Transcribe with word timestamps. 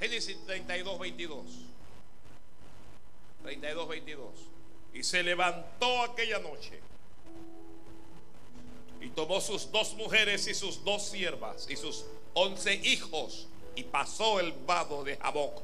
Génesis 0.00 0.38
32, 0.46 0.98
22. 0.98 1.44
32, 3.42 3.88
22. 3.88 4.28
Y 4.94 5.02
se 5.02 5.22
levantó 5.22 6.02
aquella 6.02 6.38
noche 6.38 6.80
y 9.00 9.08
tomó 9.10 9.40
sus 9.40 9.70
dos 9.70 9.94
mujeres 9.94 10.46
y 10.48 10.54
sus 10.54 10.84
dos 10.84 11.02
siervas 11.08 11.68
y 11.70 11.76
sus 11.76 12.04
once 12.34 12.74
hijos 12.74 13.46
y 13.76 13.84
pasó 13.84 14.40
el 14.40 14.52
vado 14.52 15.04
de 15.04 15.16
Jaboc. 15.16 15.62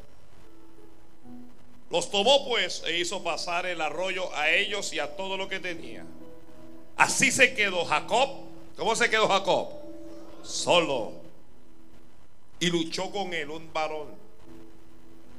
Los 1.91 2.11
tomó 2.11 2.47
pues 2.49 2.83
e 2.87 2.99
hizo 2.99 3.23
pasar 3.23 3.67
el 3.67 3.81
arroyo 3.81 4.35
a 4.35 4.51
ellos 4.51 4.93
y 4.93 4.99
a 4.99 5.17
todo 5.17 5.37
lo 5.37 5.49
que 5.49 5.61
tenía. 5.61 6.05
Así 6.97 7.31
se 7.31 7.55
quedó 7.55 7.85
Jacob. 7.85 8.31
¿Cómo 8.77 8.97
se 8.97 9.11
quedó 9.11 9.29
Jacob? 9.29 9.69
Solo. 10.43 11.13
Y 12.61 12.71
luchó 12.71 13.11
con 13.11 13.33
él 13.33 13.51
un 13.51 13.73
varón 13.73 14.24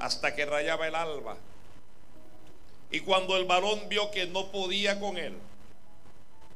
hasta 0.05 0.35
que 0.35 0.45
rayaba 0.45 0.87
el 0.87 0.93
alba. 0.93 1.35
Y 2.91 2.99
cuando 2.99 3.35
el 3.37 3.45
varón 3.45 3.89
vio 3.89 4.11
que 4.11 4.27
no 4.27 4.51
podía 4.51 4.99
con 4.99 5.17
él, 5.17 5.33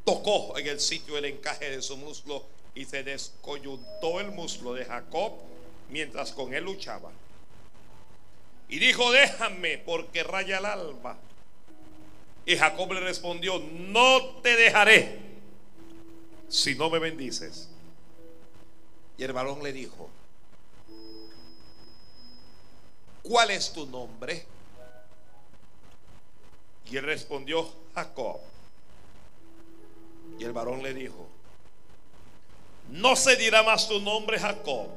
tocó 0.05 0.55
en 0.59 0.67
el 0.67 0.80
sitio 0.80 1.17
el 1.17 1.26
encaje 1.26 1.71
de 1.71 1.81
su 1.81 1.98
muslo 1.98 2.45
y 2.76 2.85
se 2.85 3.04
descoyuntó 3.04 4.20
el 4.20 4.30
muslo 4.31 4.76
de 4.76 4.85
Jacob 4.85 5.34
mientras 5.90 6.31
con 6.31 6.54
él 6.54 6.63
luchaba. 6.63 7.09
Y 8.70 8.77
dijo, 8.77 9.12
déjame 9.12 9.79
porque 9.79 10.21
raya 10.21 10.59
el 10.59 10.66
alba. 10.66 11.18
Y 12.45 12.55
Jacob 12.55 12.93
le 12.93 12.99
respondió, 12.99 13.57
no 13.57 14.41
te 14.43 14.55
dejaré 14.55 15.18
si 16.48 16.76
no 16.76 16.91
me 16.91 16.99
bendices. 16.99 17.68
Y 19.18 19.23
el 19.23 19.34
varón 19.34 19.63
le 19.63 19.73
dijo, 19.73 20.07
¿cuál 23.23 23.52
es 23.52 23.72
tu 23.72 23.86
nombre? 23.86 24.46
Y 26.90 26.98
él 26.98 27.04
respondió, 27.04 27.70
Jacob. 27.93 28.40
Y 30.40 30.43
el 30.43 30.54
varón 30.54 30.82
le 30.82 30.93
dijo, 30.93 31.27
no 32.90 33.16
se 33.16 33.35
dirá 33.35 33.62
más 33.63 33.88
tu 33.88 33.99
nombre 33.99 34.40
Jacob, 34.40 34.88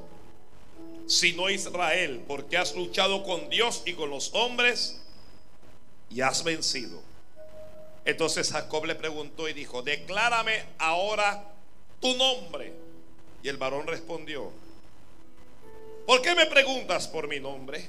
sino 1.07 1.51
Israel, 1.51 2.25
porque 2.27 2.57
has 2.57 2.75
luchado 2.75 3.23
con 3.25 3.49
Dios 3.49 3.83
y 3.85 3.95
con 3.95 4.09
los 4.09 4.33
hombres 4.35 5.03
y 6.09 6.21
has 6.21 6.45
vencido. 6.45 7.03
Entonces 8.05 8.51
Jacob 8.51 8.87
le 8.87 8.95
preguntó 8.95 9.49
y 9.49 9.53
dijo, 9.53 9.83
declárame 9.83 10.65
ahora 10.79 11.45
tu 12.01 12.15
nombre. 12.17 12.73
Y 13.43 13.49
el 13.49 13.57
varón 13.57 13.87
respondió, 13.87 14.51
¿por 16.07 16.23
qué 16.23 16.35
me 16.35 16.47
preguntas 16.47 17.09
por 17.09 17.29
mi 17.29 17.41
nombre? 17.41 17.89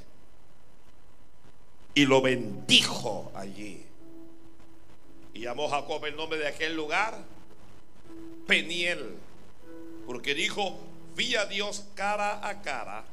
Y 1.93 2.05
lo 2.05 2.21
bendijo 2.21 3.31
allí. 3.35 3.85
Y 5.33 5.41
llamó 5.41 5.69
Jacob 5.69 6.03
el 6.05 6.15
nombre 6.15 6.39
de 6.39 6.47
aquel 6.47 6.75
lugar 6.75 7.23
Peniel. 8.47 9.17
Porque 10.05 10.33
dijo, 10.33 10.77
vi 11.15 11.35
a 11.35 11.45
Dios 11.45 11.85
cara 11.95 12.47
a 12.47 12.61
cara 12.61 13.05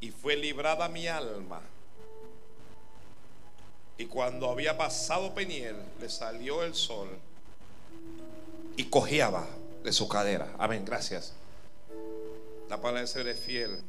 y 0.00 0.10
fue 0.10 0.36
librada 0.36 0.88
mi 0.88 1.06
alma. 1.06 1.60
Y 3.98 4.06
cuando 4.06 4.50
había 4.50 4.76
pasado 4.76 5.34
Peniel, 5.34 5.76
le 6.00 6.08
salió 6.08 6.62
el 6.62 6.74
sol 6.74 7.08
y 8.76 8.84
cojeaba 8.84 9.46
de 9.82 9.92
su 9.92 10.06
cadera. 10.06 10.54
Amén, 10.58 10.84
gracias. 10.84 11.32
La 12.68 12.76
palabra 12.80 13.00
de 13.00 13.06
ser 13.06 13.26
es 13.28 13.40
fiel. 13.40 13.80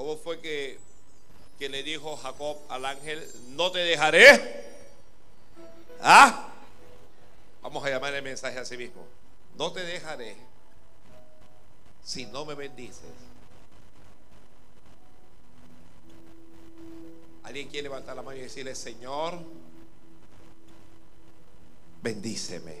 ¿Cómo 0.00 0.16
fue 0.16 0.40
que, 0.40 0.78
que 1.58 1.68
le 1.68 1.82
dijo 1.82 2.16
Jacob 2.16 2.56
al 2.70 2.86
ángel, 2.86 3.22
no 3.48 3.70
te 3.70 3.80
dejaré? 3.80 4.64
¿Ah? 6.00 6.54
Vamos 7.60 7.84
a 7.84 7.90
llamar 7.90 8.14
el 8.14 8.22
mensaje 8.22 8.58
a 8.58 8.64
sí 8.64 8.78
mismo. 8.78 9.06
No 9.58 9.70
te 9.72 9.82
dejaré 9.82 10.38
si 12.02 12.24
no 12.24 12.46
me 12.46 12.54
bendices. 12.54 13.12
¿Alguien 17.42 17.68
quiere 17.68 17.82
levantar 17.82 18.16
la 18.16 18.22
mano 18.22 18.38
y 18.38 18.40
decirle, 18.40 18.74
Señor, 18.74 19.38
bendíceme? 22.00 22.74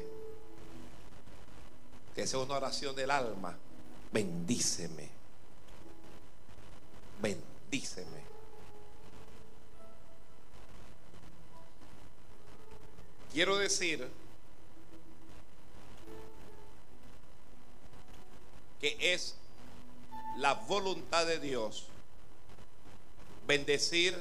Que 2.14 2.26
sea 2.26 2.38
una 2.38 2.54
oración 2.54 2.96
del 2.96 3.10
alma. 3.10 3.58
Bendíceme. 4.10 5.19
Bendíceme. 7.20 8.20
Quiero 13.32 13.56
decir 13.58 14.08
que 18.80 18.96
es 19.12 19.36
la 20.36 20.54
voluntad 20.54 21.26
de 21.26 21.38
Dios 21.38 21.86
bendecir 23.46 24.16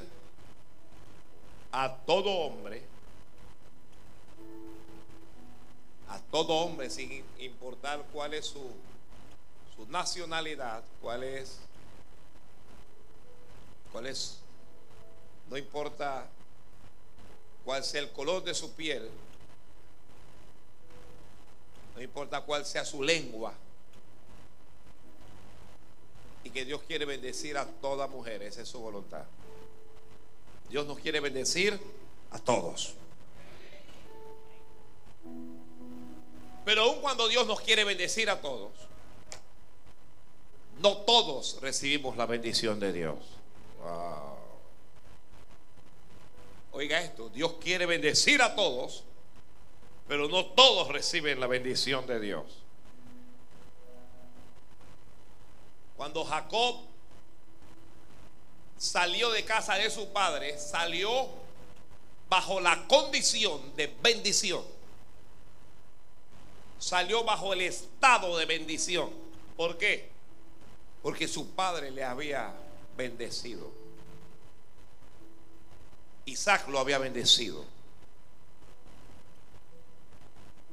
a 1.71 1.95
todo 2.05 2.29
hombre, 2.29 2.83
a 6.09 6.19
todo 6.31 6.53
hombre 6.53 6.89
sin 6.89 7.23
importar 7.39 8.03
cuál 8.11 8.33
es 8.33 8.47
su, 8.47 8.71
su 9.75 9.85
nacionalidad, 9.87 10.83
cuál 11.01 11.23
es, 11.23 11.59
cuál 13.91 14.07
es, 14.07 14.39
no 15.49 15.57
importa 15.57 16.27
cuál 17.65 17.83
sea 17.83 18.01
el 18.01 18.11
color 18.11 18.43
de 18.43 18.53
su 18.53 18.71
piel, 18.73 19.09
no 21.95 22.01
importa 22.01 22.41
cuál 22.41 22.65
sea 22.65 22.85
su 22.85 23.03
lengua, 23.03 23.53
y 26.43 26.49
que 26.49 26.65
Dios 26.65 26.81
quiere 26.83 27.05
bendecir 27.05 27.57
a 27.57 27.65
toda 27.65 28.07
mujer, 28.07 28.41
esa 28.43 28.61
es 28.61 28.69
su 28.69 28.79
voluntad. 28.79 29.23
Dios 30.69 30.85
nos 30.85 30.99
quiere 30.99 31.19
bendecir 31.19 31.79
a 32.31 32.39
todos. 32.39 32.93
Pero 36.63 36.83
aun 36.83 37.01
cuando 37.01 37.27
Dios 37.27 37.47
nos 37.47 37.59
quiere 37.61 37.83
bendecir 37.83 38.29
a 38.29 38.39
todos, 38.41 38.71
no 40.81 40.97
todos 40.97 41.59
recibimos 41.61 42.15
la 42.15 42.25
bendición 42.25 42.79
de 42.79 42.93
Dios. 42.93 43.17
Oiga 46.71 47.01
esto, 47.01 47.29
Dios 47.29 47.55
quiere 47.59 47.85
bendecir 47.85 48.41
a 48.41 48.55
todos, 48.55 49.03
pero 50.07 50.27
no 50.27 50.45
todos 50.45 50.87
reciben 50.87 51.39
la 51.39 51.47
bendición 51.47 52.07
de 52.07 52.19
Dios. 52.19 52.45
Cuando 55.97 56.23
Jacob 56.23 56.77
salió 58.77 59.29
de 59.31 59.43
casa 59.43 59.75
de 59.75 59.89
su 59.89 60.13
padre, 60.13 60.57
salió 60.57 61.27
bajo 62.29 62.61
la 62.61 62.87
condición 62.87 63.75
de 63.75 63.87
bendición. 64.01 64.63
Salió 66.77 67.25
bajo 67.25 67.51
el 67.51 67.61
estado 67.61 68.37
de 68.37 68.45
bendición. 68.45 69.09
¿Por 69.57 69.77
qué? 69.77 70.09
Porque 71.01 71.27
su 71.27 71.49
padre 71.49 71.91
le 71.91 72.05
había 72.05 72.53
bendecido. 72.99 73.71
Isaac 76.25 76.67
lo 76.67 76.79
había 76.79 76.97
bendecido. 76.97 77.63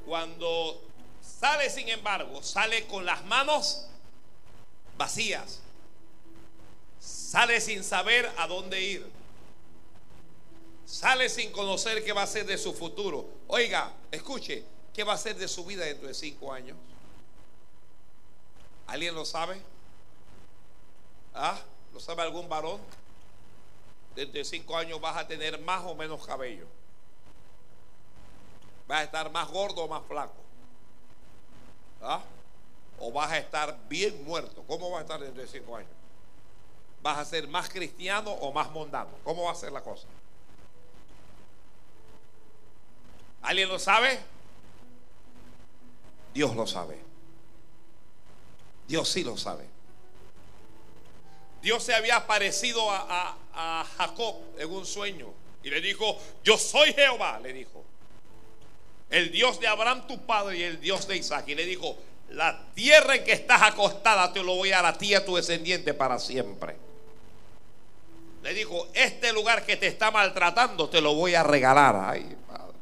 Cuando 0.04 0.82
sale, 1.22 1.70
sin 1.70 1.88
embargo, 1.88 2.42
sale 2.42 2.88
con 2.88 3.06
las 3.06 3.25
manos 3.26 3.87
vacías. 4.99 5.61
Sale 6.99 7.61
sin 7.61 7.84
saber 7.84 8.29
a 8.38 8.49
dónde 8.49 8.81
ir. 8.82 9.08
Sale 10.84 11.29
sin 11.29 11.52
conocer 11.52 12.05
qué 12.05 12.12
va 12.12 12.25
a 12.25 12.26
ser 12.26 12.44
de 12.44 12.58
su 12.58 12.75
futuro. 12.75 13.29
Oiga, 13.46 13.93
escuche, 14.11 14.64
¿qué 14.93 15.05
va 15.05 15.12
a 15.12 15.19
ser 15.19 15.37
de 15.37 15.46
su 15.46 15.64
vida 15.64 15.84
dentro 15.84 16.08
de 16.08 16.14
cinco 16.14 16.52
años? 16.52 16.76
¿Alguien 18.88 19.14
lo 19.14 19.25
sabe? 19.25 19.61
¿Ah? 21.32 21.62
¿Lo 21.96 22.00
sabe 22.00 22.20
algún 22.20 22.46
varón? 22.46 22.78
Dentro 24.14 24.37
de 24.37 24.44
cinco 24.44 24.76
años 24.76 25.00
vas 25.00 25.16
a 25.16 25.26
tener 25.26 25.58
más 25.62 25.82
o 25.87 25.94
menos 25.94 26.26
cabello. 26.26 26.66
Vas 28.87 29.00
a 29.00 29.04
estar 29.04 29.32
más 29.32 29.48
gordo 29.48 29.84
o 29.84 29.88
más 29.88 30.04
flaco. 30.04 30.34
¿Ah? 32.02 32.20
o 32.98 33.10
vas 33.10 33.32
a 33.32 33.38
estar 33.38 33.78
bien 33.88 34.22
muerto? 34.26 34.62
¿Cómo 34.66 34.90
vas 34.90 34.98
a 34.98 35.02
estar 35.04 35.20
dentro 35.20 35.40
de 35.40 35.48
cinco 35.48 35.75
años? 35.75 35.90
¿Vas 37.02 37.16
a 37.16 37.25
ser 37.25 37.48
más 37.48 37.70
cristiano 37.70 38.31
o 38.31 38.52
más 38.52 38.70
mundano? 38.72 39.12
¿Cómo 39.25 39.44
va 39.44 39.52
a 39.52 39.54
ser 39.54 39.72
la 39.72 39.81
cosa? 39.81 40.06
¿Alguien 43.40 43.70
lo 43.70 43.78
sabe? 43.78 44.20
Dios 46.34 46.54
lo 46.54 46.66
sabe. 46.66 47.00
Dios 48.87 49.08
sí 49.08 49.25
lo 49.25 49.38
sabe. 49.38 49.75
Dios 51.67 51.83
se 51.83 51.93
había 51.93 52.15
aparecido 52.15 52.89
a, 52.93 53.37
a, 53.53 53.85
Jacob 53.99 54.37
en 54.57 54.71
un 54.71 54.87
sueño 54.87 55.35
y 55.65 55.69
le 55.69 55.81
dijo, 55.81 56.17
yo 56.45 56.57
soy 56.57 56.93
Jehová, 56.93 57.41
le 57.43 57.53
dijo. 57.53 57.85
El 59.11 59.33
Dios 59.33 59.59
de 59.59 59.67
Abraham 59.67 60.07
tu 60.07 60.25
padre 60.25 60.59
y 60.59 60.63
el 60.63 60.81
Dios 60.81 61.09
de 61.09 61.17
Isaac. 61.17 61.49
Y 61.49 61.57
le 61.57 61.65
dijo, 61.65 61.99
la 62.31 62.57
tierra 62.73 63.17
en 63.17 63.25
que 63.25 63.33
estás 63.33 63.63
acostada 63.63 64.33
te 64.33 64.45
lo 64.45 64.55
voy 64.55 64.71
a 64.71 64.77
dar 64.77 64.95
a 64.95 64.97
ti 64.97 65.13
a 65.17 65.25
tu 65.25 65.35
descendiente 65.35 65.93
para 65.93 66.21
siempre. 66.21 66.77
Le 68.45 68.55
dijo, 68.55 68.87
este 68.95 69.33
lugar 69.33 69.67
que 69.67 69.77
te 69.77 69.89
está 69.89 70.13
maltratando 70.13 70.89
te 70.89 71.01
lo 71.01 71.15
voy 71.15 71.35
a 71.35 71.43
regalar. 71.43 71.97
Ay, 72.15 72.37
Padre 72.47 72.75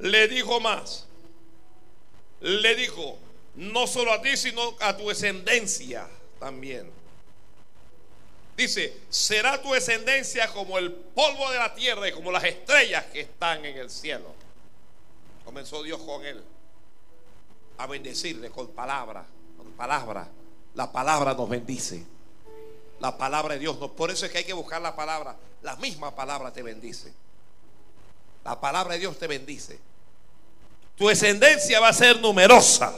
Le 0.00 0.26
dijo 0.26 0.58
más. 0.58 1.06
Le 2.40 2.74
dijo, 2.74 3.20
no 3.56 3.86
solo 3.86 4.12
a 4.12 4.20
ti, 4.20 4.36
sino 4.36 4.76
a 4.80 4.96
tu 4.96 5.08
descendencia 5.08 6.06
también. 6.38 6.90
Dice, 8.56 9.00
será 9.10 9.60
tu 9.60 9.72
descendencia 9.72 10.48
como 10.52 10.78
el 10.78 10.92
polvo 10.92 11.50
de 11.50 11.58
la 11.58 11.74
tierra 11.74 12.08
y 12.08 12.12
como 12.12 12.32
las 12.32 12.44
estrellas 12.44 13.04
que 13.06 13.20
están 13.20 13.64
en 13.64 13.76
el 13.76 13.90
cielo. 13.90 14.34
Comenzó 15.44 15.82
Dios 15.82 16.00
con 16.00 16.24
él 16.24 16.42
a 17.78 17.86
bendecirle 17.86 18.50
con 18.50 18.68
palabra, 18.68 19.26
con 19.56 19.70
palabra. 19.72 20.28
La 20.74 20.90
palabra 20.90 21.34
nos 21.34 21.48
bendice. 21.48 22.04
La 23.00 23.16
palabra 23.18 23.54
de 23.54 23.60
Dios. 23.60 23.76
Por 23.96 24.10
eso 24.10 24.24
es 24.24 24.32
que 24.32 24.38
hay 24.38 24.44
que 24.44 24.54
buscar 24.54 24.80
la 24.80 24.96
palabra. 24.96 25.36
La 25.62 25.76
misma 25.76 26.14
palabra 26.14 26.52
te 26.52 26.62
bendice. 26.62 27.12
La 28.44 28.58
palabra 28.58 28.94
de 28.94 29.00
Dios 29.00 29.18
te 29.18 29.26
bendice. 29.26 29.78
Tu 30.96 31.08
descendencia 31.08 31.78
va 31.78 31.88
a 31.88 31.92
ser 31.92 32.20
numerosa. 32.20 32.94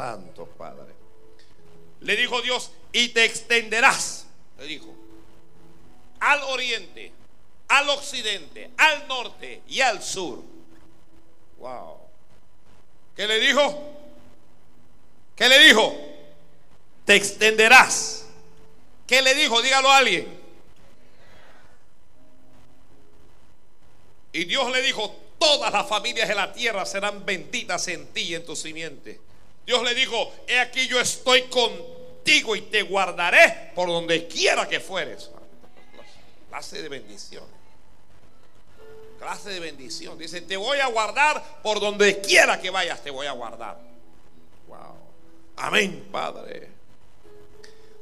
Santo 0.00 0.46
Padre. 0.46 0.94
Le 2.00 2.16
dijo 2.16 2.40
Dios, 2.40 2.70
y 2.90 3.10
te 3.10 3.26
extenderás, 3.26 4.24
le 4.58 4.64
dijo, 4.64 4.94
al 6.20 6.42
oriente, 6.44 7.12
al 7.68 7.86
occidente, 7.90 8.70
al 8.78 9.06
norte 9.06 9.60
y 9.68 9.82
al 9.82 10.02
sur. 10.02 10.42
Wow. 11.58 11.98
¿Qué 13.14 13.26
le 13.26 13.40
dijo? 13.40 13.78
¿Qué 15.36 15.50
le 15.50 15.58
dijo? 15.58 15.94
Te 17.04 17.16
extenderás. 17.16 18.24
¿Qué 19.06 19.20
le 19.20 19.34
dijo? 19.34 19.60
Dígalo 19.60 19.90
a 19.90 19.98
alguien. 19.98 20.40
Y 24.32 24.44
Dios 24.46 24.72
le 24.72 24.80
dijo, 24.80 25.14
todas 25.38 25.70
las 25.70 25.86
familias 25.86 26.26
de 26.26 26.34
la 26.34 26.54
tierra 26.54 26.86
serán 26.86 27.26
benditas 27.26 27.86
en 27.88 28.06
ti 28.14 28.22
y 28.22 28.34
en 28.34 28.46
tu 28.46 28.56
simiente. 28.56 29.29
Dios 29.70 29.84
le 29.84 29.94
dijo, 29.94 30.34
he 30.48 30.58
aquí 30.58 30.88
yo 30.88 30.98
estoy 30.98 31.42
contigo 31.42 32.56
y 32.56 32.62
te 32.62 32.82
guardaré 32.82 33.70
por 33.72 33.86
donde 33.86 34.26
quiera 34.26 34.68
que 34.68 34.80
fueres. 34.80 35.30
Clase 36.48 36.82
de 36.82 36.88
bendición. 36.88 37.44
Clase 39.20 39.50
de 39.50 39.60
bendición. 39.60 40.18
Dice, 40.18 40.40
te 40.40 40.56
voy 40.56 40.80
a 40.80 40.88
guardar 40.88 41.62
por 41.62 41.78
donde 41.78 42.20
quiera 42.20 42.60
que 42.60 42.68
vayas, 42.68 43.00
te 43.00 43.10
voy 43.10 43.28
a 43.28 43.30
guardar. 43.30 43.78
Wow. 44.66 44.96
Amén, 45.58 46.08
Padre. 46.10 46.68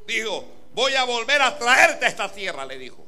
Dijo, 0.06 0.46
voy 0.72 0.94
a 0.94 1.04
volver 1.04 1.42
a 1.42 1.58
traerte 1.58 2.06
a 2.06 2.08
esta 2.08 2.32
tierra, 2.32 2.64
le 2.64 2.78
dijo. 2.78 3.04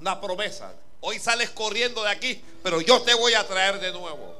Una 0.00 0.20
promesa. 0.20 0.74
Hoy 0.98 1.20
sales 1.20 1.50
corriendo 1.50 2.02
de 2.02 2.10
aquí, 2.10 2.42
pero 2.64 2.80
yo 2.80 3.02
te 3.02 3.14
voy 3.14 3.34
a 3.34 3.46
traer 3.46 3.78
de 3.78 3.92
nuevo. 3.92 4.39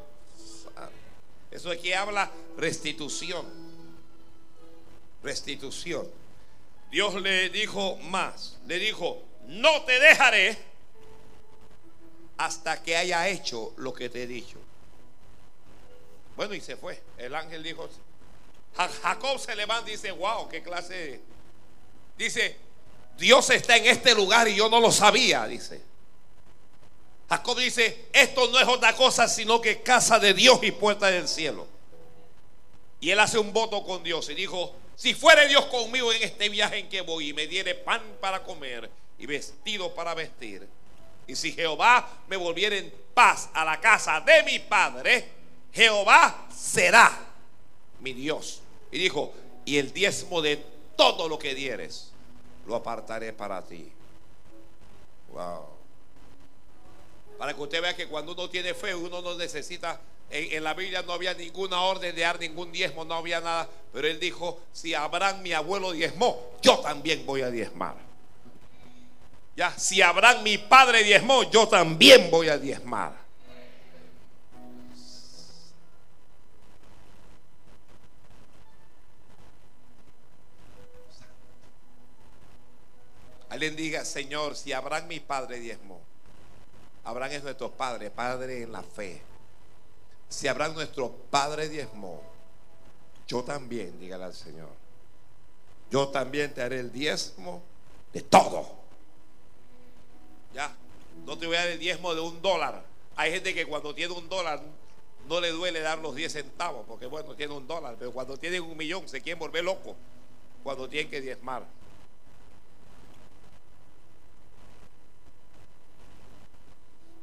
Eso 1.50 1.70
aquí 1.70 1.92
habla 1.92 2.30
restitución. 2.56 3.46
Restitución. 5.22 6.08
Dios 6.90 7.14
le 7.20 7.50
dijo 7.50 7.96
más. 7.96 8.58
Le 8.66 8.78
dijo, 8.78 9.22
no 9.46 9.82
te 9.82 9.98
dejaré 9.98 10.56
hasta 12.38 12.82
que 12.82 12.96
haya 12.96 13.28
hecho 13.28 13.74
lo 13.76 13.92
que 13.92 14.08
te 14.08 14.22
he 14.22 14.26
dicho. 14.26 14.58
Bueno, 16.36 16.54
y 16.54 16.60
se 16.60 16.76
fue. 16.76 17.02
El 17.18 17.34
ángel 17.34 17.62
dijo, 17.62 17.88
Jacob 19.02 19.38
se 19.38 19.54
levanta 19.54 19.90
y 19.90 19.92
dice, 19.92 20.10
wow, 20.10 20.48
qué 20.48 20.62
clase. 20.62 21.20
Dice, 22.16 22.56
Dios 23.18 23.50
está 23.50 23.76
en 23.76 23.86
este 23.86 24.14
lugar 24.14 24.48
y 24.48 24.54
yo 24.54 24.68
no 24.70 24.80
lo 24.80 24.90
sabía, 24.90 25.46
dice. 25.46 25.89
Jacob 27.30 27.56
dice, 27.56 28.06
esto 28.12 28.48
no 28.48 28.58
es 28.58 28.66
otra 28.66 28.96
cosa 28.96 29.28
sino 29.28 29.60
que 29.60 29.82
casa 29.82 30.18
de 30.18 30.34
Dios 30.34 30.58
y 30.62 30.72
puerta 30.72 31.06
del 31.06 31.28
cielo. 31.28 31.64
Y 32.98 33.10
él 33.10 33.20
hace 33.20 33.38
un 33.38 33.52
voto 33.52 33.84
con 33.84 34.02
Dios 34.02 34.28
y 34.30 34.34
dijo, 34.34 34.74
si 34.96 35.14
fuere 35.14 35.46
Dios 35.46 35.64
conmigo 35.66 36.12
en 36.12 36.24
este 36.24 36.48
viaje 36.48 36.78
en 36.78 36.88
que 36.88 37.02
voy 37.02 37.28
y 37.28 37.32
me 37.32 37.46
diere 37.46 37.76
pan 37.76 38.02
para 38.20 38.42
comer 38.42 38.90
y 39.16 39.26
vestido 39.26 39.94
para 39.94 40.12
vestir, 40.14 40.66
y 41.28 41.36
si 41.36 41.52
Jehová 41.52 42.08
me 42.26 42.36
volviera 42.36 42.76
en 42.76 42.92
paz 43.14 43.48
a 43.54 43.64
la 43.64 43.80
casa 43.80 44.20
de 44.20 44.42
mi 44.42 44.58
padre, 44.58 45.28
Jehová 45.72 46.48
será 46.52 47.16
mi 48.00 48.12
Dios. 48.12 48.60
Y 48.90 48.98
dijo, 48.98 49.32
y 49.64 49.78
el 49.78 49.92
diezmo 49.92 50.42
de 50.42 50.56
todo 50.96 51.28
lo 51.28 51.38
que 51.38 51.54
dieres, 51.54 52.10
lo 52.66 52.74
apartaré 52.74 53.32
para 53.32 53.62
ti. 53.62 53.88
Wow. 55.32 55.79
Para 57.40 57.54
que 57.54 57.62
usted 57.62 57.80
vea 57.80 57.96
que 57.96 58.06
cuando 58.06 58.32
uno 58.32 58.50
tiene 58.50 58.74
fe, 58.74 58.94
uno 58.94 59.22
no 59.22 59.34
necesita. 59.34 59.98
En, 60.28 60.62
la 60.62 60.74
Biblia 60.74 61.00
no 61.00 61.14
había 61.14 61.32
ninguna 61.32 61.80
orden 61.80 62.14
de 62.14 62.20
dar 62.20 62.38
ningún 62.38 62.70
diezmo, 62.70 63.02
no 63.06 63.14
había 63.14 63.40
nada. 63.40 63.66
Pero 63.94 64.06
él 64.06 64.20
dijo: 64.20 64.60
Si 64.74 64.92
Abraham, 64.92 65.40
mi 65.40 65.54
abuelo, 65.54 65.92
diezmó, 65.92 66.58
yo 66.60 66.80
también 66.80 67.24
voy 67.24 67.40
a 67.40 67.50
diezmar. 67.50 67.94
Ya, 69.56 69.72
si 69.78 70.02
Abraham, 70.02 70.42
mi 70.42 70.58
padre, 70.58 71.02
diezmó, 71.02 71.50
yo 71.50 71.66
también 71.66 72.30
voy 72.30 72.50
a 72.50 72.58
diezmar. 72.58 73.14
Alguien 83.48 83.76
diga, 83.76 84.04
Señor, 84.04 84.56
si 84.56 84.74
Abraham 84.74 85.08
mi 85.08 85.20
padre 85.20 85.58
diezmó, 85.58 86.09
Abraham 87.04 87.32
es 87.32 87.42
nuestro 87.42 87.70
padre, 87.70 88.10
padre 88.10 88.62
en 88.62 88.72
la 88.72 88.82
fe. 88.82 89.22
Si 90.28 90.46
Abraham 90.46 90.74
nuestro 90.74 91.10
padre 91.10 91.68
diezmó, 91.68 92.22
yo 93.26 93.42
también, 93.42 93.98
dígale 93.98 94.24
al 94.24 94.34
Señor, 94.34 94.68
yo 95.90 96.08
también 96.08 96.54
te 96.54 96.62
haré 96.62 96.80
el 96.80 96.92
diezmo 96.92 97.62
de 98.12 98.22
todo. 98.22 98.66
Ya, 100.54 100.74
no 101.26 101.36
te 101.38 101.46
voy 101.46 101.56
a 101.56 101.60
dar 101.60 101.68
el 101.68 101.78
diezmo 101.78 102.14
de 102.14 102.20
un 102.20 102.40
dólar. 102.42 102.82
Hay 103.16 103.32
gente 103.32 103.54
que 103.54 103.66
cuando 103.66 103.94
tiene 103.94 104.14
un 104.14 104.28
dólar 104.28 104.62
no 105.28 105.40
le 105.40 105.50
duele 105.50 105.80
dar 105.80 105.98
los 105.98 106.14
10 106.14 106.32
centavos, 106.32 106.84
porque 106.86 107.06
bueno, 107.06 107.34
tiene 107.34 107.54
un 107.54 107.66
dólar, 107.66 107.96
pero 107.98 108.12
cuando 108.12 108.36
tienen 108.36 108.62
un 108.62 108.76
millón 108.76 109.08
se 109.08 109.20
quieren 109.20 109.38
volver 109.38 109.64
locos 109.64 109.94
cuando 110.62 110.88
tienen 110.88 111.10
que 111.10 111.20
diezmar. 111.20 111.64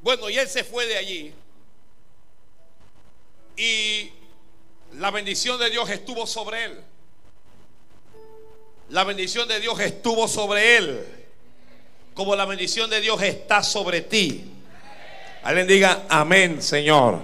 Bueno, 0.02 0.30
y 0.30 0.38
él 0.38 0.48
se 0.48 0.64
fue 0.64 0.86
de 0.86 0.98
allí. 0.98 1.34
Y 3.58 4.12
la 4.94 5.12
bendición 5.12 5.60
de 5.60 5.70
Dios 5.70 5.90
estuvo 5.90 6.28
sobre 6.28 6.66
él. 6.66 6.82
La 8.90 9.04
bendición 9.04 9.48
de 9.48 9.60
Dios 9.60 9.80
estuvo 9.80 10.28
sobre 10.28 10.78
él. 10.78 11.06
Como 12.14 12.36
la 12.36 12.46
bendición 12.46 12.90
de 12.90 13.02
Dios 13.02 13.22
está 13.22 13.64
sobre 13.64 14.02
ti. 14.02 14.46
Alguien 15.44 15.68
diga, 15.68 16.06
amén, 16.10 16.62
Señor. 16.62 17.22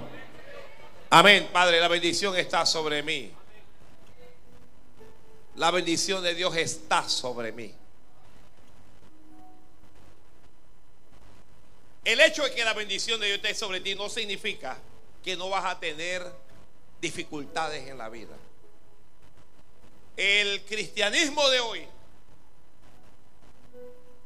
Amén, 1.10 1.50
Padre, 1.52 1.80
la 1.80 1.88
bendición 1.88 2.36
está 2.36 2.66
sobre 2.66 3.04
mí. 3.04 3.32
La 5.56 5.70
bendición 5.72 6.24
de 6.24 6.34
Dios 6.34 6.56
está 6.58 7.08
sobre 7.08 7.52
mí. 7.52 7.74
El 12.04 12.20
hecho 12.20 12.44
de 12.44 12.54
que 12.54 12.66
la 12.66 12.74
bendición 12.74 13.20
de 13.20 13.28
Dios 13.28 13.38
esté 13.38 13.56
sobre 13.56 13.80
ti 13.80 13.96
no 13.96 14.10
significa 14.10 14.78
que 15.24 15.38
no 15.38 15.50
vas 15.50 15.66
a 15.66 15.80
tener 15.80 16.26
dificultades 17.00 17.88
en 17.88 17.98
la 17.98 18.10
vida. 18.10 18.36
El 20.18 20.62
cristianismo 20.64 21.50
de 21.50 21.60
hoy 21.62 21.88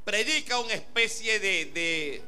predica 0.04 0.60
una 0.60 0.74
especie 0.74 1.40
de, 1.40 2.24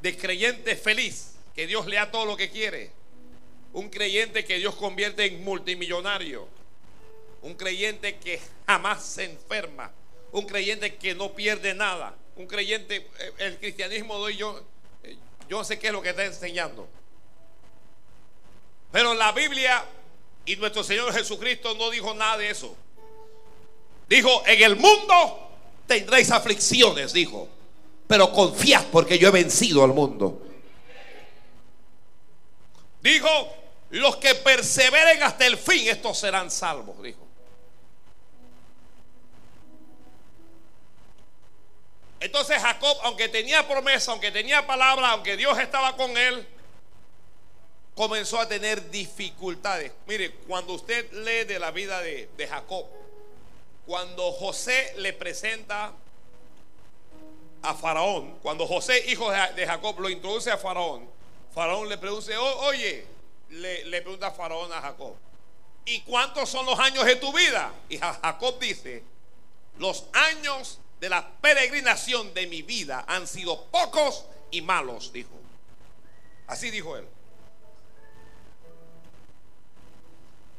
de, 0.00 0.16
creyente 0.16 0.76
feliz, 0.76 1.32
que 1.54 1.66
Dios 1.66 1.86
le 1.86 1.96
da 1.96 2.10
todo 2.10 2.26
lo 2.26 2.36
que 2.36 2.50
quiere. 2.50 2.92
Un 3.72 3.88
creyente 3.88 4.44
que 4.44 4.58
Dios 4.58 4.74
convierte 4.74 5.24
en 5.24 5.42
multimillonario. 5.42 6.46
Un 7.40 7.54
creyente 7.54 8.18
que 8.18 8.38
jamás 8.66 9.02
se 9.02 9.24
enferma. 9.24 9.90
Un 10.30 10.46
creyente 10.46 10.96
que 10.96 11.14
no 11.14 11.32
pierde 11.32 11.72
nada 11.72 12.14
un 12.36 12.46
creyente, 12.46 12.96
eh, 13.18 13.32
el 13.38 13.58
cristianismo 13.58 14.18
doy 14.18 14.36
yo, 14.36 14.62
eh, 15.02 15.16
Yo 15.48 15.64
sé 15.64 15.78
qué 15.78 15.88
es 15.88 15.92
lo 15.92 16.02
que 16.02 16.10
está 16.10 16.24
enseñando. 16.24 16.88
Pero 18.90 19.14
la 19.14 19.32
Biblia 19.32 19.84
y 20.44 20.56
nuestro 20.56 20.84
Señor 20.84 21.12
Jesucristo 21.12 21.74
no 21.74 21.90
dijo 21.90 22.14
nada 22.14 22.38
de 22.38 22.50
eso. 22.50 22.76
Dijo, 24.08 24.42
en 24.46 24.62
el 24.62 24.76
mundo 24.76 25.50
tendréis 25.86 26.30
aflicciones, 26.30 27.12
dijo. 27.12 27.48
Pero 28.06 28.32
confiad 28.32 28.84
porque 28.92 29.18
yo 29.18 29.28
he 29.28 29.30
vencido 29.30 29.84
al 29.84 29.92
mundo. 29.92 30.42
Dijo, 33.00 33.28
los 33.90 34.16
que 34.16 34.34
perseveren 34.34 35.22
hasta 35.22 35.46
el 35.46 35.56
fin, 35.56 35.88
estos 35.88 36.18
serán 36.18 36.50
salvos, 36.50 37.02
dijo. 37.02 37.21
Entonces 42.22 42.62
Jacob, 42.62 42.96
aunque 43.02 43.28
tenía 43.28 43.66
promesa, 43.66 44.12
aunque 44.12 44.30
tenía 44.30 44.64
palabra, 44.64 45.10
aunque 45.10 45.36
Dios 45.36 45.58
estaba 45.58 45.96
con 45.96 46.16
él, 46.16 46.46
comenzó 47.96 48.38
a 48.38 48.46
tener 48.46 48.90
dificultades. 48.90 49.90
Mire, 50.06 50.30
cuando 50.46 50.74
usted 50.74 51.10
lee 51.12 51.44
de 51.44 51.58
la 51.58 51.72
vida 51.72 52.00
de, 52.00 52.28
Jacob, 52.48 52.86
cuando 53.86 54.30
José 54.30 54.94
le 54.98 55.12
presenta 55.12 55.92
a 57.62 57.74
Faraón, 57.74 58.38
cuando 58.40 58.68
José, 58.68 59.04
hijo 59.08 59.28
de 59.30 59.66
Jacob, 59.66 59.98
lo 59.98 60.08
introduce 60.08 60.52
a 60.52 60.58
Faraón, 60.58 61.10
Faraón 61.52 61.88
le 61.88 61.98
pregunta, 61.98 62.40
oye, 62.40 63.04
le, 63.50 63.84
le 63.86 64.00
pregunta 64.00 64.28
a 64.28 64.30
Faraón 64.30 64.72
a 64.72 64.80
Jacob, 64.80 65.16
¿y 65.84 66.02
cuántos 66.02 66.48
son 66.48 66.66
los 66.66 66.78
años 66.78 67.04
de 67.04 67.16
tu 67.16 67.32
vida? 67.32 67.74
Y 67.88 67.98
Jacob 67.98 68.60
dice, 68.60 69.02
los 69.78 70.04
años 70.12 70.78
de 71.02 71.08
la 71.08 71.28
peregrinación 71.28 72.32
de 72.32 72.46
mi 72.46 72.62
vida 72.62 73.04
han 73.08 73.26
sido 73.26 73.64
pocos 73.72 74.24
y 74.52 74.60
malos, 74.60 75.12
dijo. 75.12 75.32
Así 76.46 76.70
dijo 76.70 76.96
él. 76.96 77.04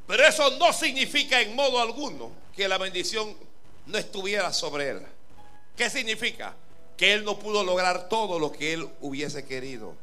Pero 0.06 0.28
eso 0.28 0.58
no 0.58 0.74
significa 0.74 1.40
en 1.40 1.56
modo 1.56 1.80
alguno 1.80 2.30
que 2.54 2.68
la 2.68 2.78
bendición 2.78 3.38
no 3.86 3.98
estuviera 3.98 4.52
sobre 4.52 4.90
él. 4.90 5.08
¿Qué 5.78 5.90
significa? 5.90 6.54
Que 6.98 7.14
él 7.14 7.24
no 7.24 7.40
pudo 7.40 7.64
lograr 7.64 8.10
todo 8.10 8.38
lo 8.38 8.52
que 8.52 8.74
él 8.74 8.90
hubiese 9.00 9.46
querido. 9.46 9.96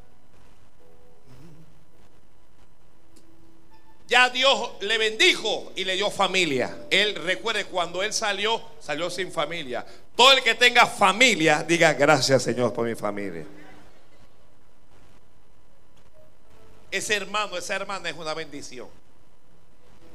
Ya 4.10 4.28
Dios 4.28 4.72
le 4.80 4.98
bendijo 4.98 5.72
y 5.76 5.84
le 5.84 5.94
dio 5.94 6.10
familia. 6.10 6.86
Él 6.90 7.14
recuerde 7.14 7.66
cuando 7.66 8.02
él 8.02 8.12
salió, 8.12 8.60
salió 8.80 9.08
sin 9.08 9.30
familia. 9.30 9.86
Todo 10.16 10.32
el 10.32 10.42
que 10.42 10.56
tenga 10.56 10.84
familia, 10.84 11.62
diga 11.62 11.92
gracias 11.92 12.42
Señor 12.42 12.72
por 12.72 12.88
mi 12.88 12.96
familia. 12.96 13.46
Ese 16.90 17.14
hermano, 17.14 17.56
esa 17.56 17.76
hermana 17.76 18.10
es 18.10 18.16
una 18.16 18.34
bendición. 18.34 18.88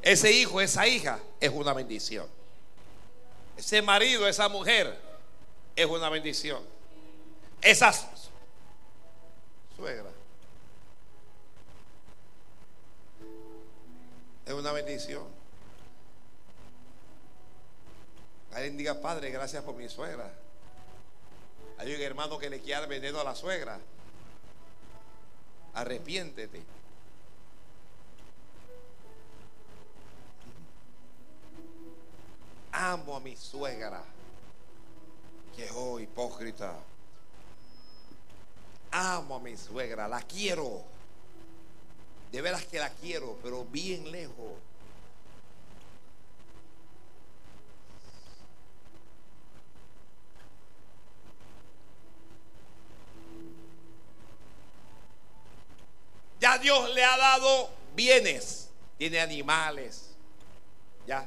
Ese 0.01 0.29
hijo, 0.29 0.59
esa 0.59 0.85
hija 0.85 1.17
es 1.39 1.51
una 1.51 1.71
bendición. 1.71 2.27
Ese 3.55 3.81
marido, 3.81 4.27
esa 4.27 4.49
mujer 4.49 4.93
es 5.73 5.85
una 5.85 6.09
bendición. 6.09 6.61
Esas 7.61 8.05
suegra 9.77 10.14
es 14.45 14.53
una 14.53 14.71
bendición. 14.71 15.23
Alguien 18.53 18.77
diga, 18.77 19.01
Padre, 19.01 19.31
gracias 19.31 19.63
por 19.63 19.75
mi 19.75 19.89
suegra. 19.89 20.31
Hay 21.77 21.93
un 21.93 22.01
hermano 22.01 22.37
que 22.37 22.49
le 22.49 22.61
quiere 22.61 22.85
veneno 22.87 23.19
a 23.19 23.23
la 23.23 23.35
suegra. 23.35 23.79
Arrepiéntete. 25.73 26.63
Amo 32.71 33.17
a 33.17 33.19
mi 33.19 33.35
suegra. 33.35 34.03
Que 35.55 35.69
oh, 35.71 35.99
hipócrita. 35.99 36.75
Amo 38.91 39.35
a 39.35 39.39
mi 39.39 39.57
suegra, 39.57 40.07
la 40.07 40.21
quiero. 40.21 40.94
De 42.35 42.41
veras 42.41 42.65
que 42.65 42.79
la 42.79 42.89
quiero, 42.89 43.39
pero 43.41 43.63
bien 43.63 44.11
lejos. 44.11 44.35
Ya 56.41 56.57
Dios 56.57 56.93
le 56.93 57.05
ha 57.05 57.15
dado 57.15 57.69
bienes. 57.95 58.69
Tiene 58.97 59.21
animales. 59.21 60.13
Ya. 61.07 61.25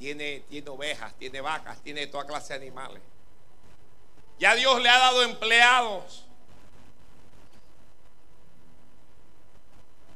Tiene, 0.00 0.40
tiene 0.48 0.68
ovejas, 0.70 1.14
tiene 1.20 1.40
vacas, 1.40 1.80
tiene 1.84 2.08
toda 2.08 2.26
clase 2.26 2.54
de 2.54 2.66
animales. 2.66 3.00
Ya 4.40 4.56
Dios 4.56 4.82
le 4.82 4.88
ha 4.88 4.98
dado 4.98 5.22
empleados. 5.22 6.25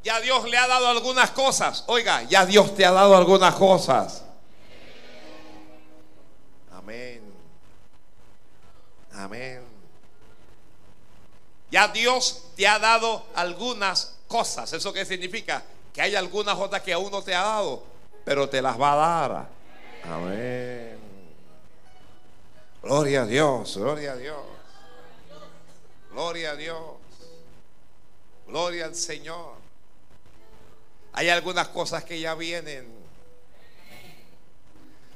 Ya 0.03 0.21
Dios 0.21 0.49
le 0.49 0.57
ha 0.57 0.67
dado 0.67 0.89
algunas 0.89 1.31
cosas. 1.31 1.85
Oiga, 1.87 2.23
ya 2.23 2.47
Dios 2.47 2.75
te 2.75 2.87
ha 2.87 2.91
dado 2.91 3.17
algunas 3.17 3.55
cosas. 3.55 4.23
Amén. 6.73 7.23
Amén. 9.13 9.63
Ya 11.71 11.89
Dios 11.89 12.45
te 12.57 12.67
ha 12.67 12.79
dado 12.79 13.27
algunas 13.35 14.17
cosas. 14.27 14.73
¿Eso 14.73 14.93
qué 14.93 15.05
significa? 15.05 15.63
Que 15.93 16.03
hay 16.03 16.17
algunas 16.17 16.57
otras 16.57 16.83
que 16.83 16.93
aún 16.93 17.11
no 17.11 17.23
te 17.23 17.35
ha 17.35 17.43
dado, 17.43 17.83
pero 18.25 18.49
te 18.49 18.63
las 18.63 18.81
va 18.81 18.93
a 18.93 18.97
dar. 18.97 19.49
Amén. 20.05 20.99
Gloria 22.83 23.23
a 23.23 23.27
Dios, 23.27 23.77
gloria 23.77 24.13
a 24.13 24.17
Dios. 24.17 24.41
Gloria 26.11 26.51
a 26.53 26.57
Dios. 26.57 26.81
Gloria 28.47 28.87
al 28.87 28.95
Señor. 28.95 29.60
Hay 31.13 31.29
algunas 31.29 31.69
cosas 31.69 32.05
que 32.05 32.21
ya 32.21 32.35
vienen. 32.35 33.01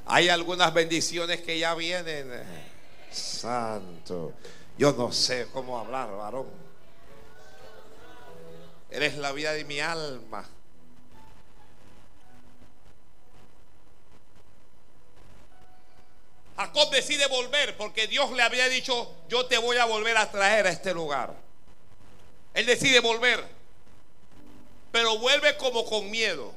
Hay 0.06 0.28
algunas 0.28 0.72
bendiciones 0.74 1.40
que 1.40 1.58
ya 1.58 1.74
vienen. 1.74 2.30
Santo. 3.10 4.34
Yo 4.76 4.92
no 4.92 5.12
sé 5.12 5.46
cómo 5.52 5.78
hablar, 5.78 6.10
varón. 6.10 6.48
Eres 8.90 9.16
la 9.16 9.32
vida 9.32 9.52
de 9.52 9.64
mi 9.64 9.80
alma. 9.80 10.44
Jacob 16.56 16.90
decide 16.90 17.26
volver 17.26 17.76
porque 17.76 18.06
Dios 18.06 18.30
le 18.32 18.42
había 18.42 18.68
dicho, 18.68 19.12
yo 19.28 19.46
te 19.46 19.58
voy 19.58 19.76
a 19.78 19.84
volver 19.86 20.16
a 20.16 20.30
traer 20.30 20.66
a 20.66 20.70
este 20.70 20.94
lugar. 20.94 21.34
Él 22.52 22.66
decide 22.66 23.00
volver 23.00 23.44
pero 24.94 25.18
vuelve 25.18 25.56
como 25.56 25.84
con 25.84 26.08
miedo. 26.08 26.52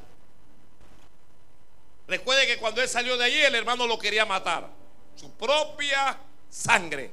Recuerde 2.08 2.46
que 2.46 2.60
cuando 2.60 2.84
él 2.84 2.88
salió 2.88 3.18
de 3.18 3.26
allí, 3.26 3.42
el 3.42 3.56
hermano 3.56 3.88
lo 3.88 3.98
quería 3.98 4.28
matar. 4.28 4.70
Su 5.16 5.32
propia 5.32 6.20
sangre. 6.48 7.10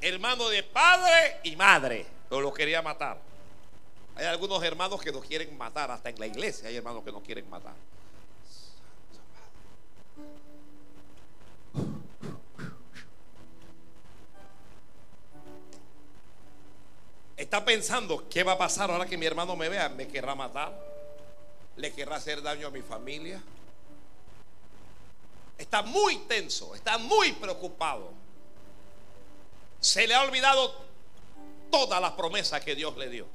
Hermano 0.00 0.48
de 0.50 0.62
padre 0.62 1.40
y 1.42 1.56
madre, 1.56 2.06
lo 2.30 2.54
quería 2.54 2.80
matar. 2.80 3.18
Hay 4.14 4.26
algunos 4.26 4.62
hermanos 4.62 5.02
que 5.02 5.10
nos 5.10 5.24
quieren 5.24 5.58
matar, 5.58 5.90
hasta 5.90 6.10
en 6.10 6.20
la 6.20 6.28
iglesia 6.28 6.68
hay 6.68 6.76
hermanos 6.76 7.02
que 7.02 7.10
nos 7.10 7.24
quieren 7.24 7.50
matar. 7.50 7.74
Está 17.36 17.64
pensando, 17.64 18.28
¿qué 18.28 18.44
va 18.44 18.52
a 18.52 18.58
pasar 18.58 18.90
ahora 18.90 19.06
que 19.06 19.18
mi 19.18 19.26
hermano 19.26 19.56
me 19.56 19.68
vea? 19.68 19.88
¿Me 19.88 20.06
querrá 20.06 20.34
matar? 20.34 20.72
¿Le 21.76 21.92
querrá 21.92 22.16
hacer 22.16 22.40
daño 22.42 22.68
a 22.68 22.70
mi 22.70 22.80
familia? 22.80 23.42
Está 25.58 25.82
muy 25.82 26.18
tenso, 26.28 26.74
está 26.74 26.98
muy 26.98 27.32
preocupado. 27.32 28.12
Se 29.80 30.06
le 30.06 30.14
ha 30.14 30.22
olvidado 30.22 30.74
todas 31.70 32.00
las 32.00 32.12
promesas 32.12 32.62
que 32.62 32.74
Dios 32.74 32.96
le 32.96 33.08
dio. 33.08 33.26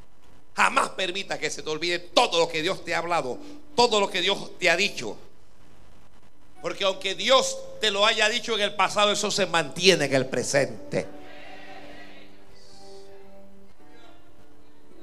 Jamás 0.55 0.89
permita 0.89 1.37
que 1.37 1.49
se 1.49 1.61
te 1.61 1.69
olvide 1.69 1.99
todo 1.99 2.39
lo 2.39 2.47
que 2.47 2.61
Dios 2.61 2.83
te 2.83 2.95
ha 2.95 2.99
hablado, 2.99 3.37
todo 3.75 3.99
lo 3.99 4.09
que 4.09 4.21
Dios 4.21 4.57
te 4.57 4.69
ha 4.69 4.77
dicho. 4.77 5.17
Porque 6.61 6.85
aunque 6.85 7.15
Dios 7.15 7.57
te 7.79 7.91
lo 7.91 8.05
haya 8.05 8.27
dicho 8.29 8.55
en 8.55 8.61
el 8.61 8.75
pasado, 8.75 9.11
eso 9.11 9.31
se 9.31 9.45
mantiene 9.45 10.05
en 10.05 10.13
el 10.13 10.25
presente. 10.25 11.18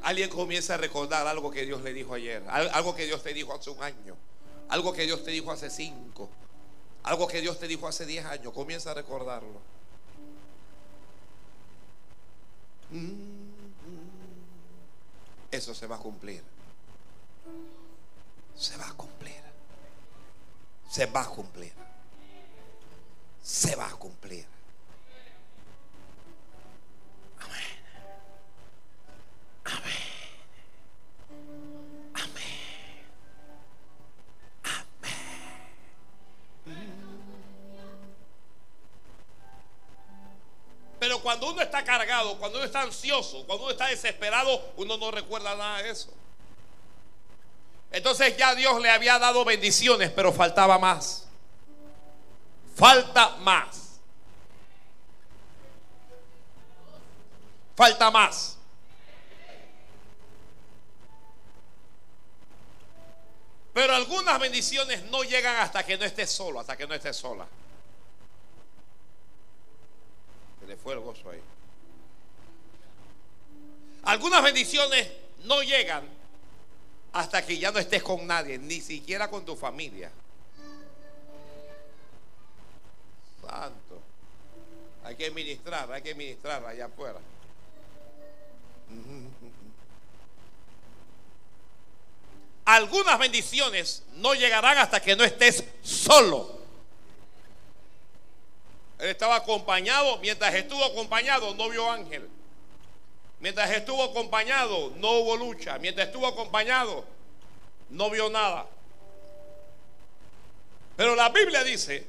Alguien 0.07 0.31
comienza 0.31 0.75
a 0.75 0.77
recordar 0.77 1.27
algo 1.27 1.51
que 1.51 1.67
Dios 1.67 1.83
le 1.83 1.93
dijo 1.93 2.15
ayer, 2.15 2.41
algo 2.49 2.95
que 2.95 3.07
Dios 3.07 3.25
te 3.25 3.35
dijo 3.35 3.53
hace 3.53 3.71
un 3.71 3.83
año, 3.83 4.17
algo 4.69 4.93
que 4.93 5.03
Dios 5.03 5.25
te 5.25 5.33
dijo 5.33 5.51
hace 5.51 5.69
cinco, 5.69 6.31
algo 7.03 7.27
que 7.27 7.41
Dios 7.41 7.59
te 7.59 7.67
dijo 7.67 7.89
hace 7.89 8.07
diez 8.07 8.25
años, 8.25 8.53
comienza 8.53 8.93
a 8.93 8.95
recordarlo. 8.95 9.61
Eso 15.51 15.75
se 15.75 15.89
va 15.89 15.97
a 15.97 15.99
cumplir. 15.99 16.41
Se 18.57 18.77
va 18.77 18.89
a 18.89 18.93
cumplir. 18.93 19.43
Se 20.89 21.07
va 21.07 21.23
a 21.23 21.27
cumplir. 21.27 21.73
Se 23.43 23.75
va 23.75 23.89
a 23.89 23.97
cumplir. 23.97 24.47
Amén. 27.41 27.77
Amén. 29.65 29.96
Pero 40.99 41.21
cuando 41.21 41.51
uno 41.51 41.61
está 41.61 41.85
cargado, 41.85 42.39
cuando 42.39 42.59
uno 42.59 42.67
está 42.67 42.83
ansioso, 42.83 43.45
cuando 43.47 43.65
uno 43.65 43.73
está 43.73 43.87
desesperado, 43.87 44.73
uno 44.77 44.97
no 44.97 45.11
recuerda 45.11 45.55
nada 45.55 45.83
de 45.83 45.91
eso. 45.91 46.13
Entonces 47.91 48.37
ya 48.37 48.55
Dios 48.55 48.81
le 48.81 48.91
había 48.91 49.19
dado 49.19 49.45
bendiciones, 49.45 50.11
pero 50.11 50.33
faltaba 50.33 50.79
más. 50.79 51.27
Falta 52.75 53.37
más. 53.39 54.01
Falta 57.75 58.11
más. 58.11 58.57
Pero 63.75 63.95
algunas 63.95 64.41
bendiciones 64.41 65.03
no 65.05 65.23
llegan 65.23 65.57
hasta 65.57 65.85
que 65.85 65.99
no 65.99 66.05
estés 66.07 66.31
solo, 66.31 66.61
hasta 66.61 66.79
que 66.79 66.87
no 66.87 66.95
estés 66.95 67.15
sola. 67.15 67.47
Le 70.67 70.77
fue 70.77 70.95
el 70.95 71.01
gozo 71.01 71.31
ahí. 71.31 71.41
Algunas 74.03 74.43
bendiciones 74.43 75.09
no 75.45 75.63
llegan 75.63 76.05
hasta 77.13 77.45
que 77.45 77.59
ya 77.59 77.71
no 77.71 77.79
estés 77.79 78.03
con 78.03 78.27
nadie, 78.27 78.59
ni 78.59 78.81
siquiera 78.81 79.29
con 79.31 79.45
tu 79.45 79.57
familia. 79.57 80.11
Santo. 83.41 84.01
Hay 85.05 85.17
que 85.17 85.31
ministrar, 85.31 85.91
hay 85.93 86.03
que 86.03 86.15
ministrar 86.15 86.65
allá 86.67 86.87
afuera. 86.87 87.19
Algunas 92.65 93.19
bendiciones 93.19 94.03
no 94.17 94.35
llegarán 94.35 94.79
hasta 94.79 95.01
que 95.01 95.15
no 95.15 95.25
estés 95.25 95.65
solo. 95.83 96.66
Él 98.99 99.09
estaba 99.11 99.37
acompañado, 99.37 100.19
mientras 100.19 100.55
estuvo 100.55 100.85
acompañado 100.85 101.55
no 101.55 101.69
vio 101.69 101.91
ángel. 101.91 102.29
Mientras 103.41 103.71
estuvo 103.71 104.03
acompañado 104.03 104.93
no 104.97 105.11
hubo 105.13 105.37
lucha. 105.37 105.79
Mientras 105.79 106.07
estuvo 106.07 106.27
acompañado 106.27 107.05
no 107.91 108.11
vio 108.11 108.31
nada. 108.31 108.67
Pero 110.97 111.15
la 111.15 111.29
Biblia 111.29 111.63
dice, 111.63 112.07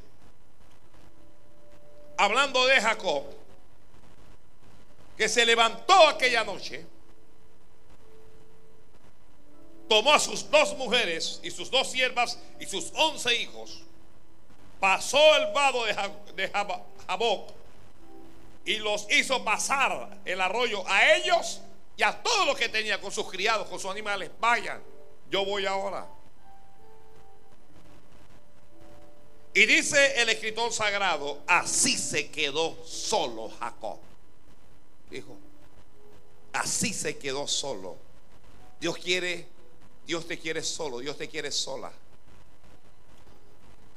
hablando 2.16 2.66
de 2.66 2.80
Jacob, 2.80 3.24
que 5.18 5.28
se 5.28 5.46
levantó 5.46 6.08
aquella 6.08 6.46
noche, 6.46 6.86
tomó 9.90 10.14
a 10.14 10.20
sus 10.20 10.50
dos 10.50 10.78
mujeres 10.78 11.42
y 11.44 11.52
sus 11.52 11.70
dos 11.70 11.92
siervas 11.92 12.40
y 12.60 12.66
sus 12.66 12.92
once 12.96 13.36
hijos 13.36 13.84
pasó 14.80 15.36
el 15.38 15.54
vado 15.54 15.86
de 15.86 16.50
Jaboc 17.08 17.52
y 18.66 18.78
los 18.78 19.08
hizo 19.12 19.44
pasar 19.44 20.20
el 20.26 20.42
arroyo 20.42 20.84
a 20.88 21.16
ellos 21.16 21.62
y 21.96 22.04
a 22.04 22.22
todos 22.22 22.46
los 22.46 22.58
que 22.58 22.70
tenía 22.70 23.00
con 23.00 23.12
sus 23.12 23.30
criados, 23.30 23.68
con 23.68 23.80
sus 23.80 23.90
animales. 23.90 24.30
Vayan, 24.40 24.82
yo 25.30 25.46
voy 25.46 25.66
ahora. 25.66 26.06
Y 29.54 29.66
dice 29.66 30.22
el 30.22 30.30
escritor 30.30 30.72
sagrado, 30.72 31.42
así 31.48 31.98
se 31.98 32.30
quedó 32.30 32.78
solo 32.86 33.50
Jacob. 33.60 33.98
Dijo, 35.10 35.36
así 36.54 36.94
se 36.94 37.18
quedó 37.18 37.48
solo. 37.48 37.96
Dios 38.80 38.98
quiere, 38.98 39.48
Dios 40.06 40.28
te 40.28 40.38
quiere 40.38 40.62
solo, 40.62 41.00
Dios 41.00 41.18
te 41.18 41.28
quiere 41.28 41.52
sola. 41.52 41.92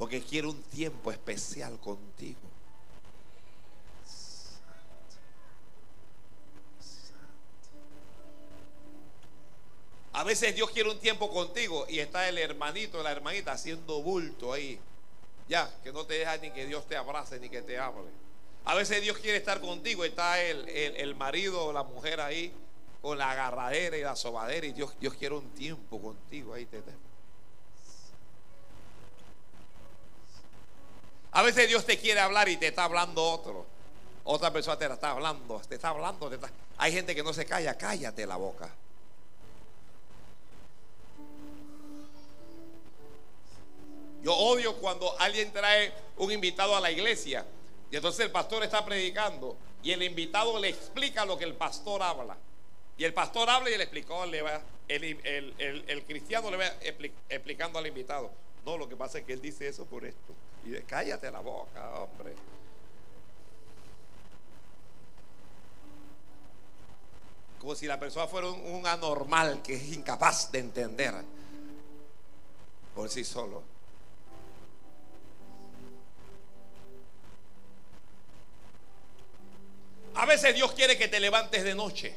Porque 0.00 0.22
quiero 0.22 0.48
un 0.48 0.62
tiempo 0.62 1.12
especial 1.12 1.78
contigo. 1.78 2.40
A 10.14 10.24
veces 10.24 10.54
Dios 10.54 10.70
quiere 10.70 10.88
un 10.88 10.98
tiempo 10.98 11.30
contigo 11.30 11.84
y 11.86 11.98
está 11.98 12.26
el 12.30 12.38
hermanito, 12.38 13.02
la 13.02 13.12
hermanita 13.12 13.52
haciendo 13.52 14.00
bulto 14.00 14.54
ahí. 14.54 14.80
Ya, 15.50 15.70
que 15.84 15.92
no 15.92 16.06
te 16.06 16.14
deja 16.14 16.38
ni 16.38 16.50
que 16.50 16.64
Dios 16.64 16.88
te 16.88 16.96
abrace 16.96 17.38
ni 17.38 17.50
que 17.50 17.60
te 17.60 17.78
hable. 17.78 18.08
A 18.64 18.74
veces 18.74 19.02
Dios 19.02 19.18
quiere 19.18 19.36
estar 19.36 19.60
contigo 19.60 20.06
está 20.06 20.42
el, 20.42 20.66
el, 20.66 21.14
marido 21.14 21.66
o 21.66 21.72
la 21.74 21.82
mujer 21.82 22.22
ahí 22.22 22.54
con 23.02 23.18
la 23.18 23.32
agarradera 23.32 23.98
y 23.98 24.00
la 24.00 24.16
sobadera 24.16 24.66
y 24.66 24.72
Dios, 24.72 24.98
Dios 24.98 25.12
quiere 25.12 25.34
un 25.34 25.50
tiempo 25.50 26.00
contigo 26.00 26.54
ahí. 26.54 26.64
Te, 26.64 26.80
te. 26.80 27.09
A 31.32 31.42
veces 31.42 31.68
Dios 31.68 31.84
te 31.86 31.98
quiere 31.98 32.20
hablar 32.20 32.48
y 32.48 32.56
te 32.56 32.68
está 32.68 32.84
hablando 32.84 33.22
otro. 33.22 33.66
Otra 34.24 34.52
persona 34.52 34.78
te 34.78 34.88
la 34.88 34.94
está 34.94 35.10
hablando, 35.12 35.60
te 35.68 35.76
está 35.76 35.90
hablando. 35.90 36.30
Hay 36.78 36.92
gente 36.92 37.14
que 37.14 37.22
no 37.22 37.32
se 37.32 37.46
calla, 37.46 37.76
cállate 37.78 38.26
la 38.26 38.36
boca. 38.36 38.70
Yo 44.22 44.34
odio 44.34 44.76
cuando 44.76 45.18
alguien 45.18 45.50
trae 45.52 45.92
un 46.18 46.30
invitado 46.30 46.76
a 46.76 46.80
la 46.80 46.90
iglesia 46.90 47.46
y 47.90 47.96
entonces 47.96 48.26
el 48.26 48.30
pastor 48.30 48.62
está 48.62 48.84
predicando 48.84 49.56
y 49.82 49.92
el 49.92 50.02
invitado 50.02 50.58
le 50.58 50.68
explica 50.68 51.24
lo 51.24 51.38
que 51.38 51.44
el 51.44 51.54
pastor 51.54 52.02
habla. 52.02 52.36
Y 52.98 53.04
el 53.04 53.14
pastor 53.14 53.48
habla 53.48 53.70
y 53.70 53.78
le 53.78 53.84
el, 54.88 55.84
el 55.88 56.04
cristiano 56.04 56.50
le 56.50 56.56
va 56.58 56.66
explicando 57.30 57.78
al 57.78 57.86
invitado. 57.86 58.30
No, 58.66 58.76
lo 58.76 58.88
que 58.88 58.96
pasa 58.96 59.18
es 59.18 59.24
que 59.24 59.32
él 59.32 59.40
dice 59.40 59.66
eso 59.66 59.86
por 59.86 60.04
esto. 60.04 60.34
Y 60.64 60.70
de, 60.70 60.82
cállate 60.82 61.30
la 61.30 61.40
boca, 61.40 61.88
hombre. 61.94 62.34
Como 67.60 67.74
si 67.74 67.86
la 67.86 68.00
persona 68.00 68.26
fuera 68.26 68.48
un, 68.48 68.86
anormal 68.86 69.60
que 69.62 69.74
es 69.74 69.92
incapaz 69.92 70.50
de 70.50 70.60
entender 70.60 71.14
por 72.94 73.10
sí 73.10 73.22
solo. 73.22 73.62
A 80.14 80.26
veces 80.26 80.54
Dios 80.54 80.72
quiere 80.72 80.96
que 80.96 81.08
te 81.08 81.20
levantes 81.20 81.62
de 81.62 81.74
noche. 81.74 82.14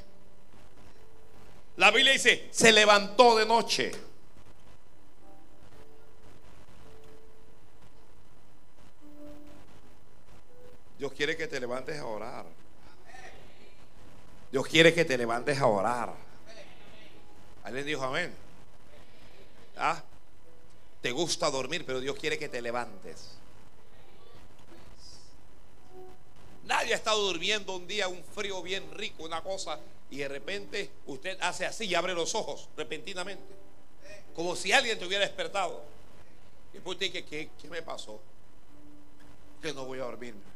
La 1.78 1.92
Biblia 1.92 2.14
dice, 2.14 2.48
se 2.52 2.72
levantó 2.72 3.36
de 3.36 3.46
noche. 3.46 3.92
Dios 11.04 11.12
quiere 11.12 11.36
que 11.36 11.48
te 11.50 11.60
levantes 11.60 12.00
a 12.00 12.06
orar. 12.06 12.46
Dios 14.50 14.66
quiere 14.68 14.94
que 14.94 15.04
te 15.04 15.18
levantes 15.18 15.60
a 15.60 15.68
orar. 15.68 16.14
Alguien 17.66 17.86
dijo 17.86 18.04
amén. 18.06 18.34
¿Ah? 19.76 20.02
Te 21.02 21.12
gusta 21.12 21.52
dormir, 21.52 21.86
pero 21.86 22.00
Dios 22.00 22.16
quiere 22.16 22.40
que 22.40 22.48
te 22.48 22.62
levantes. 22.62 23.32
Nadie 26.64 26.94
ha 26.94 26.96
estado 26.96 27.22
durmiendo 27.22 27.76
un 27.76 27.86
día, 27.86 28.08
un 28.08 28.24
frío 28.24 28.62
bien 28.62 28.90
rico, 28.94 29.24
una 29.24 29.44
cosa, 29.44 29.82
y 30.10 30.20
de 30.20 30.30
repente 30.30 30.90
usted 31.06 31.38
hace 31.42 31.66
así 31.66 31.84
y 31.84 31.96
abre 31.96 32.14
los 32.14 32.34
ojos 32.34 32.70
repentinamente. 32.78 33.44
Como 34.34 34.56
si 34.56 34.72
alguien 34.72 34.98
te 34.98 35.06
hubiera 35.06 35.26
despertado. 35.26 35.84
Y 36.72 36.76
después 36.76 36.96
usted 36.96 37.08
dice, 37.08 37.26
¿qué, 37.26 37.50
¿qué 37.62 37.68
me 37.68 37.82
pasó? 37.82 38.22
Que 39.62 39.74
no 39.74 39.84
voy 39.84 40.00
a 40.00 40.04
dormir. 40.04 40.53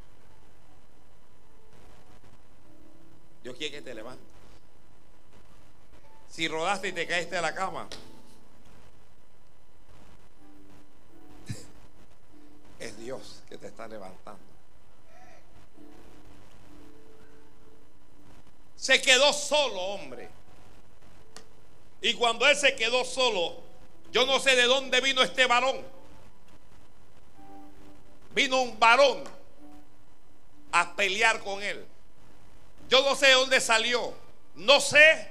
Dios 3.47 3.55
quiere 3.57 3.77
que 3.77 3.81
te 3.81 3.95
levantes. 3.95 4.27
Si 6.29 6.49
rodaste 6.49 6.89
y 6.89 6.91
te 6.91 7.07
caíste 7.07 7.38
a 7.38 7.41
la 7.41 7.55
cama, 7.55 7.88
es 12.79 12.97
Dios 12.97 13.41
que 13.47 13.57
te 13.57 13.67
está 13.67 13.88
levantando. 13.88 14.41
Se 18.75 19.01
quedó 19.01 19.31
solo, 19.31 19.79
hombre. 19.81 20.27
Y 22.01 22.15
cuando 22.15 22.45
él 22.49 22.57
se 22.57 22.75
quedó 22.75 23.05
solo, 23.05 23.62
yo 24.12 24.25
no 24.25 24.41
sé 24.41 24.57
de 24.57 24.63
dónde 24.63 24.99
vino 24.99 25.23
este 25.23 25.45
varón. 25.45 25.77
Vino 28.36 28.62
un 28.62 28.77
varón 28.77 29.23
a 30.73 30.97
pelear 30.97 31.41
con 31.41 31.63
él. 31.63 31.88
Yo 32.89 33.04
no 33.04 33.15
sé 33.15 33.28
de 33.28 33.34
dónde 33.34 33.62
salió. 33.62 34.13
No 34.56 34.80
sé 34.80 35.28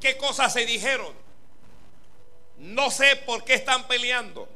qué 0.00 0.16
cosas 0.16 0.52
se 0.52 0.66
dijeron. 0.66 1.12
No 2.58 2.90
sé 2.90 3.16
por 3.16 3.44
qué 3.44 3.54
están 3.54 3.86
peleando. 3.86 4.48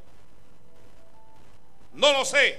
No 1.95 2.13
lo 2.13 2.25
sé. 2.25 2.59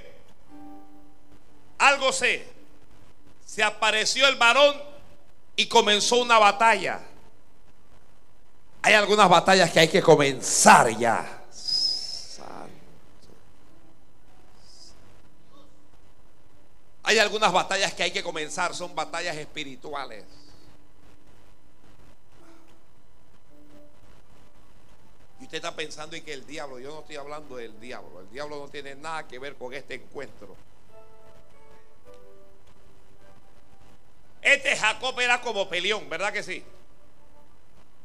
Algo 1.78 2.12
sé. 2.12 2.48
Se 3.46 3.64
apareció 3.64 4.28
el 4.28 4.36
varón 4.36 4.82
y 5.56 5.68
comenzó 5.68 6.18
una 6.18 6.40
batalla. 6.40 7.02
Hay 8.84 8.94
algunas 8.94 9.30
batallas 9.30 9.72
que 9.72 9.80
hay 9.80 9.88
que 9.88 10.02
comenzar 10.02 10.90
ya. 10.98 11.41
Hay 17.12 17.20
algunas 17.20 17.52
batallas 17.52 17.94
que 17.94 18.04
hay 18.04 18.12
que 18.12 18.24
comenzar, 18.24 18.74
son 18.74 18.96
batallas 18.96 19.36
espirituales. 19.36 20.24
Y 25.42 25.44
usted 25.44 25.58
está 25.58 25.76
pensando 25.76 26.16
en 26.16 26.24
que 26.24 26.32
el 26.32 26.48
diablo, 26.48 26.80
yo 26.80 26.94
no 26.94 27.02
estoy 27.02 27.18
hablando 27.18 27.58
del 27.58 27.78
diablo, 27.82 28.22
el 28.22 28.32
diablo 28.32 28.60
no 28.60 28.70
tiene 28.70 28.96
nada 28.96 29.28
que 29.28 29.40
ver 29.40 29.58
con 29.58 29.74
este 29.74 29.96
encuentro. 29.96 30.56
Este 34.42 34.78
Jacob 34.78 35.20
era 35.20 35.42
como 35.42 35.68
peleón, 35.68 36.10
¿verdad 36.10 36.32
que 36.32 36.44
sí? 36.44 36.64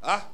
¿Ah? 0.02 0.26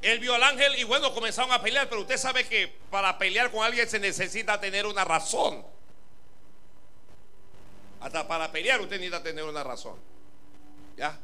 Él 0.00 0.20
vio 0.20 0.34
al 0.34 0.42
ángel 0.42 0.74
y 0.78 0.84
bueno, 0.84 1.12
comenzaron 1.12 1.52
a 1.52 1.60
pelear, 1.60 1.86
pero 1.90 2.00
usted 2.00 2.16
sabe 2.16 2.48
que 2.48 2.66
para 2.90 3.18
pelear 3.18 3.50
con 3.50 3.62
alguien 3.62 3.86
se 3.86 3.98
necesita 3.98 4.58
tener 4.58 4.86
una 4.86 5.04
razón. 5.04 5.76
Hasta 8.00 8.26
para 8.28 8.50
pelear 8.52 8.80
usted 8.80 8.96
necesita 8.96 9.22
tener 9.22 9.44
una 9.44 9.64
razón. 9.64 9.96
¿Ya? 10.96 11.18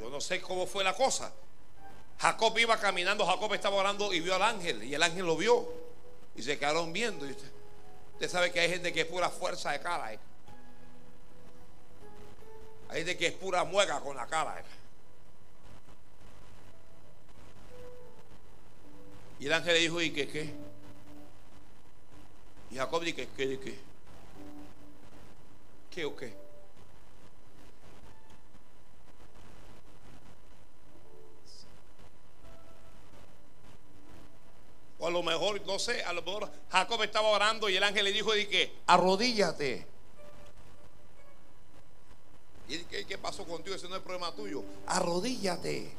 Yo 0.00 0.10
no 0.10 0.20
sé 0.20 0.40
cómo 0.40 0.66
fue 0.66 0.84
la 0.84 0.94
cosa. 0.94 1.32
Jacob 2.18 2.56
iba 2.58 2.78
caminando, 2.78 3.24
Jacob 3.24 3.54
estaba 3.54 3.76
orando 3.76 4.12
y 4.12 4.20
vio 4.20 4.34
al 4.34 4.42
ángel. 4.42 4.82
Y 4.84 4.94
el 4.94 5.02
ángel 5.02 5.24
lo 5.24 5.36
vio. 5.36 5.72
Y 6.36 6.42
se 6.42 6.58
quedaron 6.58 6.92
viendo. 6.92 7.26
Usted, 7.26 8.28
sabe 8.28 8.52
que 8.52 8.60
hay 8.60 8.68
gente 8.68 8.92
que 8.92 9.02
es 9.02 9.06
pura 9.06 9.30
fuerza 9.30 9.72
de 9.72 9.80
cara. 9.80 10.12
¿eh? 10.12 10.18
Hay 12.90 12.98
gente 12.98 13.16
que 13.16 13.28
es 13.28 13.32
pura 13.32 13.64
muega 13.64 14.00
con 14.00 14.16
la 14.16 14.26
cara. 14.26 14.60
¿eh? 14.60 14.64
Y 19.40 19.46
el 19.46 19.52
ángel 19.54 19.72
le 19.72 19.80
dijo, 19.80 20.00
¿y 20.02 20.10
qué 20.10 20.28
qué? 20.28 20.52
Y 22.70 22.76
Jacob 22.76 23.02
dijo, 23.02 23.16
¿qué 23.36 23.46
de 23.46 23.58
qué? 23.58 23.89
¿Qué 25.90 26.04
o 26.04 26.14
qué? 26.16 26.32
O 35.00 35.06
a 35.06 35.10
lo 35.10 35.22
mejor, 35.22 35.60
no 35.66 35.78
sé, 35.78 36.04
a 36.04 36.12
lo 36.12 36.22
mejor 36.22 36.50
Jacob 36.70 37.02
estaba 37.02 37.28
orando 37.28 37.68
y 37.68 37.76
el 37.76 37.82
ángel 37.82 38.04
le 38.04 38.12
dijo, 38.12 38.32
que 38.32 38.72
arrodíllate. 38.86 39.86
¿Y 42.68 42.78
qué, 42.84 43.06
qué 43.06 43.18
pasó 43.18 43.44
contigo? 43.44 43.74
Ese 43.74 43.88
no 43.88 43.96
es 43.96 44.02
problema 44.02 44.32
tuyo. 44.32 44.62
Arrodíllate. 44.86 45.90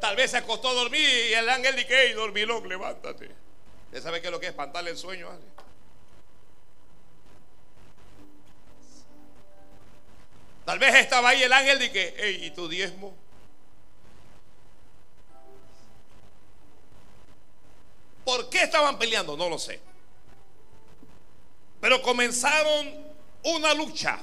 Tal 0.00 0.16
vez 0.16 0.32
se 0.32 0.38
acostó 0.38 0.68
a 0.68 0.74
dormir 0.74 1.08
y 1.30 1.32
el 1.32 1.48
ángel 1.48 1.76
dice, 1.76 1.88
hey, 1.88 2.12
dormilón, 2.12 2.68
levántate. 2.68 3.30
¿Usted 3.86 4.02
sabe 4.02 4.20
qué 4.20 4.26
es 4.26 4.32
lo 4.32 4.40
que 4.40 4.46
es 4.46 4.50
espantarle 4.50 4.90
el 4.90 4.98
sueño? 4.98 5.28
Tal 10.72 10.78
vez 10.78 10.94
estaba 10.94 11.28
ahí 11.28 11.42
el 11.42 11.52
ángel 11.52 11.82
y 11.82 11.90
que, 11.90 12.14
hey, 12.16 12.44
¿y 12.44 12.50
tu 12.52 12.66
diezmo? 12.66 13.14
¿Por 18.24 18.48
qué 18.48 18.62
estaban 18.62 18.98
peleando? 18.98 19.36
No 19.36 19.50
lo 19.50 19.58
sé. 19.58 19.78
Pero 21.78 22.00
comenzaron 22.00 22.90
una 23.42 23.74
lucha. 23.74 24.18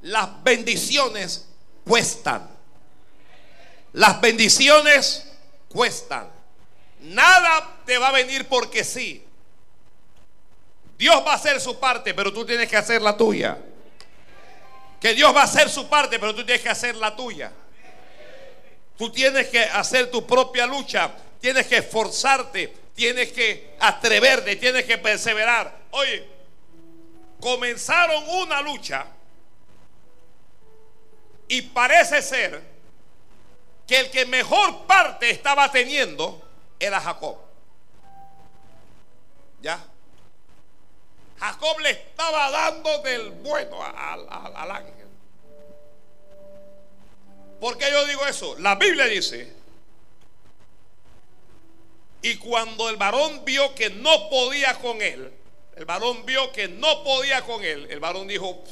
Las 0.00 0.42
bendiciones 0.42 1.46
cuestan. 1.84 2.50
Las 3.92 4.20
bendiciones 4.20 5.28
cuestan. 5.68 6.28
Nada 7.02 7.82
te 7.86 7.98
va 7.98 8.08
a 8.08 8.12
venir 8.12 8.48
porque 8.48 8.82
sí. 8.82 9.24
Dios 10.98 11.24
va 11.24 11.34
a 11.34 11.36
hacer 11.36 11.60
su 11.60 11.78
parte, 11.78 12.14
pero 12.14 12.32
tú 12.32 12.44
tienes 12.44 12.68
que 12.68 12.76
hacer 12.76 13.00
la 13.00 13.16
tuya. 13.16 13.66
Que 15.02 15.14
Dios 15.14 15.34
va 15.34 15.40
a 15.40 15.44
hacer 15.44 15.68
su 15.68 15.88
parte, 15.88 16.20
pero 16.20 16.32
tú 16.32 16.46
tienes 16.46 16.62
que 16.62 16.68
hacer 16.68 16.94
la 16.94 17.16
tuya. 17.16 17.50
Tú 18.96 19.10
tienes 19.10 19.48
que 19.48 19.58
hacer 19.58 20.12
tu 20.12 20.24
propia 20.24 20.64
lucha. 20.64 21.10
Tienes 21.40 21.66
que 21.66 21.78
esforzarte. 21.78 22.72
Tienes 22.94 23.32
que 23.32 23.74
atreverte. 23.80 24.54
Tienes 24.54 24.84
que 24.84 24.98
perseverar. 24.98 25.76
Oye, 25.90 26.24
comenzaron 27.40 28.22
una 28.28 28.62
lucha. 28.62 29.06
Y 31.48 31.62
parece 31.62 32.22
ser 32.22 32.62
que 33.88 33.98
el 33.98 34.08
que 34.08 34.24
mejor 34.24 34.86
parte 34.86 35.30
estaba 35.30 35.68
teniendo 35.72 36.48
era 36.78 37.00
Jacob. 37.00 37.38
¿Ya? 39.60 39.84
Jacob 41.42 41.80
le 41.80 41.90
estaba 41.90 42.52
dando 42.52 42.98
del 42.98 43.30
bueno 43.30 43.82
al, 43.82 44.70
ángel. 44.70 45.08
¿Por 47.60 47.76
qué 47.76 47.90
yo 47.90 48.06
digo 48.06 48.24
eso? 48.26 48.56
La 48.60 48.76
Biblia 48.76 49.06
dice, 49.06 49.52
y 52.22 52.36
cuando 52.36 52.88
el 52.88 52.96
varón 52.96 53.44
vio 53.44 53.74
que 53.74 53.90
no 53.90 54.30
podía 54.30 54.78
con 54.78 55.02
él, 55.02 55.32
el 55.74 55.84
varón 55.84 56.24
vio 56.24 56.52
que 56.52 56.68
no 56.68 57.02
podía 57.02 57.42
con 57.42 57.64
él, 57.64 57.88
el 57.90 57.98
varón 57.98 58.28
dijo, 58.28 58.62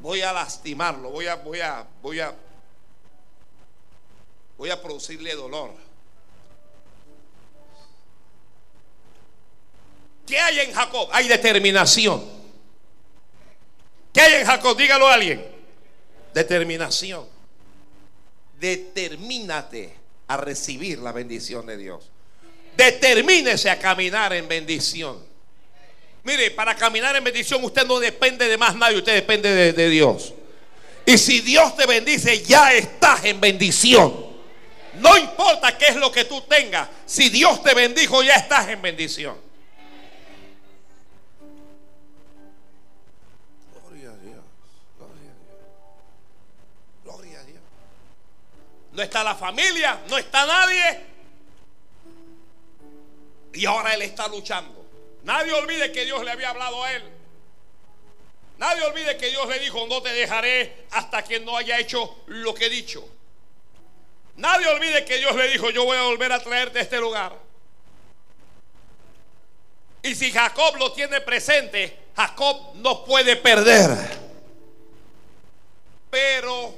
voy 0.00 0.22
a 0.22 0.32
lastimarlo, 0.32 1.10
voy 1.10 1.26
a, 1.26 1.34
voy 1.34 1.60
a, 1.60 1.86
voy 2.00 2.20
a, 2.20 2.34
voy 4.56 4.70
a 4.70 4.80
producirle 4.80 5.34
dolor. 5.34 5.89
¿Qué 10.30 10.38
hay 10.38 10.60
en 10.60 10.72
Jacob? 10.72 11.08
Hay 11.10 11.26
determinación. 11.26 12.24
¿Qué 14.12 14.20
hay 14.20 14.34
en 14.34 14.46
Jacob? 14.46 14.76
Dígalo 14.76 15.08
a 15.08 15.14
alguien. 15.14 15.44
Determinación. 16.32 17.26
Determínate 18.60 19.92
a 20.28 20.36
recibir 20.36 21.00
la 21.00 21.10
bendición 21.10 21.66
de 21.66 21.76
Dios. 21.76 22.12
Determínese 22.76 23.70
a 23.70 23.78
caminar 23.80 24.32
en 24.32 24.46
bendición. 24.46 25.18
Mire, 26.22 26.52
para 26.52 26.76
caminar 26.76 27.16
en 27.16 27.24
bendición 27.24 27.64
usted 27.64 27.84
no 27.84 27.98
depende 27.98 28.46
de 28.46 28.56
más 28.56 28.76
nadie, 28.76 28.98
usted 28.98 29.16
depende 29.16 29.72
de, 29.72 29.88
Dios. 29.88 30.32
Y 31.06 31.18
si 31.18 31.40
Dios 31.40 31.76
te 31.76 31.86
bendice, 31.86 32.40
ya 32.44 32.72
estás 32.72 33.24
en 33.24 33.40
bendición. 33.40 34.30
No 34.94 35.18
importa 35.18 35.76
qué 35.76 35.86
es 35.86 35.96
lo 35.96 36.12
que 36.12 36.24
tú 36.24 36.40
tengas. 36.42 36.88
Si 37.04 37.30
Dios 37.30 37.64
te 37.64 37.74
bendijo, 37.74 38.22
ya 38.22 38.34
estás 38.34 38.68
en 38.68 38.80
bendición. 38.80 39.49
No 48.92 49.02
está 49.02 49.22
la 49.22 49.34
familia, 49.34 50.00
no 50.08 50.18
está 50.18 50.46
nadie. 50.46 51.00
Y 53.52 53.66
ahora 53.66 53.94
él 53.94 54.02
está 54.02 54.28
luchando. 54.28 54.86
Nadie 55.22 55.52
olvide 55.52 55.92
que 55.92 56.04
Dios 56.04 56.24
le 56.24 56.30
había 56.30 56.50
hablado 56.50 56.82
a 56.82 56.92
él. 56.92 57.02
Nadie 58.58 58.82
olvide 58.82 59.16
que 59.16 59.30
Dios 59.30 59.48
le 59.48 59.58
dijo, 59.58 59.86
no 59.86 60.02
te 60.02 60.10
dejaré 60.10 60.84
hasta 60.90 61.24
que 61.24 61.40
no 61.40 61.56
haya 61.56 61.78
hecho 61.78 62.22
lo 62.26 62.54
que 62.54 62.66
he 62.66 62.70
dicho. 62.70 63.08
Nadie 64.36 64.66
olvide 64.66 65.04
que 65.04 65.18
Dios 65.18 65.34
le 65.34 65.48
dijo, 65.48 65.70
yo 65.70 65.84
voy 65.84 65.96
a 65.96 66.02
volver 66.02 66.32
a 66.32 66.42
traerte 66.42 66.78
a 66.78 66.82
este 66.82 66.98
lugar. 66.98 67.36
Y 70.02 70.14
si 70.14 70.30
Jacob 70.30 70.76
lo 70.76 70.92
tiene 70.92 71.20
presente, 71.20 71.98
Jacob 72.16 72.74
no 72.76 73.04
puede 73.04 73.36
perder. 73.36 73.90
Pero 76.10 76.74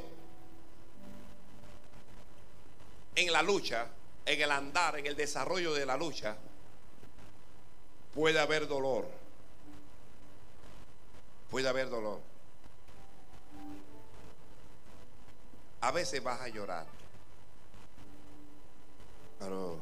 en 3.15 3.33
la 3.33 3.43
lucha, 3.43 3.87
en 4.25 4.41
el 4.41 4.51
andar, 4.51 4.99
en 4.99 5.07
el 5.07 5.17
desarrollo 5.17 5.75
de 5.75 5.87
la 5.87 5.97
lucha, 5.97 6.37
puede 8.15 8.39
haber 8.39 8.67
dolor. 8.69 9.07
Puede 11.51 11.69
haber 11.69 11.91
dolor. 11.91 12.21
A 15.83 15.91
veces 15.91 16.23
vas 16.23 16.41
a 16.41 16.49
llorar. 16.49 16.87
Pero 19.39 19.81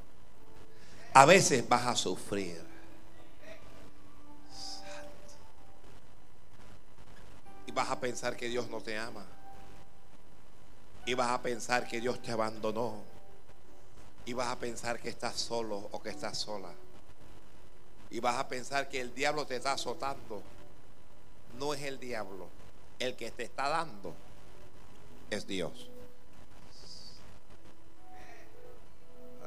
A 1.12 1.24
veces 1.26 1.68
vas 1.68 1.86
a 1.86 1.96
sufrir. 1.96 2.64
Y 7.66 7.72
vas 7.72 7.90
a 7.90 8.00
pensar 8.00 8.36
que 8.36 8.48
Dios 8.48 8.68
no 8.68 8.80
te 8.80 8.98
ama. 8.98 9.24
Y 11.06 11.14
vas 11.14 11.30
a 11.30 11.42
pensar 11.42 11.86
que 11.86 12.00
Dios 12.00 12.20
te 12.22 12.32
abandonó. 12.32 13.09
Y 14.30 14.32
vas 14.32 14.46
a 14.46 14.60
pensar 14.60 15.00
que 15.00 15.08
estás 15.08 15.34
solo 15.40 15.88
o 15.90 16.00
que 16.00 16.10
estás 16.10 16.38
sola. 16.38 16.70
Y 18.10 18.20
vas 18.20 18.36
a 18.38 18.46
pensar 18.46 18.88
que 18.88 19.00
el 19.00 19.12
diablo 19.12 19.44
te 19.44 19.56
está 19.56 19.72
azotando. 19.72 20.40
No 21.58 21.74
es 21.74 21.82
el 21.82 21.98
diablo. 21.98 22.46
El 23.00 23.16
que 23.16 23.32
te 23.32 23.42
está 23.42 23.68
dando 23.68 24.14
es 25.30 25.48
Dios. 25.48 25.88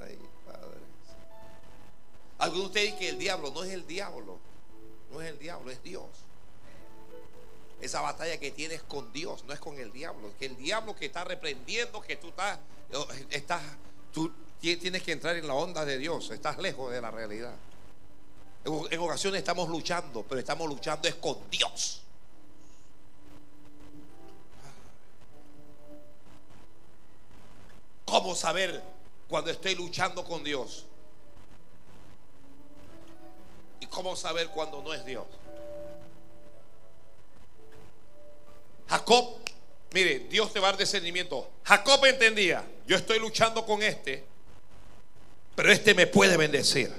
Ay, 0.02 0.20
Padre. 0.46 0.80
Algunos 2.40 2.64
de 2.64 2.68
ustedes 2.68 2.86
dicen 2.88 3.00
que 3.00 3.08
el 3.08 3.20
diablo 3.20 3.52
no 3.52 3.64
es 3.64 3.72
el 3.72 3.88
diablo. 3.88 4.38
No 5.14 5.22
es 5.22 5.30
el 5.30 5.40
diablo, 5.40 5.72
es 5.72 5.82
Dios. 5.82 6.10
Esa 7.80 8.02
batalla 8.02 8.38
que 8.38 8.52
tienes 8.52 8.84
con 8.84 9.14
Dios, 9.14 9.46
no 9.46 9.54
es 9.54 9.62
con 9.62 9.80
el 9.80 9.94
diablo. 9.94 10.30
Que 10.38 10.48
el 10.48 10.58
diablo 10.58 10.94
que 10.94 11.06
está 11.06 11.24
reprendiendo, 11.24 12.02
que 12.02 12.18
tú 12.18 12.34
estás, 13.30 13.62
tú 14.12 14.30
tienes 14.64 15.04
que 15.04 15.12
entrar 15.12 15.36
en 15.36 15.46
la 15.46 15.56
onda 15.56 15.84
de 15.84 15.98
Dios. 15.98 16.32
Estás 16.32 16.58
lejos 16.58 16.90
de 16.90 17.02
la 17.02 17.12
realidad. 17.12 17.54
En 18.64 19.00
ocasiones 19.00 19.40
estamos 19.40 19.68
luchando, 19.68 20.24
pero 20.24 20.40
estamos 20.40 20.70
luchando 20.70 21.06
es 21.10 21.16
con 21.16 21.38
Dios. 21.52 22.02
¿Cómo 28.06 28.36
saber 28.36 28.82
cuando 29.28 29.52
estoy 29.52 29.76
luchando 29.76 30.24
con 30.24 30.46
Dios? 30.46 30.86
¿Y 33.82 33.88
cómo 33.88 34.16
saber 34.16 34.48
cuando 34.48 34.82
no 34.82 34.94
es 34.94 35.04
Dios? 35.04 35.26
Jacob, 38.88 39.40
mire, 39.92 40.20
Dios 40.20 40.54
te 40.54 40.62
va 40.62 40.70
a 40.70 40.72
dar 40.72 40.80
discernimiento. 40.80 41.50
Jacob 41.64 42.06
entendía, 42.06 42.66
yo 42.88 42.96
estoy 42.96 43.20
luchando 43.20 43.66
con 43.66 43.84
este, 43.84 44.24
pero 45.56 45.72
este 45.72 45.94
me 45.94 46.08
puede 46.08 46.38
bendecir. 46.38 46.92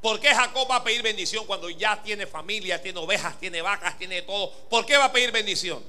¿Por 0.00 0.20
qué 0.20 0.28
Jacob 0.28 0.70
va 0.70 0.76
a 0.76 0.84
pedir 0.84 1.02
bendición 1.02 1.44
cuando 1.44 1.68
ya 1.70 2.00
tiene 2.02 2.26
familia, 2.26 2.80
tiene 2.80 3.00
ovejas, 3.00 3.38
tiene 3.40 3.60
vacas, 3.62 3.98
tiene 3.98 4.22
todo? 4.22 4.52
¿Por 4.70 4.86
qué 4.86 4.96
va 4.96 5.06
a 5.06 5.12
pedir 5.12 5.32
bendición? 5.32 5.82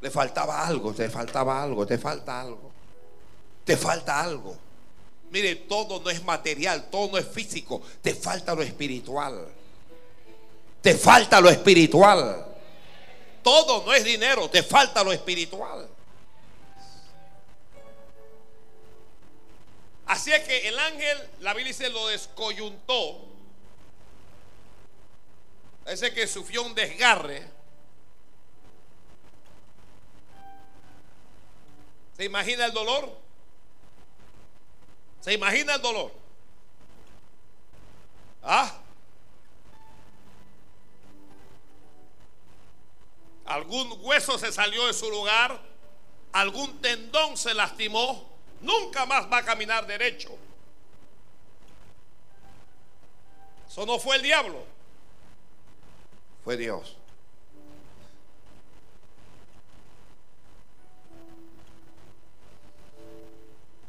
Le 0.00 0.10
faltaba 0.10 0.66
algo, 0.66 0.94
te 0.94 1.10
faltaba 1.10 1.62
algo, 1.62 1.84
te 1.84 1.98
falta 1.98 2.40
algo. 2.40 2.70
Te 3.64 3.76
falta 3.76 4.20
algo. 4.20 4.56
Mire, 5.30 5.56
todo 5.56 6.00
no 6.00 6.10
es 6.10 6.22
material, 6.24 6.88
todo 6.90 7.12
no 7.12 7.18
es 7.18 7.26
físico, 7.26 7.82
te 8.02 8.14
falta 8.14 8.54
lo 8.54 8.62
espiritual. 8.62 9.46
Te 10.80 10.94
falta 10.94 11.40
lo 11.40 11.50
espiritual. 11.50 12.46
Todo 13.42 13.84
no 13.84 13.92
es 13.92 14.04
dinero, 14.04 14.48
te 14.48 14.62
falta 14.62 15.04
lo 15.04 15.12
espiritual. 15.12 15.88
Así 20.10 20.32
es 20.32 20.42
que 20.42 20.66
el 20.66 20.76
ángel, 20.76 21.30
la 21.38 21.54
Biblia 21.54 21.88
lo 21.88 22.08
descoyuntó. 22.08 23.28
Ese 25.86 26.12
que 26.12 26.26
sufrió 26.26 26.64
un 26.64 26.74
desgarre. 26.74 27.48
¿Se 32.16 32.24
imagina 32.24 32.66
el 32.66 32.72
dolor? 32.72 33.16
¿Se 35.20 35.32
imagina 35.32 35.76
el 35.76 35.82
dolor? 35.82 36.12
¿Ah? 38.42 38.80
algún 43.46 43.96
hueso 44.00 44.38
se 44.38 44.50
salió 44.50 44.88
de 44.88 44.92
su 44.92 45.08
lugar, 45.08 45.60
algún 46.32 46.80
tendón 46.80 47.36
se 47.36 47.54
lastimó, 47.54 48.29
nunca 48.60 49.06
más 49.06 49.30
va 49.30 49.38
a 49.38 49.44
caminar 49.44 49.86
derecho. 49.86 50.36
Eso 53.68 53.86
no 53.86 53.98
fue 53.98 54.16
el 54.16 54.22
diablo, 54.22 54.64
fue 56.44 56.56
Dios. 56.56 56.96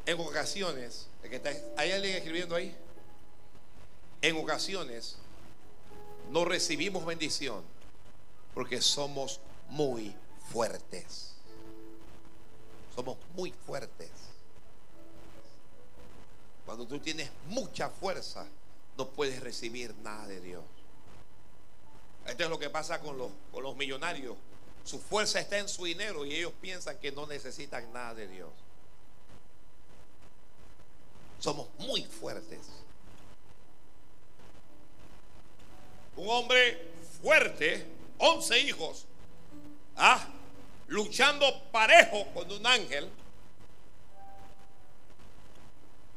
En 0.06 0.18
ocasiones, 0.20 1.08
¿hay 1.76 1.92
alguien 1.92 2.16
escribiendo 2.16 2.54
ahí? 2.54 2.76
En 4.20 4.36
ocasiones 4.36 5.16
no 6.30 6.44
recibimos 6.44 7.04
bendición 7.04 7.62
porque 8.54 8.80
somos 8.80 9.40
muy 9.68 10.14
fuertes. 10.50 11.34
Somos 12.94 13.16
muy 13.34 13.52
fuertes. 13.66 14.10
Cuando 16.64 16.86
tú 16.86 16.98
tienes 16.98 17.30
mucha 17.48 17.88
fuerza, 17.88 18.46
no 18.96 19.08
puedes 19.08 19.40
recibir 19.40 19.94
nada 20.02 20.26
de 20.26 20.40
Dios. 20.40 20.62
Esto 22.26 22.44
es 22.44 22.50
lo 22.50 22.58
que 22.58 22.70
pasa 22.70 23.00
con 23.00 23.18
los, 23.18 23.30
con 23.50 23.62
los 23.62 23.76
millonarios. 23.76 24.36
Su 24.84 24.98
fuerza 24.98 25.40
está 25.40 25.58
en 25.58 25.68
su 25.68 25.84
dinero 25.84 26.24
y 26.24 26.34
ellos 26.34 26.52
piensan 26.60 26.98
que 26.98 27.12
no 27.12 27.26
necesitan 27.26 27.92
nada 27.92 28.14
de 28.14 28.28
Dios. 28.28 28.50
Somos 31.38 31.68
muy 31.78 32.04
fuertes. 32.04 32.60
Un 36.16 36.28
hombre 36.28 36.92
fuerte, 37.20 37.86
11 38.18 38.60
hijos, 38.60 39.06
Ah, 39.96 40.26
luchando 40.88 41.46
parejo 41.70 42.26
con 42.34 42.50
un 42.50 42.66
ángel. 42.66 43.08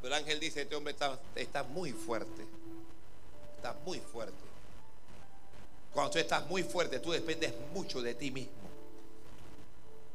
El 0.07 0.13
ángel 0.13 0.39
dice, 0.39 0.61
este 0.61 0.75
hombre 0.75 0.93
está, 0.93 1.19
está 1.35 1.63
muy 1.63 1.91
fuerte. 1.91 2.45
Está 3.57 3.75
muy 3.85 3.99
fuerte. 3.99 4.33
Cuando 5.93 6.11
tú 6.11 6.19
estás 6.19 6.45
muy 6.47 6.63
fuerte, 6.63 6.99
tú 6.99 7.11
dependes 7.11 7.53
mucho 7.73 8.01
de 8.01 8.13
ti 8.13 8.29
mismo. 8.29 8.53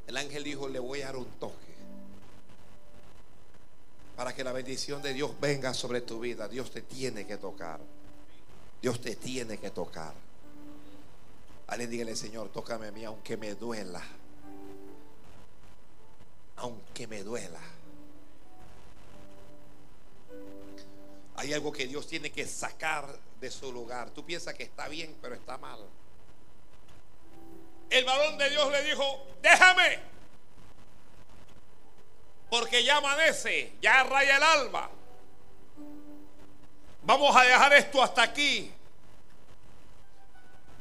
El 0.06 0.16
ángel 0.16 0.44
dijo, 0.44 0.68
le 0.68 0.78
voy 0.78 1.02
a 1.02 1.06
dar 1.06 1.16
un 1.16 1.26
toque. 1.40 1.70
Para 4.16 4.34
que 4.34 4.44
la 4.44 4.52
bendición 4.52 5.02
de 5.02 5.14
Dios 5.14 5.32
venga 5.40 5.72
sobre 5.72 6.02
tu 6.02 6.20
vida. 6.20 6.46
Dios 6.48 6.70
te 6.70 6.82
tiene 6.82 7.26
que 7.26 7.36
tocar. 7.36 7.80
Dios 8.82 9.00
te 9.00 9.16
tiene 9.16 9.58
que 9.58 9.70
tocar. 9.70 10.12
Alguien 11.66 11.90
dígale, 11.90 12.16
Señor, 12.16 12.50
tócame 12.50 12.88
a 12.88 12.92
mí 12.92 13.04
aunque 13.04 13.36
me 13.36 13.54
duela. 13.54 14.02
Aunque 16.56 17.06
me 17.06 17.22
duela. 17.22 17.60
Hay 21.40 21.54
algo 21.54 21.72
que 21.72 21.86
Dios 21.86 22.06
tiene 22.06 22.30
que 22.30 22.46
sacar 22.46 23.06
de 23.40 23.50
su 23.50 23.72
lugar. 23.72 24.10
Tú 24.10 24.22
piensas 24.26 24.52
que 24.52 24.62
está 24.62 24.88
bien, 24.88 25.16
pero 25.22 25.34
está 25.34 25.56
mal. 25.56 25.80
El 27.88 28.04
varón 28.04 28.36
de 28.36 28.50
Dios 28.50 28.70
le 28.70 28.82
dijo, 28.84 29.26
déjame. 29.40 30.00
Porque 32.50 32.84
ya 32.84 32.98
amanece, 32.98 33.72
ya 33.80 34.02
raya 34.02 34.36
el 34.36 34.42
alba. 34.42 34.90
Vamos 37.04 37.34
a 37.34 37.40
dejar 37.40 37.72
esto 37.72 38.02
hasta 38.02 38.20
aquí 38.20 38.70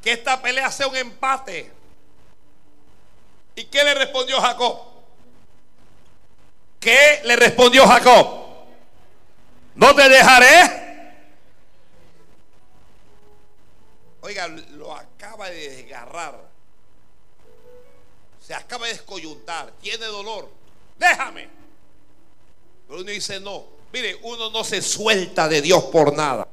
que 0.02 0.12
esta 0.12 0.42
pelea 0.42 0.70
sea 0.74 0.90
un 0.90 0.98
empate. 0.98 1.72
¿Y 3.56 3.64
qué 3.64 3.82
le 3.82 3.94
respondió 3.94 4.42
Jacob? 4.42 4.78
¿Qué 6.82 7.22
le 7.24 7.38
respondió 7.38 7.88
Jacob? 7.88 8.49
No 9.80 9.96
te 9.96 10.10
dejaré. 10.10 11.16
Oiga, 14.20 14.48
lo 14.48 14.94
acaba 14.94 15.50
de 15.50 15.70
desgarrar. 15.70 16.38
Se 18.46 18.54
acaba 18.54 18.88
de 18.88 18.94
descoyuntar. 18.94 19.72
Tiene 19.82 20.06
dolor. 20.08 20.50
Déjame. 20.98 21.48
Pero 22.88 23.00
uno 23.00 23.10
dice 23.10 23.40
no. 23.40 23.64
Mire, 23.94 24.20
uno 24.24 24.50
no 24.50 24.66
se 24.66 24.82
suelta 24.82 25.48
de 25.48 25.62
Dios 25.62 25.86
por 25.86 26.14
nada. 26.14 26.46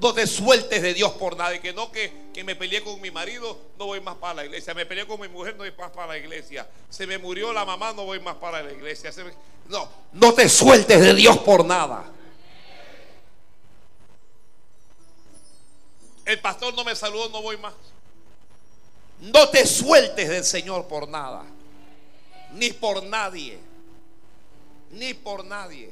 No 0.00 0.14
te 0.14 0.26
sueltes 0.26 0.80
de 0.80 0.94
Dios 0.94 1.12
por 1.12 1.36
nada. 1.36 1.54
Y 1.54 1.60
que 1.60 1.72
no 1.72 1.92
que, 1.92 2.32
me 2.44 2.56
peleé 2.56 2.82
con 2.82 2.98
mi 3.00 3.10
marido, 3.10 3.58
no 3.78 3.86
voy 3.86 4.00
más 4.00 4.16
para 4.16 4.34
la 4.34 4.44
iglesia. 4.46 4.72
Me 4.72 4.86
peleé 4.86 5.06
con 5.06 5.20
mi 5.20 5.28
mujer, 5.28 5.54
no 5.54 5.64
voy 5.64 5.72
más 5.76 5.90
para 5.90 6.08
la 6.08 6.18
iglesia. 6.18 6.66
Se 6.88 7.06
me 7.06 7.18
murió 7.18 7.52
la 7.52 7.64
mamá, 7.64 7.92
no 7.92 8.04
voy 8.04 8.18
más 8.18 8.36
para 8.36 8.62
la 8.62 8.72
iglesia. 8.72 9.10
No, 9.68 9.88
no 10.12 10.32
te 10.32 10.48
sueltes 10.48 10.98
de 10.98 11.14
Dios 11.14 11.36
por 11.38 11.64
nada. 11.64 12.10
El 16.24 16.40
pastor 16.40 16.72
no 16.74 16.84
me 16.84 16.96
saludó, 16.96 17.28
no 17.28 17.42
voy 17.42 17.58
más. 17.58 17.74
No 19.20 19.48
te 19.50 19.66
sueltes 19.66 20.28
del 20.28 20.44
Señor 20.44 20.88
por 20.88 21.06
nada. 21.06 21.44
Ni 22.52 22.72
por 22.72 23.02
nadie. 23.02 23.58
ni 24.92 25.14
por 25.14 25.44
nadie. 25.44 25.90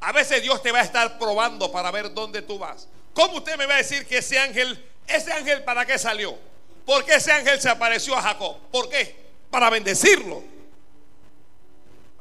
A 0.00 0.12
veces 0.12 0.42
Dios 0.42 0.62
te 0.62 0.72
va 0.72 0.80
a 0.80 0.82
estar 0.82 1.18
probando 1.18 1.70
para 1.72 1.90
ver 1.90 2.12
dónde 2.12 2.42
tú 2.42 2.58
vas. 2.58 2.88
¿Cómo 3.14 3.38
usted 3.38 3.56
me 3.56 3.66
va 3.66 3.74
a 3.74 3.78
decir 3.78 4.06
que 4.06 4.18
ese 4.18 4.38
ángel, 4.38 4.82
ese 5.06 5.32
ángel 5.32 5.62
para 5.64 5.84
qué 5.84 5.98
salió? 5.98 6.38
¿Por 6.86 7.04
qué 7.04 7.14
ese 7.14 7.32
ángel 7.32 7.60
se 7.60 7.68
apareció 7.68 8.16
a 8.16 8.22
Jacob? 8.22 8.56
¿Por 8.70 8.88
qué? 8.88 9.16
Para 9.50 9.70
bendecirlo. 9.70 10.42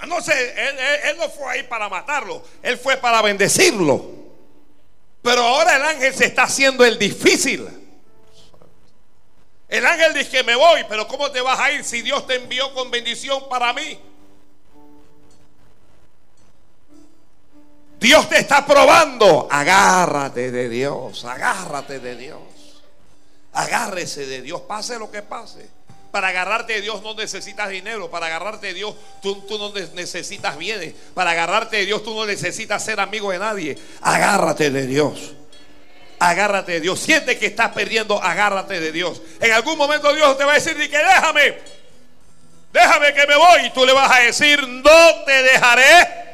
No 0.07 0.19
sé, 0.21 0.33
él, 0.33 0.79
él, 1.05 1.17
no 1.17 1.29
fue 1.29 1.51
ahí 1.53 1.63
para 1.63 1.87
matarlo, 1.87 2.43
él 2.63 2.77
fue 2.77 2.97
para 2.97 3.21
bendecirlo. 3.21 4.03
Pero 5.21 5.43
ahora 5.43 5.75
el 5.75 5.83
ángel 5.83 6.13
se 6.13 6.25
está 6.25 6.43
haciendo 6.43 6.83
el 6.83 6.97
difícil. 6.97 7.67
El 9.67 9.85
ángel 9.85 10.13
dice 10.13 10.29
que 10.29 10.43
me 10.43 10.55
voy, 10.55 10.83
pero 10.89 11.07
¿cómo 11.07 11.31
te 11.31 11.39
vas 11.39 11.59
a 11.59 11.71
ir 11.71 11.83
si 11.83 12.01
Dios 12.01 12.25
te 12.25 12.35
envió 12.35 12.73
con 12.73 12.89
bendición 12.89 13.47
para 13.47 13.71
mí? 13.73 13.99
Dios 18.01 18.27
te 18.27 18.39
está 18.39 18.65
probando. 18.65 19.47
Agárrate 19.49 20.49
de 20.51 20.67
Dios, 20.67 21.23
agárrate 21.23 21.99
de 21.99 22.15
Dios. 22.15 22.41
Agárrese 23.53 24.25
de 24.25 24.41
Dios, 24.41 24.61
pase 24.61 24.97
lo 24.97 25.11
que 25.11 25.21
pase. 25.21 25.69
Para 26.09 26.29
agarrarte 26.29 26.73
de 26.73 26.81
Dios 26.81 27.03
no 27.03 27.13
necesitas 27.13 27.69
dinero. 27.69 28.09
Para 28.09 28.25
agarrarte 28.25 28.67
de 28.67 28.73
Dios 28.73 28.95
tú, 29.21 29.41
tú, 29.41 29.59
no 29.59 29.71
necesitas 29.93 30.57
bienes. 30.57 30.95
Para 31.13 31.31
agarrarte 31.31 31.77
de 31.77 31.85
Dios 31.85 32.03
tú 32.03 32.15
no 32.15 32.25
necesitas 32.25 32.83
ser 32.83 32.99
amigo 32.99 33.31
de 33.31 33.37
nadie. 33.37 33.77
Agárrate 34.01 34.71
de 34.71 34.87
Dios. 34.87 35.35
Agárrate 36.17 36.73
de 36.73 36.81
Dios. 36.81 36.99
Siente 36.99 37.37
que 37.37 37.45
estás 37.45 37.71
perdiendo, 37.71 38.21
agárrate 38.21 38.79
de 38.79 38.91
Dios. 38.91 39.21
En 39.39 39.51
algún 39.51 39.77
momento 39.77 40.11
Dios 40.13 40.37
te 40.39 40.43
va 40.43 40.53
a 40.53 40.55
decir, 40.55 40.75
que 40.75 40.97
déjame. 40.97 41.59
Déjame 42.73 43.13
que 43.13 43.27
me 43.27 43.35
voy. 43.35 43.65
Y 43.67 43.69
tú 43.69 43.85
le 43.85 43.93
vas 43.93 44.11
a 44.11 44.21
decir, 44.21 44.67
no 44.67 45.23
te 45.25 45.43
dejaré 45.43 46.30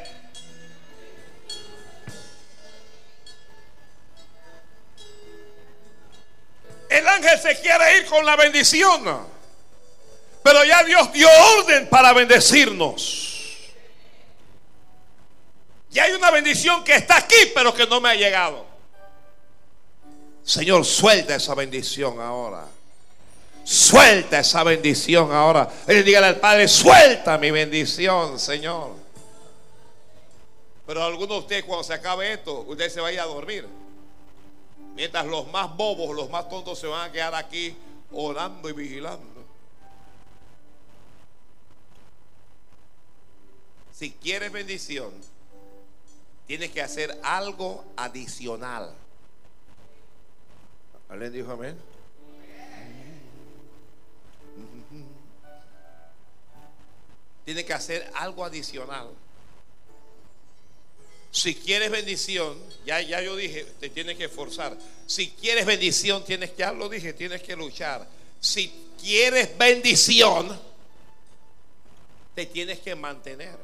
El 6.88 7.06
ángel 7.06 7.38
se 7.38 7.60
quiere 7.60 7.98
ir 7.98 8.06
con 8.06 8.24
la 8.24 8.36
bendición. 8.36 9.26
Pero 10.42 10.64
ya 10.64 10.82
Dios 10.84 11.12
dio 11.12 11.28
orden 11.58 11.88
para 11.88 12.12
bendecirnos. 12.12 13.28
Y 15.90 15.98
hay 15.98 16.12
una 16.12 16.30
bendición 16.30 16.84
que 16.84 16.94
está 16.94 17.18
aquí, 17.18 17.52
pero 17.54 17.74
que 17.74 17.86
no 17.86 18.00
me 18.00 18.10
ha 18.10 18.14
llegado. 18.14 18.66
Señor, 20.44 20.84
suelta 20.84 21.34
esa 21.34 21.54
bendición 21.54 22.20
ahora. 22.20 22.64
Suelta 23.64 24.38
esa 24.38 24.64
bendición 24.64 25.30
ahora. 25.32 25.68
Él 25.86 26.02
dígale 26.02 26.28
al 26.28 26.36
Padre, 26.36 26.68
suelta 26.68 27.36
mi 27.36 27.50
bendición, 27.50 28.38
Señor. 28.38 28.92
Pero 30.86 31.04
algunos 31.04 31.28
de 31.28 31.38
ustedes 31.40 31.64
cuando 31.64 31.84
se 31.84 31.92
acabe 31.92 32.32
esto, 32.32 32.60
usted 32.60 32.88
se 32.88 33.00
vaya 33.00 33.24
a 33.24 33.26
dormir. 33.26 33.68
Mientras 34.98 35.26
los 35.26 35.46
más 35.52 35.76
bobos, 35.76 36.12
los 36.16 36.28
más 36.28 36.48
tontos 36.48 36.76
se 36.76 36.88
van 36.88 37.08
a 37.08 37.12
quedar 37.12 37.32
aquí 37.32 37.76
orando 38.10 38.68
y 38.68 38.72
vigilando. 38.72 39.44
Si 43.92 44.10
quieres 44.10 44.50
bendición, 44.50 45.12
tienes 46.48 46.72
que 46.72 46.82
hacer 46.82 47.16
algo 47.22 47.84
adicional. 47.96 48.92
¿Alguien 51.08 51.32
dijo 51.32 51.52
amén? 51.52 51.78
Tienes 57.44 57.64
que 57.64 57.72
hacer 57.72 58.10
algo 58.16 58.44
adicional. 58.44 59.10
Si 61.30 61.54
quieres 61.54 61.90
bendición, 61.90 62.58
ya, 62.86 63.00
ya 63.00 63.20
yo 63.20 63.36
dije, 63.36 63.64
te 63.78 63.90
tienes 63.90 64.16
que 64.16 64.24
esforzar. 64.24 64.76
Si 65.06 65.30
quieres 65.30 65.66
bendición, 65.66 66.24
tienes 66.24 66.50
que, 66.50 66.58
ya 66.58 66.72
lo 66.72 66.88
dije, 66.88 67.12
tienes 67.12 67.42
que 67.42 67.54
luchar. 67.54 68.08
Si 68.40 68.72
quieres 69.00 69.56
bendición, 69.58 70.58
te 72.34 72.46
tienes 72.46 72.78
que 72.80 72.94
mantener. 72.94 73.58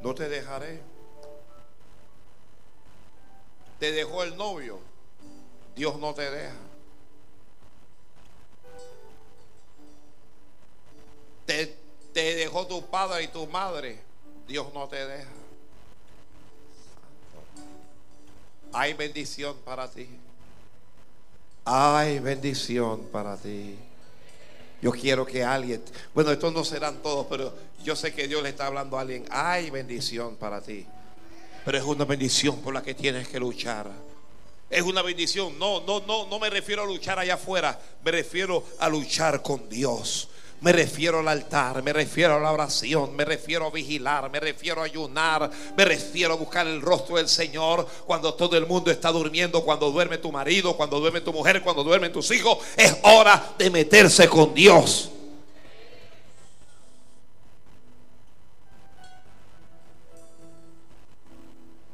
No 0.00 0.14
te 0.14 0.28
dejaré. 0.28 0.80
Te 3.78 3.92
dejó 3.92 4.24
el 4.24 4.36
novio. 4.36 4.80
Dios 5.76 5.98
no 5.98 6.14
te 6.14 6.30
deja. 6.30 6.56
Te 11.46 11.87
te 12.18 12.34
dejó 12.34 12.66
tu 12.66 12.84
padre 12.84 13.22
y 13.22 13.28
tu 13.28 13.46
madre, 13.46 13.96
Dios 14.48 14.74
no 14.74 14.88
te 14.88 15.06
deja. 15.06 15.30
Hay 18.72 18.94
bendición 18.94 19.56
para 19.64 19.88
ti. 19.88 20.08
Hay 21.64 22.18
bendición 22.18 23.04
para 23.12 23.36
ti. 23.36 23.76
Yo 24.82 24.90
quiero 24.90 25.24
que 25.24 25.44
alguien, 25.44 25.80
bueno, 26.12 26.32
estos 26.32 26.52
no 26.52 26.64
serán 26.64 26.96
todos, 27.04 27.24
pero 27.30 27.54
yo 27.84 27.94
sé 27.94 28.12
que 28.12 28.26
Dios 28.26 28.42
le 28.42 28.48
está 28.48 28.66
hablando 28.66 28.98
a 28.98 29.02
alguien. 29.02 29.24
Hay 29.30 29.70
bendición 29.70 30.34
para 30.34 30.60
ti. 30.60 30.84
Pero 31.64 31.78
es 31.78 31.84
una 31.84 32.04
bendición 32.04 32.60
por 32.62 32.74
la 32.74 32.82
que 32.82 32.94
tienes 32.94 33.28
que 33.28 33.38
luchar. 33.38 33.92
Es 34.68 34.82
una 34.82 35.02
bendición. 35.02 35.56
No, 35.56 35.82
no, 35.82 36.00
no, 36.00 36.26
no 36.26 36.40
me 36.40 36.50
refiero 36.50 36.82
a 36.82 36.86
luchar 36.86 37.20
allá 37.20 37.34
afuera. 37.34 37.80
Me 38.02 38.10
refiero 38.10 38.64
a 38.80 38.88
luchar 38.88 39.40
con 39.40 39.68
Dios. 39.68 40.28
Me 40.60 40.72
refiero 40.72 41.20
al 41.20 41.28
altar, 41.28 41.84
me 41.84 41.92
refiero 41.92 42.34
a 42.34 42.40
la 42.40 42.50
oración, 42.50 43.14
me 43.14 43.24
refiero 43.24 43.66
a 43.66 43.70
vigilar, 43.70 44.28
me 44.28 44.40
refiero 44.40 44.80
a 44.80 44.86
ayunar, 44.86 45.48
me 45.76 45.84
refiero 45.84 46.32
a 46.32 46.36
buscar 46.36 46.66
el 46.66 46.82
rostro 46.82 47.16
del 47.16 47.28
Señor 47.28 47.86
cuando 48.06 48.34
todo 48.34 48.56
el 48.56 48.66
mundo 48.66 48.90
está 48.90 49.12
durmiendo, 49.12 49.62
cuando 49.62 49.88
duerme 49.92 50.18
tu 50.18 50.32
marido, 50.32 50.76
cuando 50.76 50.98
duerme 50.98 51.20
tu 51.20 51.32
mujer, 51.32 51.62
cuando 51.62 51.84
duermen 51.84 52.12
tus 52.12 52.32
hijos. 52.32 52.58
Es 52.76 52.96
hora 53.02 53.52
de 53.56 53.70
meterse 53.70 54.28
con 54.28 54.52
Dios. 54.52 55.12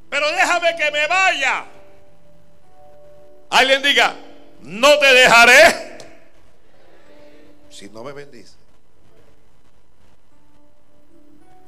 Pero 0.09 0.31
déjame 0.31 0.77
que 0.77 0.91
me 0.91 1.07
vaya. 1.07 1.67
Alguien 3.51 3.83
diga, 3.83 4.17
no 4.63 4.99
te 4.99 5.13
dejaré 5.13 5.94
si 7.75 7.89
no 7.91 8.05
me 8.05 8.13
bendice. 8.13 8.55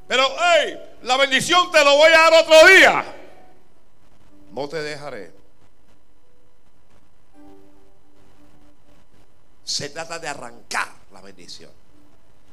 Pero, 0.09 0.23
hey, 0.39 0.79
la 1.03 1.17
bendición 1.17 1.71
te 1.73 1.85
lo 1.85 1.97
voy 1.97 2.13
a 2.13 2.31
dar 2.31 2.33
otro 2.45 2.67
día. 2.69 3.17
No 4.53 4.69
te 4.69 4.81
dejaré. 4.81 5.33
Se 9.65 9.89
trata 9.89 10.21
de 10.21 10.29
arrancar 10.29 10.89
la 11.13 11.21
bendición. 11.21 11.71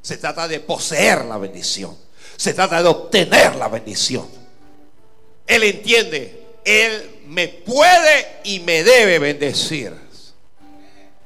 Se 0.02 0.18
trata 0.18 0.48
de 0.48 0.60
poseer 0.60 1.26
la 1.26 1.38
bendición. 1.38 1.96
Se 2.36 2.54
trata 2.54 2.82
de 2.82 2.90
obtener 2.90 3.56
la 3.56 3.68
bendición. 3.68 4.28
Él 5.46 5.64
entiende, 5.64 6.58
Él 6.66 7.22
me 7.28 7.48
puede 7.48 8.40
y 8.44 8.62
me 8.62 8.84
debe 8.84 9.20
bendecir. 9.20 9.94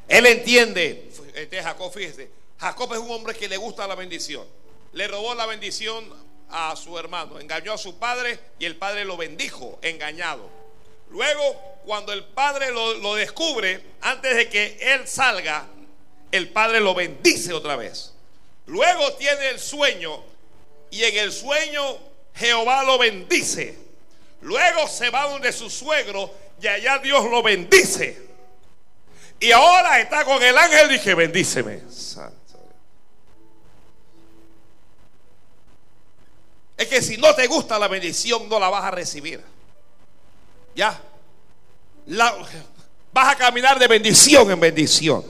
Él 0.08 0.26
entiende, 0.26 1.07
este 1.38 1.62
Jacob, 1.62 1.94
fíjese, 1.94 2.30
Jacob 2.60 2.94
es 2.94 3.00
un 3.00 3.12
hombre 3.12 3.36
que 3.36 3.48
le 3.48 3.58
gusta 3.58 3.88
la 3.88 3.96
bendición. 3.96 4.46
Le 4.94 5.08
robó 5.08 5.36
la 5.36 5.46
bendición 5.46 6.12
a 6.50 6.76
su 6.76 6.98
hermano, 6.98 7.40
engañó 7.40 7.74
a 7.74 7.78
su 7.78 8.00
padre 8.00 8.40
y 8.58 8.66
el 8.66 8.76
padre 8.76 9.06
lo 9.06 9.18
bendijo, 9.18 9.78
engañado. 9.82 10.50
Luego, 11.10 11.44
cuando 11.86 12.12
el 12.12 12.24
padre 12.24 12.72
lo, 12.72 12.96
lo 12.96 13.16
descubre, 13.16 13.82
antes 14.02 14.36
de 14.36 14.50
que 14.50 14.78
él 14.82 15.08
salga, 15.08 15.68
el 16.32 16.50
padre 16.50 16.80
lo 16.80 16.94
bendice 16.94 17.54
otra 17.54 17.76
vez. 17.76 18.14
Luego 18.66 19.14
tiene 19.14 19.50
el 19.50 19.60
sueño 19.60 20.24
y 20.90 21.04
en 21.04 21.18
el 21.18 21.32
sueño 21.32 21.82
Jehová 22.36 22.84
lo 22.84 22.98
bendice. 22.98 23.78
Luego 24.42 24.88
se 24.88 25.10
va 25.10 25.30
donde 25.30 25.52
su 25.52 25.70
suegro 25.70 26.34
y 26.62 26.68
allá 26.68 27.00
Dios 27.00 27.26
lo 27.30 27.42
bendice. 27.42 28.27
Y 29.40 29.52
ahora 29.52 30.00
está 30.00 30.26
con 30.26 30.42
el 30.42 30.58
ángel 30.58 30.90
y 30.90 30.94
dije, 30.94 31.14
bendíceme. 31.14 31.82
Santo. 31.90 32.38
Es 36.78 36.88
que 36.88 37.02
si 37.02 37.18
no 37.18 37.34
te 37.34 37.48
gusta 37.48 37.80
la 37.80 37.88
bendición, 37.88 38.48
no 38.48 38.60
la 38.60 38.70
vas 38.70 38.84
a 38.84 38.92
recibir. 38.92 39.42
Ya. 40.76 41.00
vas 43.12 43.34
a 43.34 43.36
caminar 43.36 43.80
de 43.80 43.88
bendición 43.88 44.50
en 44.52 44.60
bendición. 44.60 45.26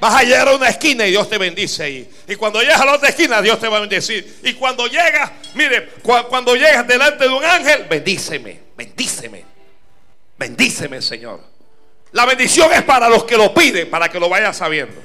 Vas 0.00 0.14
a 0.14 0.22
llegar 0.22 0.48
a 0.48 0.54
una 0.54 0.68
esquina 0.68 1.06
y 1.06 1.10
Dios 1.10 1.28
te 1.28 1.38
bendice 1.38 1.82
ahí. 1.82 2.10
Y 2.28 2.36
cuando 2.36 2.60
llegas 2.60 2.80
a 2.80 2.84
la 2.84 2.94
otra 2.94 3.08
esquina, 3.08 3.42
Dios 3.42 3.58
te 3.58 3.66
va 3.66 3.78
a 3.78 3.80
bendecir. 3.80 4.40
Y 4.44 4.54
cuando 4.54 4.86
llegas, 4.86 5.32
mire, 5.54 5.88
cuando 6.02 6.54
llegas 6.54 6.86
delante 6.86 7.24
de 7.24 7.30
un 7.30 7.44
ángel, 7.44 7.84
bendíceme, 7.88 8.60
bendíceme, 8.76 9.44
bendíceme, 10.36 11.02
Señor. 11.02 11.57
La 12.12 12.24
bendición 12.24 12.72
es 12.72 12.82
para 12.82 13.08
los 13.08 13.24
que 13.24 13.36
lo 13.36 13.52
piden, 13.52 13.90
para 13.90 14.08
que 14.08 14.18
lo 14.18 14.28
vayan 14.28 14.54
sabiendo. 14.54 15.00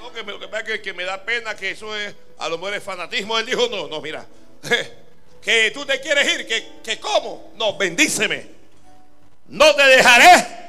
no, 0.00 0.12
que 0.12 0.24
me, 0.24 0.64
que, 0.64 0.82
que 0.82 0.92
me 0.92 1.04
da 1.04 1.24
pena, 1.24 1.54
que 1.54 1.70
eso 1.70 1.96
es, 1.96 2.14
a 2.38 2.48
lo 2.48 2.58
mejor 2.58 2.74
es 2.74 2.82
fanatismo. 2.82 3.38
Él 3.38 3.46
dijo, 3.46 3.68
no, 3.68 3.86
no, 3.88 4.00
mira, 4.00 4.26
que 5.42 5.70
tú 5.70 5.84
te 5.86 6.00
quieres 6.00 6.34
ir, 6.34 6.46
que, 6.46 6.80
que 6.82 6.98
cómo, 6.98 7.52
no, 7.56 7.76
bendíceme, 7.76 8.46
no 9.48 9.74
te 9.74 9.82
dejaré 9.82 10.62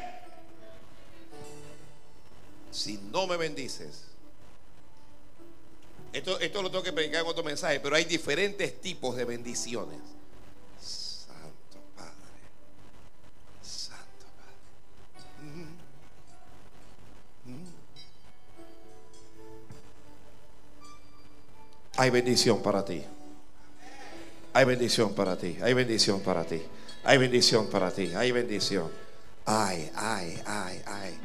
si 2.72 2.98
no 3.12 3.28
me 3.28 3.38
bendices. 3.38 4.04
Esto, 6.12 6.40
esto 6.40 6.62
lo 6.62 6.70
tengo 6.70 6.84
que 6.84 6.94
predicar 6.94 7.22
en 7.22 7.28
otro 7.28 7.44
mensaje, 7.44 7.80
pero 7.80 7.96
hay 7.96 8.06
diferentes 8.06 8.82
tipos 8.82 9.16
de 9.16 9.26
bendiciones. 9.26 10.00
Hay 21.98 22.10
bendición 22.10 22.62
para 22.62 22.84
ti. 22.84 23.04
Hay 24.54 24.66
bendición 24.66 25.14
para 25.14 25.38
ti. 25.38 25.58
Hay 25.62 25.74
bendición 25.74 26.22
para 26.22 26.44
ti. 26.44 26.62
Hay 27.04 27.18
bendición 27.18 27.68
para 27.68 27.92
ti. 27.92 28.14
Hay 28.16 28.32
bendición. 28.32 28.92
Ay, 29.46 29.92
ay, 29.96 30.42
ay, 30.46 30.82
ay. 30.86 31.18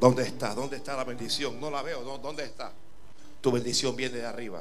¿Dónde 0.00 0.24
está? 0.24 0.54
¿Dónde 0.54 0.76
está 0.76 0.96
la 0.96 1.04
bendición? 1.04 1.60
No 1.60 1.70
la 1.70 1.82
veo. 1.82 2.02
¿Dónde 2.02 2.44
está? 2.44 2.72
Tu 3.40 3.52
bendición 3.52 3.94
viene 3.94 4.18
de 4.18 4.26
arriba. 4.26 4.60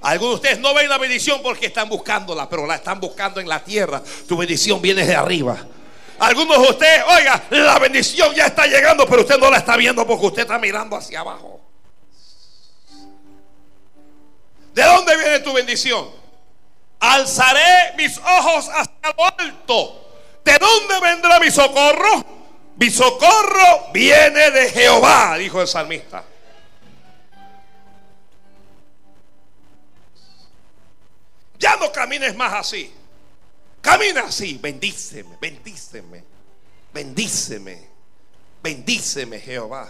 Algunos 0.00 0.34
de 0.34 0.48
ustedes 0.48 0.58
no 0.58 0.74
ven 0.74 0.88
la 0.88 0.98
bendición 0.98 1.40
porque 1.42 1.66
están 1.66 1.88
buscándola, 1.88 2.48
pero 2.48 2.66
la 2.66 2.74
están 2.74 2.98
buscando 2.98 3.40
en 3.40 3.48
la 3.48 3.62
tierra. 3.62 4.02
Tu 4.26 4.36
bendición 4.36 4.82
viene 4.82 5.06
de 5.06 5.14
arriba. 5.14 5.64
Algunos 6.18 6.60
de 6.60 6.68
ustedes, 6.70 7.04
oiga, 7.08 7.44
la 7.50 7.78
bendición 7.78 8.34
ya 8.34 8.46
está 8.46 8.66
llegando, 8.66 9.06
pero 9.06 9.22
usted 9.22 9.38
no 9.38 9.50
la 9.50 9.58
está 9.58 9.76
viendo 9.76 10.04
porque 10.06 10.26
usted 10.26 10.42
está 10.42 10.58
mirando 10.58 10.96
hacia 10.96 11.20
abajo. 11.20 11.60
¿De 14.72 14.82
dónde 14.82 15.16
viene 15.16 15.40
tu 15.40 15.52
bendición? 15.52 16.10
Alzaré 17.00 17.94
mis 17.96 18.16
ojos 18.18 18.68
hacia 18.68 19.14
lo 19.16 19.24
alto. 19.38 20.08
¿De 20.44 20.58
dónde 20.58 21.00
vendrá 21.00 21.38
mi 21.40 21.50
socorro? 21.50 22.24
Mi 22.76 22.90
socorro 22.90 23.92
viene 23.92 24.50
de 24.50 24.70
Jehová, 24.70 25.36
dijo 25.36 25.60
el 25.60 25.68
salmista. 25.68 26.24
Ya 31.58 31.76
no 31.76 31.92
camines 31.92 32.34
más 32.34 32.52
así. 32.54 32.92
Camina 33.80 34.22
así. 34.22 34.58
Bendíceme, 34.60 35.36
bendíceme, 35.40 36.24
bendíceme, 36.92 37.88
bendíceme, 38.62 39.38
Jehová. 39.38 39.88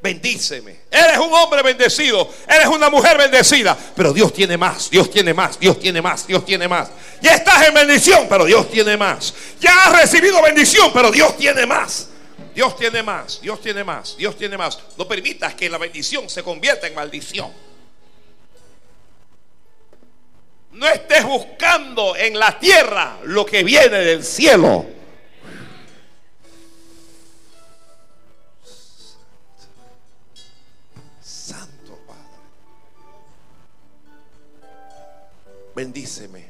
Bendíceme. 0.00 0.76
Eres 0.90 1.18
un 1.18 1.32
hombre 1.34 1.62
bendecido. 1.62 2.30
Eres 2.46 2.66
una 2.66 2.88
mujer 2.88 3.18
bendecida. 3.18 3.76
Pero 3.96 4.12
Dios 4.12 4.32
tiene 4.32 4.56
más. 4.56 4.90
Dios 4.90 5.10
tiene 5.10 5.34
más. 5.34 5.58
Dios 5.58 5.78
tiene 5.80 6.00
más. 6.00 6.26
Dios 6.26 6.44
tiene 6.44 6.68
más. 6.68 6.90
Ya 7.20 7.34
estás 7.34 7.66
en 7.66 7.74
bendición, 7.74 8.26
pero 8.28 8.44
Dios 8.44 8.70
tiene 8.70 8.96
más. 8.96 9.34
Ya 9.60 9.72
has 9.84 10.00
recibido 10.00 10.40
bendición, 10.42 10.90
pero 10.92 11.10
Dios 11.10 11.36
tiene 11.36 11.66
más. 11.66 12.08
Dios 12.54 12.76
tiene 12.76 13.02
más. 13.02 13.40
Dios 13.40 13.60
tiene 13.60 13.84
más. 13.84 14.16
Dios 14.16 14.36
tiene 14.36 14.56
más. 14.56 14.78
No 14.96 15.08
permitas 15.08 15.54
que 15.54 15.68
la 15.68 15.78
bendición 15.78 16.30
se 16.30 16.42
convierta 16.42 16.86
en 16.86 16.94
maldición. 16.94 17.52
No 20.72 20.86
estés 20.86 21.24
buscando 21.24 22.14
en 22.14 22.38
la 22.38 22.56
tierra 22.58 23.18
lo 23.24 23.44
que 23.44 23.64
viene 23.64 23.98
del 23.98 24.24
cielo. 24.24 24.97
Bendíceme. 35.78 36.44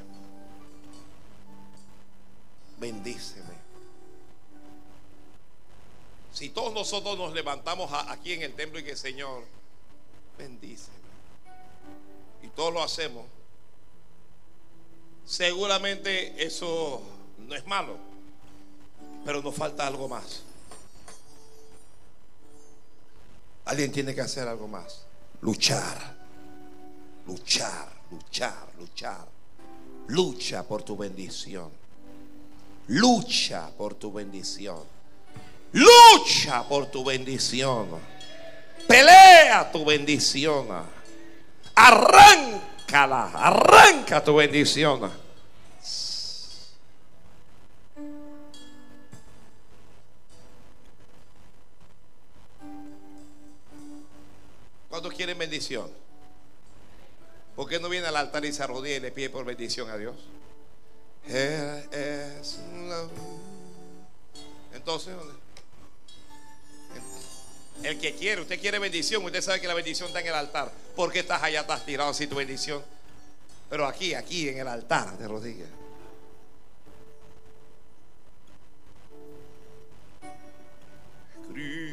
Bendíceme. 2.79 3.53
Si 6.33 6.49
todos 6.49 6.73
nosotros 6.73 7.15
nos 7.15 7.31
levantamos 7.33 7.91
aquí 8.07 8.33
en 8.33 8.41
el 8.41 8.55
templo 8.55 8.79
y 8.79 8.83
que 8.83 8.95
Señor, 8.95 9.43
bendíceme. 10.35 10.97
Y 12.41 12.47
todos 12.47 12.73
lo 12.73 12.81
hacemos 12.81 13.27
Seguramente 15.27 16.43
eso 16.43 16.99
no 17.37 17.53
es 17.53 17.67
malo, 17.67 17.97
pero 19.23 19.43
nos 19.43 19.53
falta 19.53 19.85
algo 19.85 20.07
más. 20.07 20.41
Alguien 23.65 23.91
tiene 23.91 24.15
que 24.15 24.21
hacer 24.21 24.47
algo 24.47 24.67
más. 24.67 25.05
Luchar, 25.41 26.17
luchar, 27.27 27.98
luchar, 28.11 28.67
luchar. 28.77 29.27
Lucha 30.07 30.63
por 30.63 30.83
tu 30.83 30.97
bendición. 30.97 31.69
Lucha 32.87 33.69
por 33.77 33.93
tu 33.93 34.11
bendición. 34.11 34.83
Lucha 35.73 36.63
por 36.67 36.87
tu 36.87 37.03
bendición. 37.03 37.87
Pelea 38.87 39.71
tu 39.71 39.85
bendición. 39.85 40.67
Arranca 41.75 42.69
arranca 42.93 44.23
tu 44.23 44.35
bendición. 44.35 45.11
¿Cuántos 54.89 55.13
quieren 55.13 55.37
bendición? 55.37 56.08
¿Por 57.59 57.67
qué 57.67 57.77
no 57.77 57.89
viene 57.89 58.07
al 58.07 58.15
altar 58.15 58.45
y 58.45 58.53
se 58.53 58.63
arrodilla 58.63 58.95
y 58.95 58.99
le 59.01 59.11
pide 59.11 59.29
por 59.29 59.43
bendición 59.43 59.89
a 59.89 59.97
Dios? 59.97 60.15
Entonces, 64.73 65.13
el 67.83 67.99
que 67.99 68.15
quiere, 68.15 68.43
usted 68.43 68.61
quiere 68.61 68.79
bendición, 68.79 69.25
usted 69.25 69.41
sabe 69.41 69.59
que 69.59 69.67
la 69.67 69.73
bendición 69.73 70.07
está 70.07 70.21
en 70.21 70.27
el 70.27 70.35
altar. 70.35 70.71
¿Por 70.95 71.11
qué 71.11 71.19
estás 71.19 71.43
allá, 71.43 71.59
estás 71.59 71.85
tirado 71.85 72.11
así 72.11 72.27
tu 72.27 72.35
bendición? 72.35 72.81
Pero 73.69 73.85
aquí, 73.85 74.13
aquí 74.13 74.47
en 74.47 74.59
el 74.59 74.67
altar 74.69 75.17
de 75.17 75.27
rodillas. 75.27 75.67
De 81.49 81.88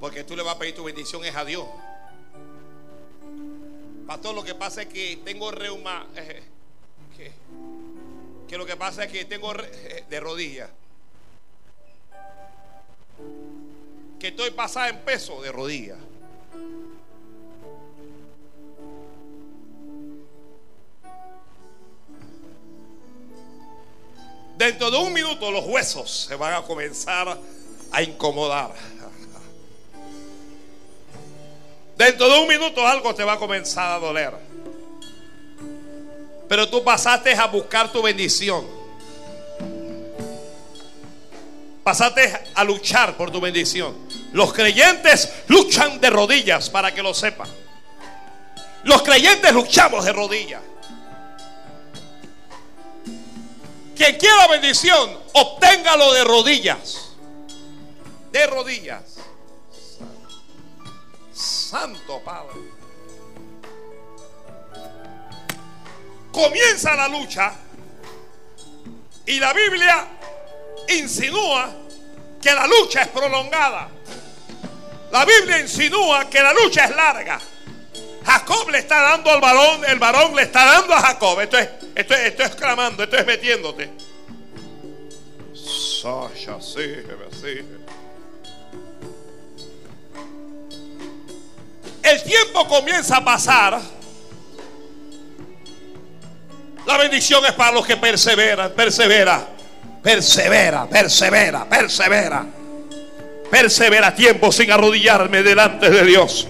Porque 0.00 0.24
tú 0.24 0.36
le 0.36 0.42
vas 0.42 0.56
a 0.56 0.58
pedir 0.58 0.74
tu 0.74 0.84
bendición 0.84 1.24
es 1.24 1.34
a 1.34 1.44
Dios. 1.44 1.66
Pastor, 4.06 4.34
lo 4.34 4.42
que 4.42 4.54
pasa 4.54 4.82
es 4.82 4.88
que 4.88 5.20
tengo 5.24 5.50
reuma. 5.50 6.06
Eh, 6.16 6.42
que, 8.48 8.56
lo 8.56 8.64
que 8.64 8.76
pasa 8.76 9.04
es 9.04 9.12
que 9.12 9.24
tengo 9.24 9.52
eh, 9.54 10.04
de 10.08 10.20
rodillas. 10.20 10.70
Que 14.18 14.28
estoy 14.28 14.50
pasada 14.50 14.88
en 14.88 15.00
peso 15.00 15.42
de 15.42 15.52
rodillas. 15.52 15.98
Dentro 24.58 24.90
de 24.90 24.98
un 24.98 25.12
minuto 25.12 25.52
los 25.52 25.64
huesos 25.66 26.26
se 26.28 26.34
van 26.34 26.52
a 26.52 26.62
comenzar 26.62 27.38
a 27.92 28.02
incomodar. 28.02 28.72
Dentro 31.96 32.28
de 32.28 32.40
un 32.40 32.48
minuto 32.48 32.84
algo 32.84 33.14
te 33.14 33.22
va 33.22 33.34
a 33.34 33.38
comenzar 33.38 33.92
a 33.92 33.98
doler. 34.00 34.34
Pero 36.48 36.68
tú 36.68 36.82
pasaste 36.82 37.34
a 37.34 37.46
buscar 37.46 37.92
tu 37.92 38.02
bendición. 38.02 38.66
Pasaste 41.84 42.40
a 42.52 42.64
luchar 42.64 43.16
por 43.16 43.30
tu 43.30 43.40
bendición. 43.40 43.96
Los 44.32 44.52
creyentes 44.52 45.32
luchan 45.46 46.00
de 46.00 46.10
rodillas 46.10 46.68
para 46.68 46.92
que 46.92 47.00
lo 47.00 47.14
sepan. 47.14 47.48
Los 48.82 49.02
creyentes 49.02 49.52
luchamos 49.52 50.04
de 50.04 50.12
rodillas. 50.12 50.62
Quien 53.98 54.16
quiera 54.16 54.46
bendición, 54.46 55.18
obténgalo 55.32 56.12
de 56.12 56.22
rodillas. 56.22 57.10
De 58.30 58.46
rodillas. 58.46 59.16
Santo 61.32 62.20
Padre. 62.20 62.60
Comienza 66.30 66.94
la 66.94 67.08
lucha 67.08 67.52
y 69.26 69.40
la 69.40 69.52
Biblia 69.52 70.06
insinúa 70.90 71.68
que 72.40 72.54
la 72.54 72.68
lucha 72.68 73.02
es 73.02 73.08
prolongada. 73.08 73.88
La 75.10 75.24
Biblia 75.24 75.58
insinúa 75.58 76.30
que 76.30 76.40
la 76.40 76.52
lucha 76.52 76.84
es 76.84 76.94
larga. 76.94 77.40
Jacob 78.28 78.68
le 78.68 78.78
está 78.80 79.00
dando 79.00 79.30
al 79.30 79.40
varón, 79.40 79.80
el 79.88 79.98
varón 79.98 80.36
le 80.36 80.42
está 80.42 80.62
dando 80.66 80.92
a 80.92 81.00
Jacob. 81.00 81.40
Esto 81.40 81.56
es, 81.56 81.70
esto 81.94 82.12
es, 82.12 82.20
esto 82.20 82.42
es 82.42 82.54
clamando, 82.56 83.02
esto 83.02 83.16
es 83.16 83.24
metiéndote. 83.24 83.90
Sasha, 85.54 86.60
sí, 86.60 86.94
sí. 87.40 87.64
El 92.02 92.22
tiempo 92.22 92.68
comienza 92.68 93.16
a 93.16 93.24
pasar. 93.24 93.80
La 96.84 96.98
bendición 96.98 97.42
es 97.46 97.52
para 97.52 97.72
los 97.72 97.86
que 97.86 97.96
perseveran, 97.96 98.72
persevera, 98.72 99.48
persevera, 100.02 100.86
persevera, 100.86 101.66
persevera. 101.66 102.46
Persevera 103.50 104.14
tiempo 104.14 104.52
sin 104.52 104.70
arrodillarme 104.70 105.42
delante 105.42 105.88
de 105.88 106.04
Dios. 106.04 106.46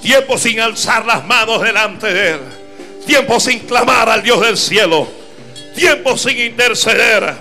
Tiempo 0.00 0.38
sin 0.38 0.60
alzar 0.60 1.04
las 1.04 1.24
manos 1.26 1.62
delante 1.62 2.12
de 2.12 2.30
Él. 2.30 2.40
Tiempo 3.06 3.38
sin 3.38 3.60
clamar 3.60 4.08
al 4.08 4.22
Dios 4.22 4.40
del 4.40 4.56
cielo. 4.56 5.06
Tiempo 5.74 6.16
sin 6.16 6.38
interceder. 6.38 7.34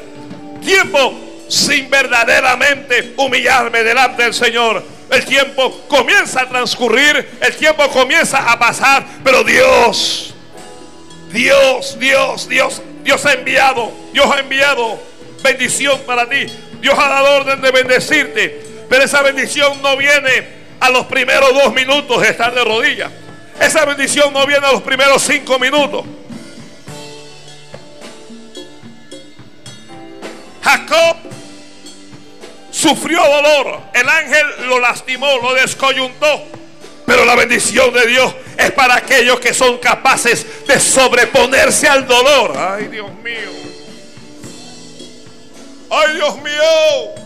Tiempo 0.64 1.14
sin 1.48 1.90
verdaderamente 1.90 3.14
humillarme 3.18 3.84
delante 3.84 4.24
del 4.24 4.34
Señor. 4.34 4.84
El 5.10 5.26
tiempo 5.26 5.86
comienza 5.88 6.42
a 6.42 6.50
transcurrir, 6.50 7.38
el 7.40 7.56
tiempo 7.56 7.88
comienza 7.90 8.52
a 8.52 8.58
pasar, 8.58 9.06
pero 9.24 9.44
Dios, 9.44 10.34
Dios, 11.32 12.00
Dios, 12.00 12.50
Dios, 12.50 12.82
Dios 13.04 13.26
ha 13.26 13.34
enviado, 13.34 13.92
Dios 14.12 14.26
ha 14.34 14.40
enviado 14.40 15.00
bendición 15.44 16.00
para 16.08 16.28
ti. 16.28 16.48
Dios 16.82 16.98
ha 16.98 17.10
dado 17.10 17.38
orden 17.38 17.62
de 17.62 17.72
bendecirte, 17.72 18.62
pero 18.90 19.04
esa 19.04 19.22
bendición 19.22 19.82
no 19.84 19.96
viene 19.96 20.63
a 20.84 20.90
los 20.90 21.06
primeros 21.06 21.54
dos 21.54 21.74
minutos 21.74 22.22
de 22.22 22.28
estar 22.28 22.54
de 22.54 22.62
rodillas. 22.62 23.10
Esa 23.58 23.86
bendición 23.86 24.34
no 24.34 24.46
viene 24.46 24.68
a 24.68 24.74
los 24.74 24.82
primeros 24.82 25.22
cinco 25.22 25.58
minutos. 25.58 26.04
Jacob 30.62 31.16
sufrió 32.70 33.22
dolor. 33.24 33.80
El 33.94 34.10
ángel 34.10 34.46
lo 34.68 34.78
lastimó, 34.80 35.38
lo 35.42 35.54
descoyuntó. 35.54 36.44
Pero 37.06 37.24
la 37.24 37.36
bendición 37.36 37.94
de 37.94 38.06
Dios 38.06 38.36
es 38.58 38.72
para 38.72 38.98
aquellos 38.98 39.40
que 39.40 39.54
son 39.54 39.78
capaces 39.78 40.68
de 40.68 40.82
sobreponerse 40.82 41.88
al 41.88 42.06
dolor. 42.06 42.58
Ay, 42.58 42.88
Dios 42.88 43.10
mío. 43.24 43.52
Ay, 45.90 46.16
Dios 46.16 46.36
mío. 46.42 47.23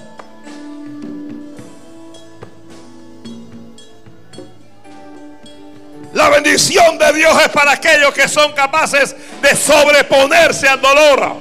La 6.13 6.29
bendición 6.29 6.97
de 6.97 7.13
Dios 7.13 7.37
es 7.43 7.49
para 7.49 7.73
aquellos 7.73 8.13
que 8.13 8.27
son 8.27 8.53
capaces 8.53 9.15
de 9.41 9.55
sobreponerse 9.55 10.67
al 10.67 10.81
dolor. 10.81 11.37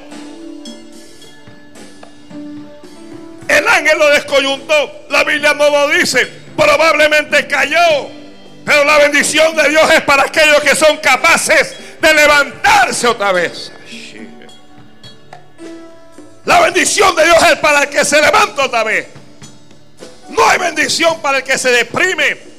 El 3.49 3.69
ángel 3.69 3.99
lo 3.99 4.09
descoyuntó. 4.11 5.07
La 5.09 5.25
Biblia 5.25 5.55
no 5.55 5.71
lo 5.71 5.89
dice. 5.89 6.27
Probablemente 6.57 7.47
cayó. 7.47 8.11
Pero 8.65 8.85
la 8.85 8.99
bendición 8.99 9.55
de 9.55 9.69
Dios 9.69 9.89
es 9.93 10.03
para 10.03 10.25
aquellos 10.25 10.61
que 10.61 10.75
son 10.75 10.97
capaces 10.97 11.77
de 12.01 12.15
levantarse 12.15 13.07
otra 13.07 13.33
vez. 13.33 13.71
La 16.45 16.61
bendición 16.61 17.15
de 17.15 17.25
Dios 17.25 17.39
es 17.51 17.59
para 17.59 17.85
el 17.85 17.89
que 17.89 18.05
se 18.05 18.21
levanta 18.21 18.65
otra 18.65 18.83
vez. 18.83 19.07
No 20.29 20.49
hay 20.49 20.59
bendición 20.59 21.21
para 21.21 21.39
el 21.39 21.45
que 21.45 21.59
se 21.59 21.71
deprime. 21.71 22.56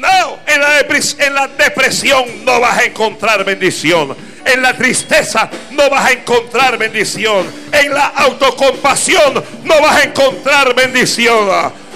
No, 0.00 0.38
en 0.46 1.34
la, 1.34 1.48
depresión 1.58 2.24
no 2.46 2.58
vas 2.58 2.78
a 2.78 2.84
encontrar 2.84 3.44
bendición. 3.44 4.16
En 4.46 4.62
la 4.62 4.74
tristeza 4.74 5.50
no 5.72 5.90
vas 5.90 6.06
a 6.06 6.12
encontrar 6.12 6.78
bendición. 6.78 7.46
En 7.70 7.92
la 7.92 8.06
autocompasión 8.06 9.44
no 9.62 9.80
vas 9.82 9.96
a 9.96 10.02
encontrar 10.04 10.74
bendición. 10.74 11.46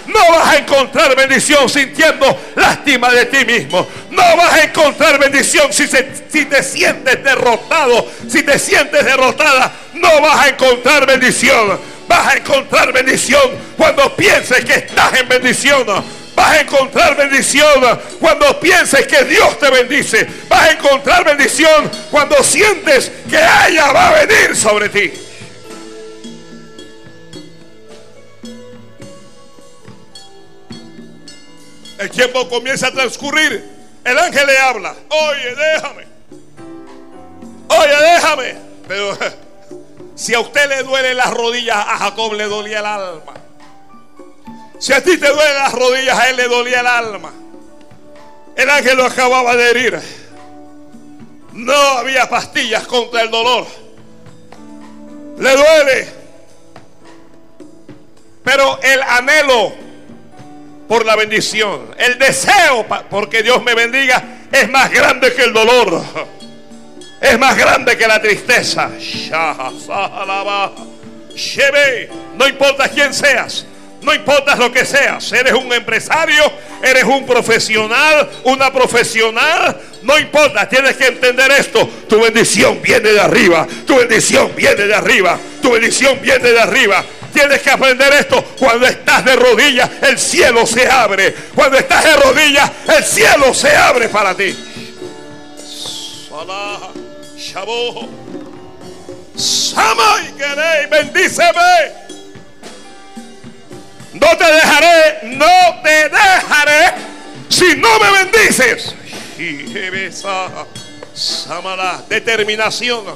No 0.06 0.20
vas 0.30 0.48
a 0.48 0.56
encontrar 0.58 1.16
bendición 1.16 1.66
sintiendo 1.70 2.38
lástima 2.56 3.10
de 3.10 3.24
ti 3.24 3.42
mismo. 3.46 3.88
No 4.10 4.36
vas 4.36 4.52
a 4.52 4.64
encontrar 4.64 5.18
bendición 5.18 5.72
si, 5.72 5.86
si 5.86 6.44
te 6.44 6.62
sientes 6.62 7.24
derrotado. 7.24 8.06
Si 8.28 8.42
te 8.42 8.58
sientes 8.58 9.02
derrotada, 9.02 9.72
no 9.94 10.20
vas 10.20 10.40
a 10.40 10.48
encontrar 10.50 11.06
bendición. 11.06 11.80
Vas 12.06 12.26
a 12.26 12.36
encontrar 12.36 12.92
bendición 12.92 13.50
cuando 13.78 14.14
pienses 14.14 14.62
que 14.62 14.74
estás 14.74 15.14
en 15.14 15.26
bendición 15.26 15.86
Vas 16.34 16.50
a 16.50 16.60
encontrar 16.60 17.16
bendición 17.16 18.00
cuando 18.20 18.58
pienses 18.58 19.06
que 19.06 19.24
Dios 19.24 19.58
te 19.58 19.70
bendice. 19.70 20.26
Vas 20.48 20.68
a 20.68 20.72
encontrar 20.72 21.24
bendición 21.24 21.90
cuando 22.10 22.42
sientes 22.42 23.10
que 23.30 23.38
ella 23.68 23.92
va 23.92 24.08
a 24.08 24.24
venir 24.24 24.56
sobre 24.56 24.88
ti. 24.88 25.12
El 31.98 32.10
tiempo 32.10 32.48
comienza 32.48 32.88
a 32.88 32.92
transcurrir. 32.92 33.64
El 34.04 34.18
ángel 34.18 34.46
le 34.46 34.58
habla. 34.58 34.94
Oye, 35.08 35.54
déjame. 35.54 36.04
Oye, 37.68 38.12
déjame. 38.12 38.56
Pero 38.86 39.16
si 40.14 40.34
a 40.34 40.40
usted 40.40 40.68
le 40.68 40.82
duele 40.82 41.14
las 41.14 41.32
rodillas, 41.32 41.76
a 41.76 41.98
Jacob 41.98 42.34
le 42.34 42.44
dolía 42.44 42.80
el 42.80 42.86
alma. 42.86 43.34
Si 44.84 44.92
a 44.92 45.02
ti 45.02 45.16
te 45.16 45.30
duelen 45.30 45.54
las 45.54 45.72
rodillas, 45.72 46.18
a 46.18 46.28
él 46.28 46.36
le 46.36 46.46
dolía 46.46 46.80
el 46.80 46.86
alma. 46.86 47.32
El 48.54 48.68
ángel 48.68 48.98
lo 48.98 49.06
acababa 49.06 49.56
de 49.56 49.70
herir. 49.70 49.98
No 51.54 51.72
había 51.72 52.28
pastillas 52.28 52.86
contra 52.86 53.22
el 53.22 53.30
dolor. 53.30 53.66
Le 55.38 55.56
duele. 55.56 56.08
Pero 58.44 58.78
el 58.82 59.02
anhelo 59.04 59.72
por 60.86 61.06
la 61.06 61.16
bendición, 61.16 61.94
el 61.96 62.18
deseo 62.18 62.86
porque 63.08 63.42
Dios 63.42 63.62
me 63.62 63.72
bendiga 63.74 64.22
es 64.52 64.68
más 64.68 64.90
grande 64.90 65.32
que 65.32 65.44
el 65.44 65.54
dolor. 65.54 66.04
Es 67.22 67.38
más 67.38 67.56
grande 67.56 67.96
que 67.96 68.06
la 68.06 68.20
tristeza. 68.20 68.90
No 72.36 72.46
importa 72.46 72.86
quién 72.90 73.14
seas. 73.14 73.64
No 74.04 74.12
importa 74.12 74.54
lo 74.56 74.70
que 74.70 74.84
seas, 74.84 75.32
eres 75.32 75.54
un 75.54 75.72
empresario, 75.72 76.52
eres 76.82 77.04
un 77.04 77.24
profesional, 77.24 78.28
una 78.44 78.70
profesional, 78.70 79.80
no 80.02 80.18
importa, 80.18 80.68
tienes 80.68 80.96
que 80.96 81.06
entender 81.06 81.50
esto. 81.52 81.88
Tu 82.06 82.20
bendición 82.20 82.82
viene 82.82 83.12
de 83.12 83.20
arriba, 83.20 83.66
tu 83.86 83.96
bendición 83.96 84.52
viene 84.54 84.86
de 84.86 84.94
arriba, 84.94 85.38
tu 85.62 85.72
bendición 85.72 86.20
viene 86.20 86.50
de 86.50 86.60
arriba. 86.60 87.02
Tienes 87.32 87.62
que 87.62 87.70
aprender 87.70 88.12
esto. 88.12 88.44
Cuando 88.58 88.86
estás 88.86 89.24
de 89.24 89.34
rodillas, 89.34 89.90
el 90.02 90.18
cielo 90.18 90.64
se 90.66 90.86
abre. 90.86 91.34
Cuando 91.54 91.78
estás 91.78 92.04
de 92.04 92.16
rodillas, 92.16 92.70
el 92.96 93.02
cielo 93.02 93.52
se 93.52 93.74
abre 93.74 94.08
para 94.08 94.36
ti. 94.36 94.54
Sama 99.36 100.20
y 100.22 100.86
bendíceme. 100.88 102.03
No 104.24 104.38
te 104.38 104.44
dejaré, 104.44 105.18
no 105.24 105.82
te 105.82 106.08
dejaré 106.08 106.94
si 107.50 107.76
no 107.76 107.88
me 108.00 108.24
bendices. 108.24 108.94
Determinación, 112.18 113.14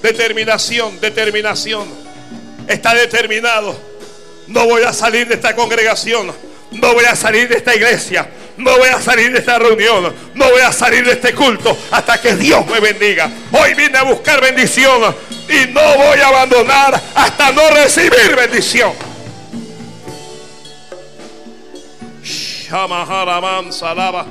determinación, 0.00 1.00
determinación. 1.00 1.88
Está 2.68 2.94
determinado. 2.94 3.76
No 4.46 4.64
voy 4.66 4.84
a 4.84 4.92
salir 4.92 5.26
de 5.26 5.34
esta 5.34 5.56
congregación. 5.56 6.32
No 6.70 6.94
voy 6.94 7.04
a 7.04 7.16
salir 7.16 7.48
de 7.48 7.56
esta 7.56 7.74
iglesia. 7.74 8.28
No 8.56 8.76
voy 8.78 8.90
a 8.90 9.00
salir 9.00 9.32
de 9.32 9.40
esta 9.40 9.58
reunión. 9.58 10.14
No 10.34 10.50
voy 10.50 10.60
a 10.60 10.70
salir 10.72 11.04
de 11.04 11.12
este 11.12 11.34
culto 11.34 11.76
hasta 11.90 12.20
que 12.20 12.36
Dios 12.36 12.64
me 12.66 12.78
bendiga. 12.78 13.28
Hoy 13.50 13.74
vine 13.74 13.98
a 13.98 14.04
buscar 14.04 14.40
bendición 14.40 15.02
y 15.48 15.72
no 15.72 15.96
voy 15.96 16.20
a 16.20 16.28
abandonar 16.28 17.00
hasta 17.14 17.50
no 17.50 17.68
recibir 17.70 18.36
bendición. 18.36 18.92
Alaba. 23.82 24.26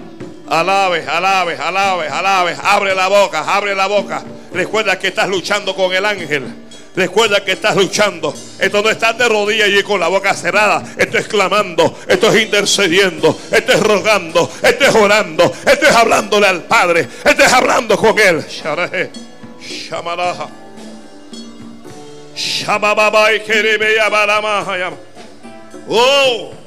Alabe, 0.49 1.05
alabe, 1.05 1.57
alabe, 1.57 2.07
alabe. 2.07 2.55
Abre 2.63 2.95
la 2.95 3.07
boca, 3.07 3.55
abre 3.55 3.75
la 3.75 3.87
boca. 3.87 4.23
Recuerda 4.53 4.97
que 4.97 5.07
estás 5.07 5.27
luchando 5.27 5.75
con 5.75 5.93
el 5.93 6.05
ángel. 6.05 6.67
Recuerda 6.95 7.43
que 7.43 7.51
estás 7.51 7.75
luchando. 7.75 8.33
Esto 8.57 8.81
no 8.81 8.89
estás 8.89 9.17
de 9.17 9.29
rodillas 9.29 9.69
y 9.69 9.83
con 9.83 9.99
la 9.99 10.07
boca 10.07 10.33
cerrada. 10.33 10.83
Esto 10.97 11.17
es 11.17 11.27
clamando. 11.27 11.99
Esto 12.07 12.31
es 12.31 12.41
intercediendo. 12.41 13.37
Esto 13.51 13.73
es 13.73 13.79
rogando. 13.81 14.51
Esto 14.63 14.85
es 14.85 14.95
orando. 14.95 15.53
Esto 15.65 15.85
es 15.85 15.95
hablándole 15.95 16.47
al 16.47 16.63
Padre. 16.63 17.07
Esto 17.23 17.43
es 17.43 17.53
hablando 17.53 17.97
con 17.97 18.17
Él. 18.17 18.43
Oh. 25.87 26.66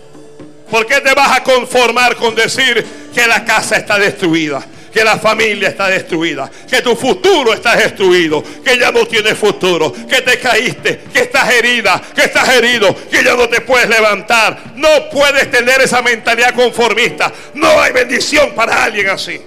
¿Por 0.70 0.86
qué 0.86 1.00
te 1.00 1.12
vas 1.14 1.36
a 1.36 1.42
conformar 1.42 2.16
con 2.16 2.34
decir 2.34 2.86
que 3.14 3.26
la 3.26 3.44
casa 3.44 3.76
está 3.76 3.98
destruida? 3.98 4.64
que 4.92 5.04
la 5.04 5.18
familia 5.18 5.68
está 5.68 5.88
destruida, 5.88 6.50
que 6.68 6.82
tu 6.82 6.96
futuro 6.96 7.52
está 7.54 7.76
destruido, 7.76 8.42
que 8.42 8.78
ya 8.78 8.90
no 8.90 9.06
tienes 9.06 9.38
futuro, 9.38 9.92
que 9.92 10.20
te 10.22 10.38
caíste, 10.38 11.02
que 11.12 11.20
estás 11.20 11.48
herida, 11.48 12.02
que 12.14 12.22
estás 12.22 12.48
herido, 12.48 12.94
que 13.08 13.22
ya 13.22 13.36
no 13.36 13.48
te 13.48 13.60
puedes 13.60 13.88
levantar. 13.88 14.72
No 14.74 14.88
puedes 15.10 15.50
tener 15.50 15.80
esa 15.80 16.02
mentalidad 16.02 16.54
conformista. 16.54 17.32
No 17.54 17.80
hay 17.80 17.92
bendición 17.92 18.50
para 18.54 18.84
alguien 18.84 19.08
así. 19.10 19.40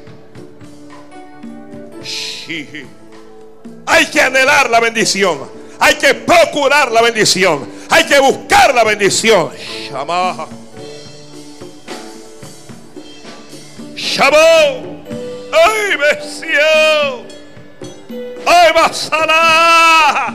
Hay 3.85 4.05
que 4.07 4.21
anhelar 4.21 4.69
la 4.69 4.79
bendición. 4.79 5.51
Hay 5.79 5.95
que 5.95 6.13
procurar 6.13 6.91
la 6.91 7.01
bendición. 7.01 7.67
Hay 7.89 8.05
que 8.05 8.19
buscar 8.19 8.73
la 8.73 8.83
bendición. 8.83 9.49
Shabó. 14.03 15.01
¡Ay, 15.53 15.95
besio! 15.95 17.25
¡Ay, 18.45 18.73
basala! 18.73 20.33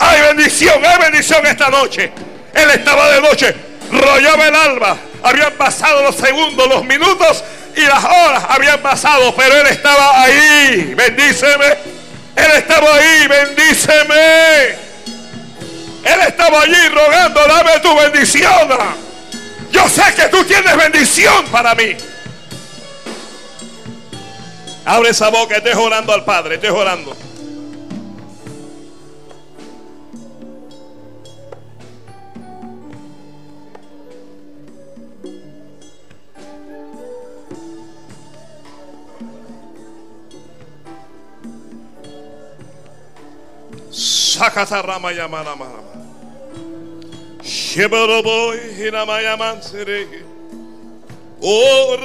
¡Hay 0.00 0.20
bendición! 0.22 0.82
¡Hay 0.82 0.98
bendición 0.98 1.46
esta 1.46 1.68
noche! 1.68 2.10
Él 2.54 2.70
estaba 2.70 3.10
de 3.10 3.20
noche, 3.20 3.54
rollaba 3.90 4.48
el 4.48 4.54
alba. 4.54 4.96
Habían 5.22 5.52
pasado 5.52 6.02
los 6.02 6.16
segundos, 6.16 6.66
los 6.66 6.82
minutos 6.84 7.44
y 7.76 7.82
las 7.82 8.04
horas 8.04 8.44
habían 8.48 8.80
pasado, 8.80 9.34
pero 9.36 9.54
Él 9.54 9.66
estaba 9.66 10.22
ahí. 10.22 10.94
Bendíceme. 10.96 11.66
Él 12.36 12.52
estaba 12.56 12.96
ahí. 12.96 13.26
Bendíceme. 13.28 14.64
Él 16.04 16.20
estaba 16.26 16.62
allí 16.62 16.88
rogando, 16.88 17.46
dame 17.46 17.80
tu 17.80 17.94
bendición. 17.96 18.68
Yo 19.70 19.88
sé 19.90 20.02
que 20.16 20.28
tú 20.28 20.42
tienes 20.44 20.74
bendición 20.76 21.44
para 21.46 21.74
mí. 21.74 21.96
Abre 24.86 25.08
esa 25.10 25.30
boca, 25.30 25.56
estés 25.56 25.76
orando 25.76 26.12
al 26.12 26.24
Padre, 26.24 26.56
estés 26.56 26.70
orando. 26.70 27.16
Sakata 43.90 44.82
rama 44.82 45.12
yamana 45.12 45.56
mama. 45.56 45.80
Sheboroboy 47.42 48.76
hinamayaman 48.76 49.62
sere. 49.62 50.33
Oh, 51.46 51.98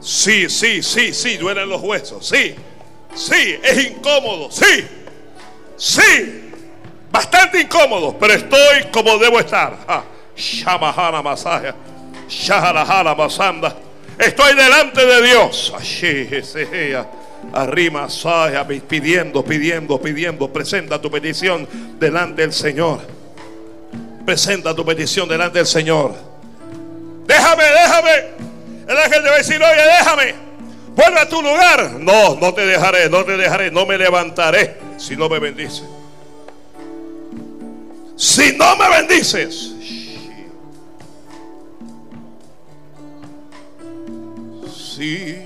Sí, 0.00 0.48
sí, 0.48 0.80
sí, 0.80 1.12
sí, 1.12 1.36
duelen 1.36 1.68
los 1.68 1.82
huesos. 1.82 2.24
Sí, 2.24 2.54
sí, 3.12 3.58
es 3.60 3.86
incómodo. 3.86 4.48
Sí, 4.52 4.86
sí, 5.76 6.52
bastante 7.10 7.62
incómodo, 7.62 8.16
pero 8.16 8.34
estoy 8.34 8.84
como 8.92 9.18
debo 9.18 9.40
estar. 9.40 10.04
Shamahana 10.36 11.20
Masaya, 11.20 11.74
Shaharahara 12.28 13.16
Masanda. 13.16 13.76
Estoy 14.16 14.54
delante 14.54 15.04
de 15.04 15.22
Dios. 15.22 15.74
Arrima, 17.52 18.06
pidiendo, 18.88 19.44
pidiendo, 19.44 20.00
pidiendo. 20.00 20.52
Presenta 20.52 21.00
tu 21.00 21.10
petición 21.10 21.66
delante 21.98 22.42
del 22.42 22.52
Señor. 22.52 23.15
Presenta 24.26 24.74
tu 24.74 24.84
petición 24.84 25.28
delante 25.28 25.58
del 25.58 25.68
Señor. 25.68 26.12
Déjame, 27.26 27.62
déjame. 27.62 28.10
El 28.88 28.98
ángel 28.98 29.22
te 29.22 29.28
va 29.28 29.34
a 29.34 29.38
decir, 29.38 29.62
oye, 29.62 29.82
déjame. 29.98 30.34
Vuelve 30.96 31.20
a 31.20 31.28
tu 31.28 31.40
lugar. 31.40 31.92
No, 31.92 32.34
no 32.34 32.52
te 32.52 32.66
dejaré, 32.66 33.08
no 33.08 33.24
te 33.24 33.36
dejaré, 33.36 33.70
no 33.70 33.86
me 33.86 33.96
levantaré 33.96 34.78
si 34.96 35.16
no 35.16 35.28
me 35.28 35.38
bendices. 35.38 35.84
Si 38.16 38.56
no 38.56 38.76
me 38.76 38.88
bendices. 38.88 39.74
Sí. 44.96 45.38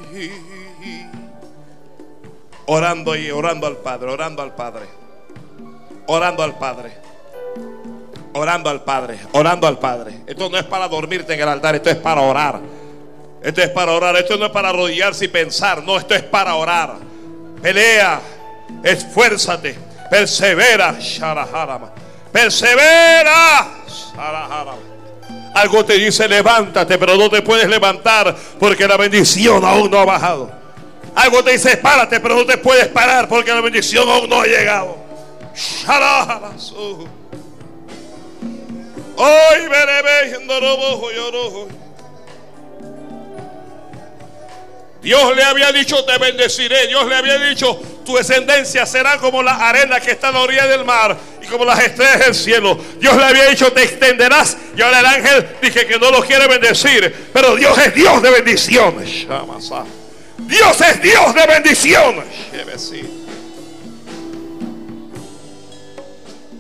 Orando 2.67 3.15
y 3.17 3.31
orando 3.31 3.67
al 3.67 3.77
Padre, 3.77 4.11
orando 4.11 4.43
al 4.43 4.55
Padre. 4.55 4.87
Orando 6.07 6.43
al 6.43 6.57
Padre. 6.57 7.10
Orando 8.33 8.71
al 8.71 8.85
Padre, 8.85 9.19
orando 9.33 9.67
al 9.67 9.79
Padre. 9.79 10.21
Esto 10.27 10.49
no 10.49 10.57
es 10.57 10.65
para 10.65 10.87
dormirte 10.89 11.35
en 11.35 11.41
el 11.41 11.49
altar, 11.49 11.75
esto 11.75 11.91
es 11.91 11.97
para 11.97 12.21
orar. 12.21 12.61
Esto 13.43 13.63
es 13.63 13.71
para 13.71 13.93
orar, 13.93 14.17
esto 14.17 14.37
no 14.37 14.47
es 14.47 14.53
para 14.53 14.69
arrodillarse 14.69 15.25
y 15.25 15.29
pensar, 15.29 15.83
no, 15.83 15.97
esto 15.97 16.15
es 16.15 16.23
para 16.23 16.55
orar. 16.55 16.97
Pelea, 17.63 18.21
esfuérzate, 18.85 19.77
persevera, 20.11 20.95
persevera. 22.31 23.69
Algo 25.55 25.85
te 25.85 25.95
dice 25.95 26.29
levántate, 26.29 26.99
pero 26.99 27.17
no 27.17 27.29
te 27.29 27.43
puedes 27.43 27.69
levantar 27.69 28.37
porque 28.59 28.87
la 28.87 28.97
bendición 28.97 29.65
aún 29.65 29.91
no 29.91 29.99
ha 29.99 30.05
bajado. 30.05 30.53
Algo 31.15 31.43
te 31.43 31.53
dice 31.53 31.77
párate, 31.79 32.21
pero 32.21 32.37
no 32.37 32.47
te 32.47 32.59
puedes 32.59 32.89
parar 32.89 33.29
porque 33.29 33.53
la 33.53 33.61
bendición 33.61 34.09
aún 34.09 34.29
no 34.29 34.43
ha 34.43 34.47
llegado. 34.47 34.97
Dios 45.03 45.35
le 45.35 45.43
había 45.43 45.73
dicho, 45.73 46.05
te 46.05 46.19
bendeciré. 46.19 46.87
Dios 46.87 47.07
le 47.07 47.17
había 47.17 47.39
dicho, 47.39 47.81
tu 48.05 48.17
descendencia 48.17 48.85
será 48.87 49.19
como 49.19 49.43
la 49.43 49.69
arena 49.69 50.01
que 50.01 50.13
está 50.13 50.29
a 50.29 50.33
la 50.33 50.41
orilla 50.41 50.67
del 50.67 50.85
mar 50.85 51.17
y 51.43 51.47
como 51.47 51.65
las 51.65 51.81
estrellas 51.81 52.19
del 52.21 52.35
cielo. 52.35 52.79
Dios 52.99 53.17
le 53.17 53.25
había 53.25 53.49
dicho, 53.49 53.73
te 53.73 53.83
extenderás. 53.83 54.57
Y 54.77 54.83
ahora 54.83 55.01
el 55.01 55.07
ángel 55.07 55.49
dije 55.63 55.87
que 55.87 55.99
no 55.99 56.11
lo 56.11 56.23
quiere 56.23 56.47
bendecir. 56.47 57.31
Pero 57.33 57.57
Dios 57.57 57.77
es 57.79 57.95
Dios 57.95 58.23
de 58.23 58.31
bendición. 58.31 58.97
Dios 60.39 60.81
es 60.81 61.03
Dios 61.03 61.35
de 61.35 61.47
bendición. 61.47 62.25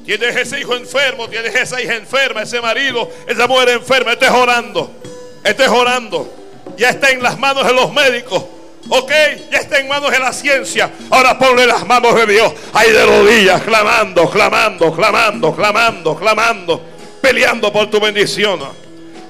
Tienes 0.05 0.37
ese 0.37 0.61
hijo 0.61 0.75
enfermo, 0.75 1.29
tienes 1.29 1.55
esa 1.55 1.81
hija 1.81 1.95
enferma, 1.95 2.43
ese 2.43 2.61
marido, 2.61 3.09
esa 3.27 3.47
mujer 3.47 3.71
enferma. 3.71 4.13
Estés 4.13 4.31
orando, 4.31 4.91
estés 5.45 5.69
orando. 5.69 6.33
Ya 6.77 6.91
está 6.91 7.11
en 7.11 7.23
las 7.23 7.39
manos 7.39 7.67
de 7.67 7.73
los 7.75 7.93
médicos. 7.93 8.45
Ok, 8.89 9.13
ya 9.53 9.59
está 9.59 9.79
en 9.79 9.89
manos 9.89 10.11
de 10.11 10.19
la 10.19 10.33
ciencia. 10.33 10.91
Ahora 11.11 11.39
ponle 11.39 11.67
las 11.67 11.87
manos 11.87 12.15
de 12.15 12.27
Dios. 12.27 12.53
Ahí 12.73 12.91
de 12.91 13.05
rodillas, 13.05 13.63
clamando, 13.63 14.29
clamando, 14.31 14.93
clamando, 14.93 15.55
clamando, 15.55 16.17
clamando. 16.17 16.83
Peleando 17.21 17.73
por 17.73 17.91
tu 17.91 18.01
bendición. 18.01 18.61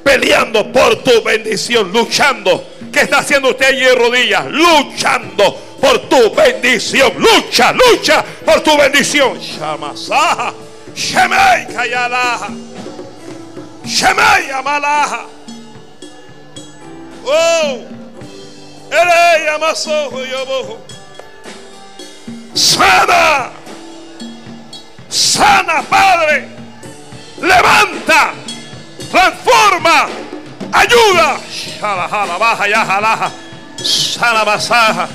Peleando 0.04 0.70
por 0.72 1.02
tu 1.02 1.22
bendición. 1.22 1.92
Luchando. 1.92 2.64
¿Qué 2.92 3.00
está 3.00 3.18
haciendo 3.18 3.50
usted 3.50 3.66
allí 3.66 3.80
de 3.80 3.94
rodillas? 3.94 4.46
Luchando 4.46 5.69
por 5.80 5.98
tu 6.08 6.34
bendición. 6.34 7.12
Lucha, 7.18 7.72
lucha 7.72 8.24
por 8.44 8.60
tu 8.60 8.76
bendición. 8.76 9.38
Shamasaha. 9.40 10.52
Shemay 10.94 11.66
Kayalaha. 11.66 12.48
Shemay 13.84 14.50
Amalaha. 14.50 15.26
Oh. 17.24 17.84
Erei 18.90 19.48
Amasoho 19.48 20.24
Yoboho. 20.24 20.78
Sana. 22.54 23.50
Sana, 25.08 25.82
Padre. 25.88 26.48
Levanta. 27.40 28.34
Transforma. 29.10 30.08
Ayuda. 30.72 31.38
Shalajala, 31.50 32.38
baja 32.38 32.66
ya, 32.68 32.84
jalaja. 32.84 33.30
Sana 33.82 34.44
masaja. 34.44 35.08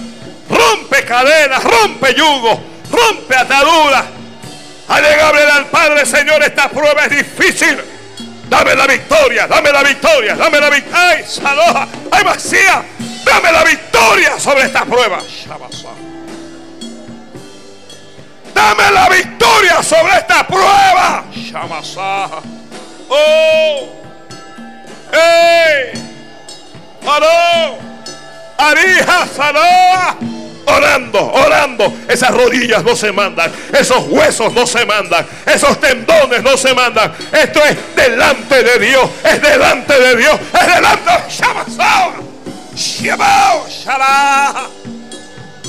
Rompe 0.50 1.04
cadenas, 1.06 1.64
rompe 1.64 2.14
yugo, 2.14 2.64
rompe 2.92 3.36
ataduras 3.36 4.06
Allegable 4.88 5.42
al 5.42 5.66
Padre, 5.66 6.06
Señor, 6.06 6.44
esta 6.44 6.70
prueba 6.70 7.06
es 7.06 7.10
difícil. 7.12 7.78
Dame 8.48 8.76
la 8.76 8.86
victoria, 8.86 9.48
dame 9.48 9.72
la 9.72 9.82
victoria, 9.82 10.36
dame 10.36 10.60
la 10.60 10.70
victoria. 10.70 11.10
¡Ay, 11.10 11.26
Saloja! 11.28 11.88
¡Ay, 12.12 12.24
vacía! 12.24 12.86
Dame 13.26 13.52
la 13.52 13.64
victoria 13.64 14.40
sobre 14.40 14.66
esta 14.66 14.86
prueba. 14.86 15.20
Dame 18.54 18.92
la 18.92 19.10
victoria 19.10 19.82
sobre 19.82 20.18
esta 20.18 20.46
prueba. 20.46 21.24
Oh. 23.10 23.90
¡Ey! 25.12 25.92
¡Aló! 27.08 27.78
¡Arija, 28.58 29.28
Saloa! 29.36 30.35
Orando, 30.66 31.32
orando. 31.32 31.94
Esas 32.08 32.32
rodillas 32.32 32.84
no 32.84 32.96
se 32.96 33.12
mandan, 33.12 33.52
esos 33.78 34.06
huesos 34.08 34.54
no 34.54 34.66
se 34.66 34.86
mandan, 34.86 35.26
esos 35.46 35.80
tendones 35.80 36.44
no 36.44 36.58
se 36.58 36.74
mandan. 36.74 37.14
Esto 37.32 37.64
es 37.64 37.78
delante 37.96 38.64
de 38.64 38.80
Dios, 38.80 39.10
es 39.24 39.42
delante 39.42 40.00
de 40.00 40.16
Dios, 40.16 40.40
es 40.54 40.76
delante 40.76 41.12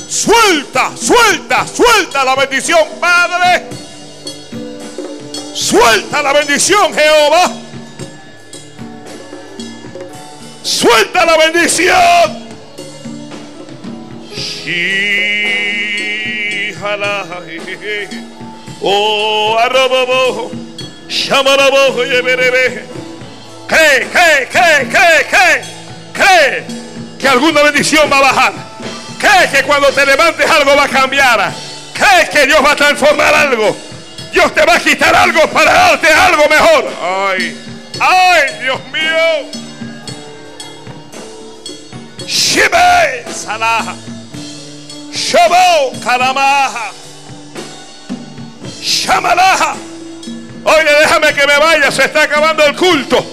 Suelta, 0.09 0.91
suelta, 0.95 1.65
suelta 1.67 2.23
la 2.23 2.35
bendición, 2.35 2.79
Padre. 2.99 3.67
Suelta 5.53 6.21
la 6.21 6.33
bendición, 6.33 6.93
Jehová. 6.93 7.51
Suelta 10.63 11.25
la 11.25 11.37
bendición. 11.37 12.46
Oh, 18.81 19.57
arrobobo, 19.59 20.51
shamarabojo, 21.09 22.05
yeberebe. 22.05 22.85
Cree, 23.67 24.07
cree, 24.11 24.47
cree, 24.47 24.87
cree, 24.87 25.25
cree, 25.29 25.63
cree 26.13 26.65
que 27.19 27.27
alguna 27.27 27.63
bendición 27.63 28.09
va 28.11 28.19
a 28.19 28.21
bajar. 28.21 28.53
Cree 29.19 29.49
que 29.49 29.63
cuando 29.63 29.89
te 29.89 30.05
levantes 30.05 30.49
algo 30.49 30.75
va 30.75 30.83
a 30.83 30.87
cambiar. 30.87 31.51
Cree 31.93 32.29
que 32.29 32.45
Dios 32.45 32.63
va 32.63 32.71
a 32.71 32.75
transformar 32.75 33.33
algo. 33.33 33.75
Dios 34.31 34.53
te 34.53 34.63
va 34.65 34.75
a 34.75 34.79
quitar 34.79 35.15
algo 35.15 35.47
para 35.49 35.73
darte 35.73 36.07
algo 36.07 36.47
mejor. 36.47 36.85
Ay, 37.01 37.57
ay, 37.99 38.61
Dios 38.61 38.79
mío. 38.91 39.51
Shibe 42.27 43.25
Salah. 43.33 44.16
Shabo 45.17 45.99
Karamaha. 45.99 46.91
Shamalaha. 48.79 49.75
Oye, 50.63 50.91
déjame 51.01 51.33
que 51.33 51.47
me 51.47 51.57
vaya, 51.57 51.91
se 51.91 52.05
está 52.05 52.23
acabando 52.23 52.63
el 52.63 52.75
culto. 52.75 53.25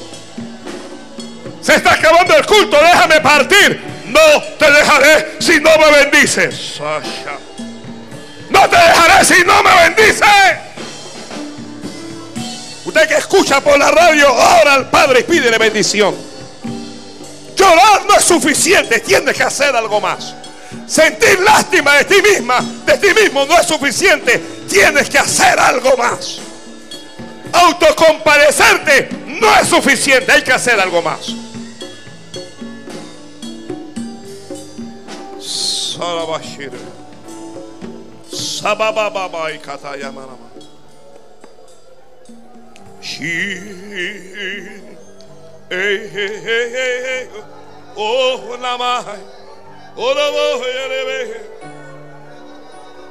Se 1.61 1.75
está 1.75 1.93
acabando 1.93 2.35
el 2.37 2.47
culto, 2.47 2.79
déjame 2.81 3.21
partir. 3.21 3.83
No 4.07 4.43
te 4.59 4.71
dejaré 4.71 5.37
si 5.41 5.61
no 5.61 5.71
me 5.79 5.91
bendices. 5.91 6.81
No 8.49 8.69
te 8.69 8.77
dejaré 8.77 9.25
si 9.25 9.45
no 9.45 9.63
me 9.63 9.75
bendices. 9.89 10.25
Usted 12.87 13.09
que 13.09 13.17
escucha 13.17 13.61
por 13.61 13.79
la 13.79 13.91
radio, 13.91 14.33
ora 14.33 14.75
al 14.75 14.89
Padre 14.89 15.21
y 15.21 15.23
pídele 15.25 15.59
bendición. 15.59 16.15
Llorar 17.55 18.07
no 18.07 18.17
es 18.17 18.25
suficiente, 18.25 19.01
tienes 19.01 19.37
que 19.37 19.43
hacer 19.43 19.77
algo 19.77 20.01
más. 20.01 20.35
Sentir 20.87 21.41
lástima 21.41 21.95
de 21.97 22.05
ti 22.05 22.23
misma, 22.23 22.61
de 22.85 22.99
ti 22.99 23.15
mismo, 23.15 23.45
no 23.47 23.59
es 23.59 23.67
suficiente. 23.67 24.39
Tienes 24.69 25.09
que 25.09 25.19
hacer 25.19 25.59
algo 25.59 25.97
más. 25.97 26.39
Autocompadecerte 27.53 29.09
no 29.27 29.55
es 29.57 29.69
suficiente, 29.69 30.33
hay 30.33 30.43
que 30.43 30.53
hacer 30.53 30.79
algo 30.79 31.03
más. 31.03 31.29
Oh, 47.97 48.57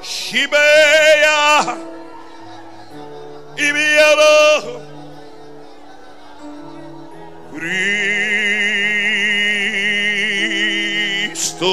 Shibeya. 0.03 1.77
Ibiado 3.55 4.81
Cristo. 11.53 11.71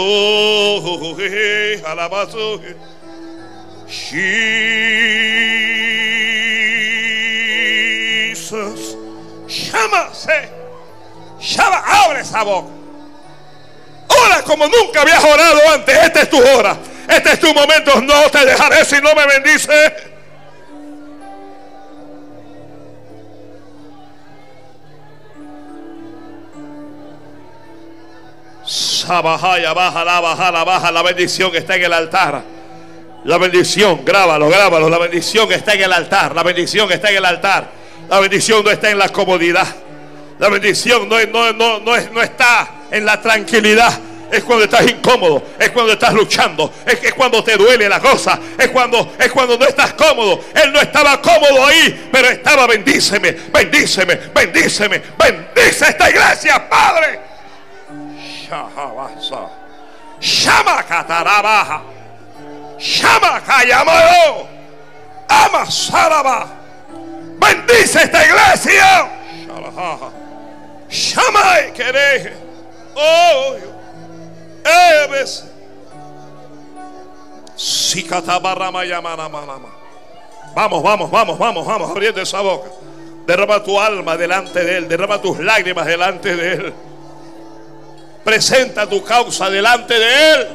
Alabazo. 1.84 2.61
Jesus. 3.88 4.30
Llama, 9.48 10.12
llama, 11.40 11.78
abre 11.78 12.20
esa 12.20 12.44
boca. 12.44 12.80
Ora 14.11 14.42
como 14.42 14.66
nunca 14.66 15.02
habías 15.02 15.22
orado 15.22 15.61
antes. 15.74 15.96
Esta 15.96 16.22
es 16.22 16.30
tu 16.30 16.38
hora. 16.38 16.76
Este 17.08 17.32
es 17.32 17.40
tu 17.40 17.52
momento. 17.54 18.00
No 18.00 18.28
te 18.30 18.44
dejaré 18.44 18.84
si 18.84 18.96
no 18.96 19.14
me 19.14 19.26
bendice. 19.26 20.11
Sabajaya, 28.64 29.72
bájala, 29.72 30.20
bájala, 30.20 30.64
baja. 30.64 30.92
La 30.92 31.02
bendición 31.02 31.54
está 31.54 31.76
en 31.76 31.84
el 31.84 31.92
altar. 31.92 32.42
La 33.24 33.38
bendición, 33.38 34.04
grábalo, 34.04 34.48
grábalo. 34.48 34.88
La 34.88 34.98
bendición 34.98 35.50
está 35.52 35.74
en 35.74 35.82
el 35.82 35.92
altar. 35.92 36.34
La 36.34 36.42
bendición 36.42 36.90
está 36.92 37.11
en 37.11 37.16
el 37.16 37.24
altar. 37.24 37.68
La 38.08 38.20
bendición 38.20 38.64
no 38.64 38.70
está 38.70 38.90
en 38.90 38.98
la 38.98 39.08
comodidad. 39.08 39.66
La 40.41 40.49
bendición 40.49 41.07
no, 41.07 41.22
no, 41.26 41.53
no, 41.53 41.80
no, 41.80 42.01
no 42.12 42.22
está 42.22 42.68
en 42.91 43.05
la 43.05 43.20
tranquilidad 43.20 44.01
es 44.30 44.45
cuando 44.45 44.64
estás 44.64 44.88
incómodo, 44.88 45.43
es 45.59 45.70
cuando 45.70 45.93
estás 45.93 46.14
luchando, 46.14 46.72
es, 46.86 47.03
es, 47.03 47.14
cuando 47.14 47.43
te 47.43 47.57
duele 47.57 47.88
la 47.88 48.01
cosa, 48.01 48.38
es 48.57 48.68
cuando, 48.68 49.12
es 49.18 49.30
cuando 49.32 49.59
no 49.59 49.66
estás 49.66 49.93
cómodo. 49.95 50.41
Él 50.55 50.72
no 50.72 50.80
estaba 50.80 51.20
cómodo 51.20 51.66
ahí, 51.66 52.09
pero 52.12 52.28
estaba 52.28 52.66
bendíceme, 52.66 53.32
bendíceme, 53.53 54.14
bendíceme, 54.32 55.03
bendice 55.18 55.88
esta 55.88 56.09
iglesia, 56.09 56.68
Padre. 56.68 57.20
Shama 60.20 60.82
Catarabaja, 60.84 61.82
Shama 62.78 63.43
Kayamado, 63.45 64.49
Ama 65.28 65.70
Saraba, 65.70 66.47
bendice 67.38 68.05
esta 68.05 68.24
iglesia. 68.24 69.11
Shama 70.91 71.72
Quereje, 71.72 72.32
oh. 72.95 73.55
Eres. 74.64 75.45
Vamos, 80.55 80.82
vamos, 80.82 81.11
vamos, 81.11 81.38
vamos, 81.38 81.66
vamos, 81.66 81.91
abriendo 81.91 82.20
esa 82.20 82.41
boca. 82.41 82.70
Derrama 83.26 83.62
tu 83.62 83.78
alma 83.78 84.16
delante 84.16 84.64
de 84.64 84.78
Él, 84.78 84.88
derrama 84.88 85.20
tus 85.20 85.38
lágrimas 85.38 85.86
delante 85.86 86.34
de 86.34 86.53
Él. 86.53 86.74
Presenta 88.24 88.88
tu 88.88 89.03
causa 89.05 89.49
delante 89.49 89.99
de 89.99 90.32
Él. 90.32 90.49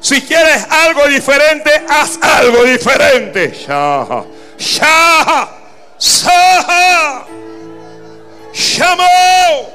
Si 0.00 0.20
quieres 0.22 0.66
algo 0.68 1.06
diferente, 1.06 1.70
haz 1.88 2.18
algo 2.20 2.64
diferente. 2.64 3.52
Shaha, 3.52 4.24
shaha, 4.62 5.48
shaha. 5.98 7.24
Llamó. 8.52 9.72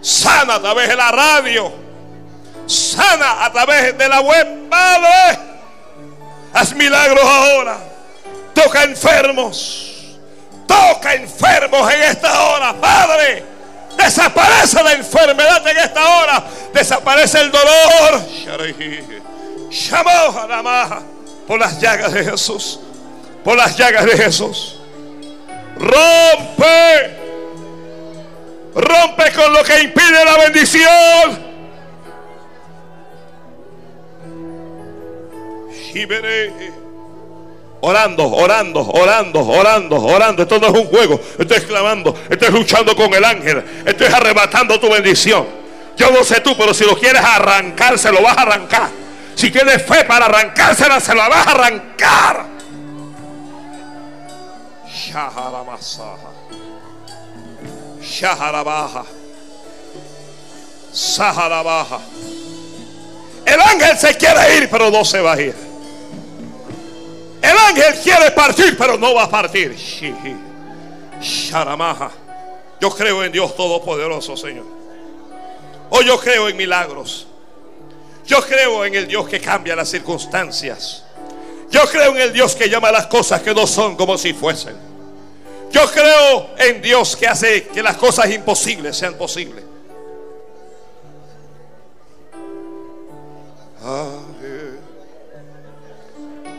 Sana 0.00 0.54
a 0.54 0.60
través 0.60 0.88
de 0.88 0.96
la 0.96 1.10
radio. 1.10 1.72
Sana 2.66 3.44
a 3.44 3.52
través 3.52 3.96
de 3.96 4.08
la 4.08 4.20
web. 4.20 4.68
Padre, 4.70 5.38
haz 6.54 6.74
milagros 6.74 7.24
ahora. 7.24 7.78
Toca 8.54 8.84
enfermos. 8.84 10.16
Toca 10.66 11.14
enfermos 11.14 11.92
en 11.92 12.02
esta 12.02 12.42
hora. 12.42 12.74
Padre, 12.74 13.44
desaparece 13.96 14.82
la 14.82 14.92
enfermedad 14.92 15.66
en 15.66 15.76
esta 15.78 16.08
hora. 16.08 16.44
Desaparece 16.72 17.40
el 17.40 17.50
dolor. 17.50 18.22
Maja 20.62 21.02
por 21.48 21.58
las 21.58 21.80
llagas 21.80 22.12
de 22.12 22.24
Jesús. 22.24 22.78
Por 23.42 23.56
las 23.56 23.76
llagas 23.76 24.04
de 24.04 24.16
Jesús. 24.18 24.78
Rompe. 25.78 27.16
Rompe 28.74 29.32
con 29.32 29.52
lo 29.54 29.64
que 29.64 29.82
impide 29.82 30.24
la 30.26 30.36
bendición. 30.44 31.48
Orando, 37.80 38.28
orando, 38.28 38.80
orando, 38.86 39.40
orando, 39.40 39.96
orando. 39.96 40.42
Esto 40.42 40.58
no 40.58 40.66
es 40.66 40.72
un 40.74 40.84
juego. 40.84 41.18
Estoy 41.38 41.60
clamando. 41.62 42.14
Estoy 42.28 42.50
luchando 42.50 42.94
con 42.94 43.12
el 43.14 43.24
ángel. 43.24 43.64
Estoy 43.86 44.08
arrebatando 44.08 44.78
tu 44.78 44.90
bendición. 44.90 45.46
Yo 45.96 46.10
no 46.10 46.22
sé 46.24 46.42
tú, 46.42 46.54
pero 46.58 46.74
si 46.74 46.84
lo 46.84 46.96
quieres 46.96 47.22
arrancar, 47.22 47.98
se 47.98 48.12
lo 48.12 48.20
vas 48.20 48.36
a 48.36 48.42
arrancar. 48.42 49.07
Si 49.38 49.52
tienes 49.52 49.80
fe 49.84 50.04
para 50.04 50.26
arrancársela, 50.26 50.98
se 50.98 51.14
la 51.14 51.28
vas 51.28 51.46
a 51.46 51.50
arrancar. 51.52 52.44
Shaharabaja. 58.02 59.04
Saharabaja. 60.92 62.00
El 63.46 63.60
ángel 63.60 63.96
se 63.96 64.16
quiere 64.16 64.56
ir, 64.56 64.68
pero 64.68 64.90
no 64.90 65.04
se 65.04 65.20
va 65.20 65.34
a 65.34 65.40
ir. 65.40 65.54
El 67.40 67.56
ángel 67.56 67.94
quiere 68.02 68.32
partir, 68.32 68.76
pero 68.76 68.98
no 68.98 69.14
va 69.14 69.22
a 69.22 69.30
partir. 69.30 69.72
Sharamaja. 71.20 72.10
Yo 72.80 72.90
creo 72.90 73.22
en 73.22 73.30
Dios 73.30 73.54
Todopoderoso, 73.54 74.36
Señor. 74.36 74.66
O 75.90 76.02
yo 76.02 76.18
creo 76.18 76.48
en 76.48 76.56
milagros. 76.56 77.27
Yo 78.28 78.40
creo 78.42 78.84
en 78.84 78.94
el 78.94 79.08
Dios 79.08 79.26
que 79.26 79.40
cambia 79.40 79.74
las 79.74 79.88
circunstancias. 79.88 81.02
Yo 81.70 81.80
creo 81.90 82.14
en 82.14 82.20
el 82.20 82.30
Dios 82.32 82.54
que 82.54 82.68
llama 82.68 82.92
las 82.92 83.06
cosas 83.06 83.40
que 83.40 83.54
no 83.54 83.66
son 83.66 83.96
como 83.96 84.18
si 84.18 84.34
fuesen. 84.34 84.76
Yo 85.72 85.90
creo 85.90 86.50
en 86.58 86.82
Dios 86.82 87.16
que 87.16 87.26
hace 87.26 87.68
que 87.68 87.82
las 87.82 87.96
cosas 87.96 88.30
imposibles 88.30 88.98
sean 88.98 89.14
posibles. 89.14 89.64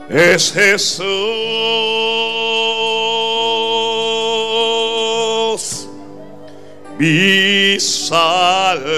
Es 0.10 0.52
Jesús, 0.52 1.06
mi 6.98 7.80
Salvador. 7.80 8.90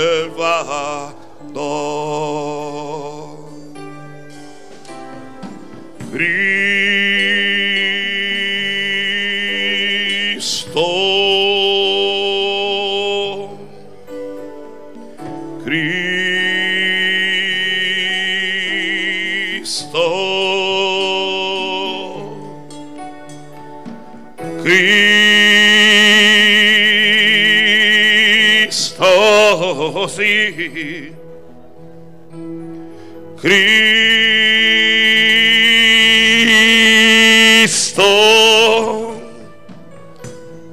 Cristo, 37.62 38.02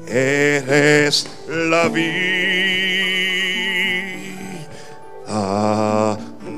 eres 0.07 1.27
la 1.49 1.89
vida 1.89 2.19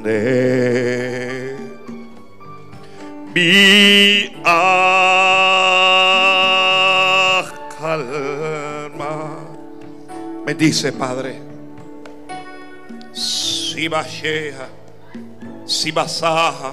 de 0.03 1.57
mi 3.35 4.33
calma. 7.79 9.15
Me 10.47 10.55
dice 10.55 10.93
Padre. 10.93 11.40
Sibashea, 13.81 14.69
Sibasaja, 15.65 16.73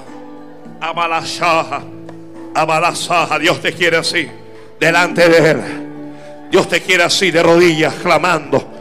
Amalashaja, 0.82 1.82
Amalasaja. 2.54 3.40
Dios 3.40 3.62
te 3.62 3.72
quiere 3.72 3.96
así, 3.96 4.30
delante 4.78 5.30
de 5.30 5.52
Él. 5.52 5.62
Dios 6.52 6.68
te 6.68 6.82
quiere 6.82 7.04
así, 7.04 7.32
de 7.32 7.42
rodillas, 7.42 7.94
clamando 7.94 8.74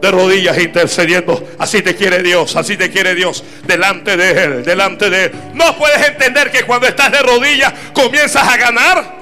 de 0.00 0.10
rodillas 0.12 0.58
intercediendo. 0.58 1.44
Así 1.58 1.82
te 1.82 1.96
quiere 1.96 2.22
Dios, 2.22 2.54
así 2.54 2.76
te 2.76 2.88
quiere 2.88 3.16
Dios, 3.16 3.42
delante 3.64 4.16
de 4.16 4.30
Él, 4.30 4.64
delante 4.64 5.10
de 5.10 5.24
Él. 5.24 5.32
No 5.54 5.76
puedes 5.76 6.06
entender 6.06 6.52
que 6.52 6.62
cuando 6.62 6.86
estás 6.86 7.10
de 7.10 7.20
rodillas 7.20 7.72
comienzas 7.92 8.46
a 8.46 8.56
ganar. 8.58 9.16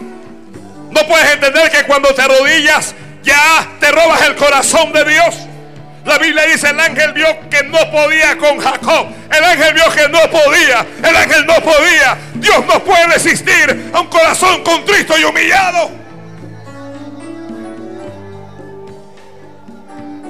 No 0.91 1.07
puedes 1.07 1.33
entender 1.33 1.71
que 1.71 1.85
cuando 1.85 2.15
te 2.15 2.29
rodillas 2.29 2.95
ya 3.23 3.71
te 3.79 3.91
robas 3.91 4.21
el 4.27 4.37
corazón 4.37 4.93
de 4.93 5.05
Dios. 5.05 5.50
La 6.05 6.17
Biblia 6.19 6.45
dice, 6.47 6.71
el 6.71 6.81
ángel 6.81 7.13
vio 7.13 7.27
que 7.51 7.63
no 7.65 7.79
podía 7.91 8.37
con 8.39 8.59
Jacob. 8.59 9.09
El 9.31 9.45
ángel 9.45 9.75
vio 9.75 9.85
que 9.93 10.09
no 10.09 10.21
podía. 10.31 10.87
El 11.03 11.17
ángel 11.17 11.47
no 11.47 11.55
podía. 11.57 12.17
Dios 12.35 12.65
no 12.67 12.83
puede 12.83 13.07
resistir 13.07 13.91
a 13.93 14.01
un 14.01 14.07
corazón 14.07 14.63
contristo 14.65 15.19
y 15.19 15.25
humillado. 15.25 15.91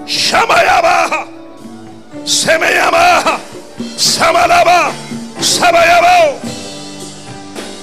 Shamayaba. 0.07 1.27
Se 2.25 2.59
me 2.59 2.75
llama. 2.75 3.39
Samalaba. 3.97 4.91
Samayaba. 5.41 6.33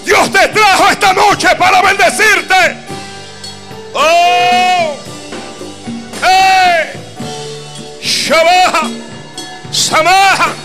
Dios 0.05 0.31
te 0.31 0.47
trajo 0.49 0.89
esta 0.89 1.13
noche 1.13 1.47
para 1.55 1.81
bendecirte. 1.81 2.77
Oh. 3.93 4.95
Hey. 6.21 6.96
Shabaha, 8.07 8.87
Samaha, 9.69 10.55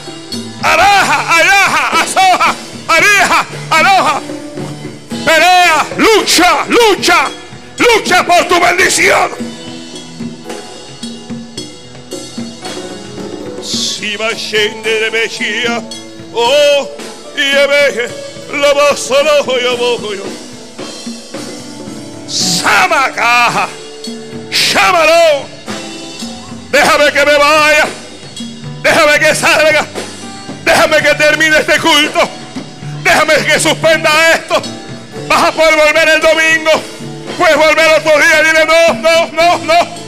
Araja, 0.62 1.18
Ayaja, 1.36 1.82
Asoja, 2.01 2.55
Arija, 2.86 3.40
Aloja. 3.68 4.22
Pelea, 5.24 5.86
lucha, 5.99 6.64
lucha, 6.68 7.30
lucha 7.78 8.24
por 8.24 8.47
tu 8.47 8.61
bendición. 8.61 9.32
Si 13.61 14.16
va 14.16 14.28
de 14.28 15.11
Mejía, 15.11 15.82
oh, 16.32 16.88
y 17.36 17.53
la 18.57 18.72
voz 18.72 19.01
solo 19.01 19.59
yo 19.61 19.76
voy 19.76 20.16
yo. 20.18 20.24
Shamalo. 24.53 25.51
Déjame 26.72 27.12
que 27.12 27.26
me 27.26 27.36
vaya. 27.36 27.84
Déjame 28.82 29.18
que 29.20 29.34
salga. 29.34 29.86
Déjame 30.64 30.96
que 31.02 31.14
termine 31.14 31.58
este 31.58 31.78
culto. 31.78 32.28
Déjame 33.04 33.34
que 33.44 33.60
suspenda 33.60 34.10
esto. 34.32 34.62
Vas 35.28 35.42
a 35.44 35.52
poder 35.52 35.76
volver 35.76 36.08
el 36.08 36.20
domingo. 36.20 36.70
Puedes 37.36 37.56
volver 37.56 37.88
otro 37.98 38.12
día 38.18 38.40
y 38.40 38.44
dile, 38.46 38.64
no, 38.64 38.94
no, 38.94 39.26
no, 39.32 39.58
no. 39.58 40.02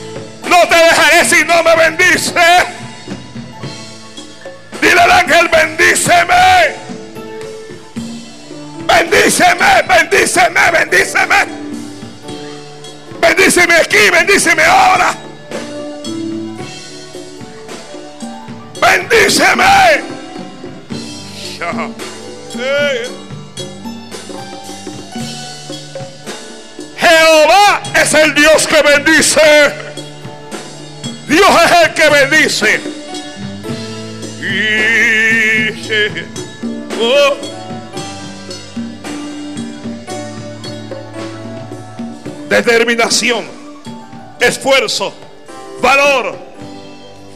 No 0.49 0.67
te 0.67 0.75
dejaré 0.75 1.25
si 1.25 1.43
no 1.43 1.61
me 1.61 1.75
bendice. 1.75 2.33
Dile 4.81 5.01
al 5.01 5.11
ángel, 5.11 5.47
bendíceme. 5.49 6.75
Bendíceme, 8.87 9.81
bendíceme, 9.87 10.71
bendíceme. 10.71 11.45
Bendíceme 13.19 13.75
aquí, 13.75 14.09
bendíceme 14.11 14.63
ahora. 14.63 15.24
Bendíceme. 18.81 20.03
Jehová 26.97 27.83
es 28.01 28.13
el 28.13 28.33
Dios 28.33 28.67
que 28.67 28.81
bendice. 28.81 29.73
Dios 31.27 31.49
es 31.65 31.71
el 31.83 31.93
que 31.93 32.09
bendice. 32.09 32.81
Oh. 36.99 37.35
Determinación, 42.49 43.45
esfuerzo, 44.39 45.13
valor, 45.81 46.44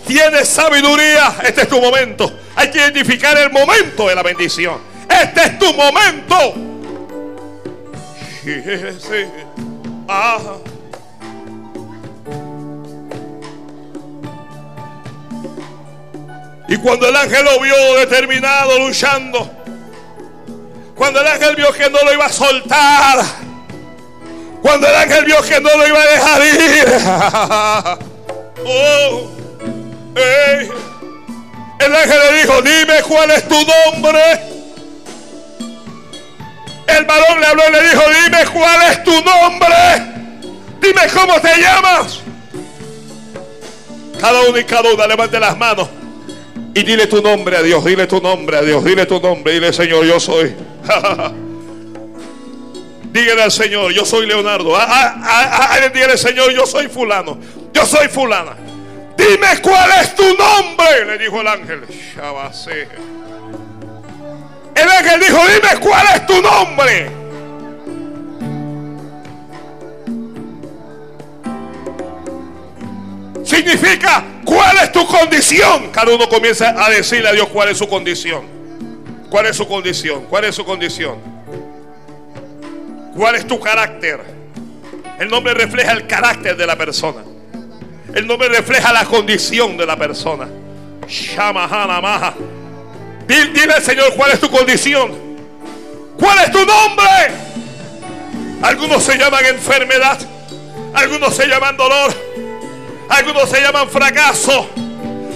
tienes 0.10 0.50
sabiduría, 0.50 1.36
este 1.44 1.62
es 1.62 1.70
tu 1.70 1.80
momento. 1.80 2.32
Hay 2.56 2.72
que 2.72 2.80
identificar 2.80 3.38
el 3.38 3.52
momento 3.52 4.08
de 4.08 4.16
la 4.16 4.24
bendición. 4.24 4.80
Este 5.08 5.42
es 5.44 5.60
tu 5.60 5.72
momento. 5.72 6.56
Y 16.68 16.78
cuando 16.78 17.08
el 17.08 17.16
ángel 17.16 17.46
lo 17.46 17.60
vio 17.60 17.96
determinado, 17.98 18.80
luchando, 18.80 19.48
cuando 20.96 21.22
el 21.22 21.28
ángel 21.28 21.56
vio 21.56 21.72
que 21.72 21.88
no 21.88 22.00
lo 22.04 22.14
iba 22.14 22.26
a 22.26 22.32
soltar, 22.32 23.24
cuando 24.60 24.88
el 24.88 24.96
ángel 24.96 25.26
vio 25.26 25.40
que 25.44 25.62
no 25.62 25.70
lo 25.78 25.88
iba 25.88 26.02
a 26.02 26.06
dejar 26.08 26.42
ir, 26.42 26.88
oh, 28.66 29.39
el 31.80 31.96
ángel 31.96 32.20
le 32.32 32.42
dijo, 32.42 32.62
dime 32.62 33.02
cuál 33.08 33.32
es 33.32 33.48
tu 33.48 33.56
nombre. 33.56 34.22
El 36.88 37.06
varón 37.06 37.40
le 37.40 37.46
habló 37.46 37.64
y 37.70 37.72
le 37.72 37.82
dijo, 37.90 38.02
dime 38.24 38.46
cuál 38.52 38.92
es 38.92 39.04
tu 39.04 39.12
nombre. 39.12 39.76
Dime 40.82 41.02
cómo 41.14 41.40
te 41.40 41.62
llamas. 41.62 42.22
Cada 44.20 44.42
uno 44.42 44.58
y 44.58 44.64
cada 44.66 44.94
una 44.94 45.08
levante 45.08 45.40
las 45.40 45.58
manos. 45.58 45.88
Y 46.74 46.84
dile 46.84 47.08
tu 47.08 47.22
nombre 47.22 47.58
a 47.58 47.62
Dios, 47.62 47.84
dile 47.84 48.06
tu 48.08 48.22
nombre 48.22 48.58
a 48.58 48.62
Dios, 48.62 48.84
dile 48.84 49.06
tu 49.06 49.20
nombre, 49.20 49.54
dile 49.54 49.74
Señor, 49.74 50.06
yo 50.06 50.20
soy. 50.20 50.56
Dígale 53.12 53.42
al 53.42 53.52
Señor, 53.52 53.92
yo 53.92 54.06
soy 54.06 54.28
Leonardo. 54.28 54.76
Ah, 54.76 54.86
ah, 54.88 55.70
ah, 55.72 55.90
dígale 55.92 56.18
Señor, 56.18 56.52
yo 56.52 56.66
soy 56.68 56.88
fulano. 56.88 57.40
Yo 57.74 57.86
soy 57.86 58.08
fulana. 58.08 58.56
Dime 59.18 59.62
cuál 59.62 59.90
es 60.02 60.09
dijo 61.20 61.42
el 61.42 61.48
ángel. 61.48 61.84
El 64.76 64.90
ángel 64.90 65.20
dijo, 65.20 65.38
dime 65.48 65.80
cuál 65.82 66.06
es 66.16 66.26
tu 66.26 66.42
nombre. 66.42 67.12
Significa 73.44 74.24
cuál 74.46 74.78
es 74.78 74.92
tu 74.92 75.06
condición. 75.06 75.90
Cada 75.92 76.16
uno 76.16 76.30
comienza 76.30 76.74
a 76.84 76.90
decirle 76.90 77.28
a 77.30 77.34
Dios 77.34 77.50
cuál 77.50 77.70
es 77.70 77.78
su 77.78 77.88
condición. 77.88 78.44
¿Cuál 79.30 79.48
es 79.48 79.58
su 79.58 79.68
condición? 79.68 80.26
¿Cuál 80.30 80.46
es 80.46 80.56
su 80.56 80.64
condición? 80.64 81.18
¿Cuál 83.16 83.36
es 83.36 83.46
tu 83.46 83.60
carácter? 83.60 84.22
El 85.20 85.30
nombre 85.30 85.54
refleja 85.54 85.92
el 85.92 86.08
carácter 86.08 86.56
de 86.56 86.66
la 86.66 86.78
persona. 86.78 87.22
El 88.14 88.26
nombre 88.26 88.48
refleja 88.48 88.94
la 88.94 89.06
condición 89.06 89.76
de 89.76 89.86
la 89.86 89.98
persona. 89.98 90.48
Maha. 91.54 92.34
Dile 93.28 93.82
Señor 93.82 94.14
cuál 94.16 94.32
es 94.32 94.40
tu 94.40 94.50
condición. 94.50 95.12
¿Cuál 96.18 96.40
es 96.40 96.52
tu 96.52 96.66
nombre? 96.66 97.32
Algunos 98.62 99.04
se 99.04 99.18
llaman 99.18 99.46
enfermedad. 99.46 100.20
Algunos 100.94 101.36
se 101.36 101.48
llaman 101.48 101.78
dolor. 101.78 102.14
Algunos 103.10 103.50
se 103.50 103.62
llaman 103.62 103.90
fracaso. 103.90 104.70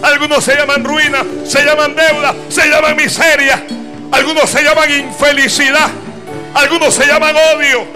Algunos 0.02 0.44
se 0.44 0.56
llaman 0.56 0.84
ruina. 0.84 1.24
Se 1.46 1.64
llaman 1.64 1.96
deuda. 1.96 2.36
Se 2.50 2.68
llaman 2.68 2.96
miseria. 2.96 3.64
Algunos 4.12 4.50
se 4.50 4.64
llaman 4.64 4.92
infelicidad. 4.92 5.90
Algunos 6.54 6.94
se 6.94 7.06
llaman 7.06 7.36
odio. 7.56 7.88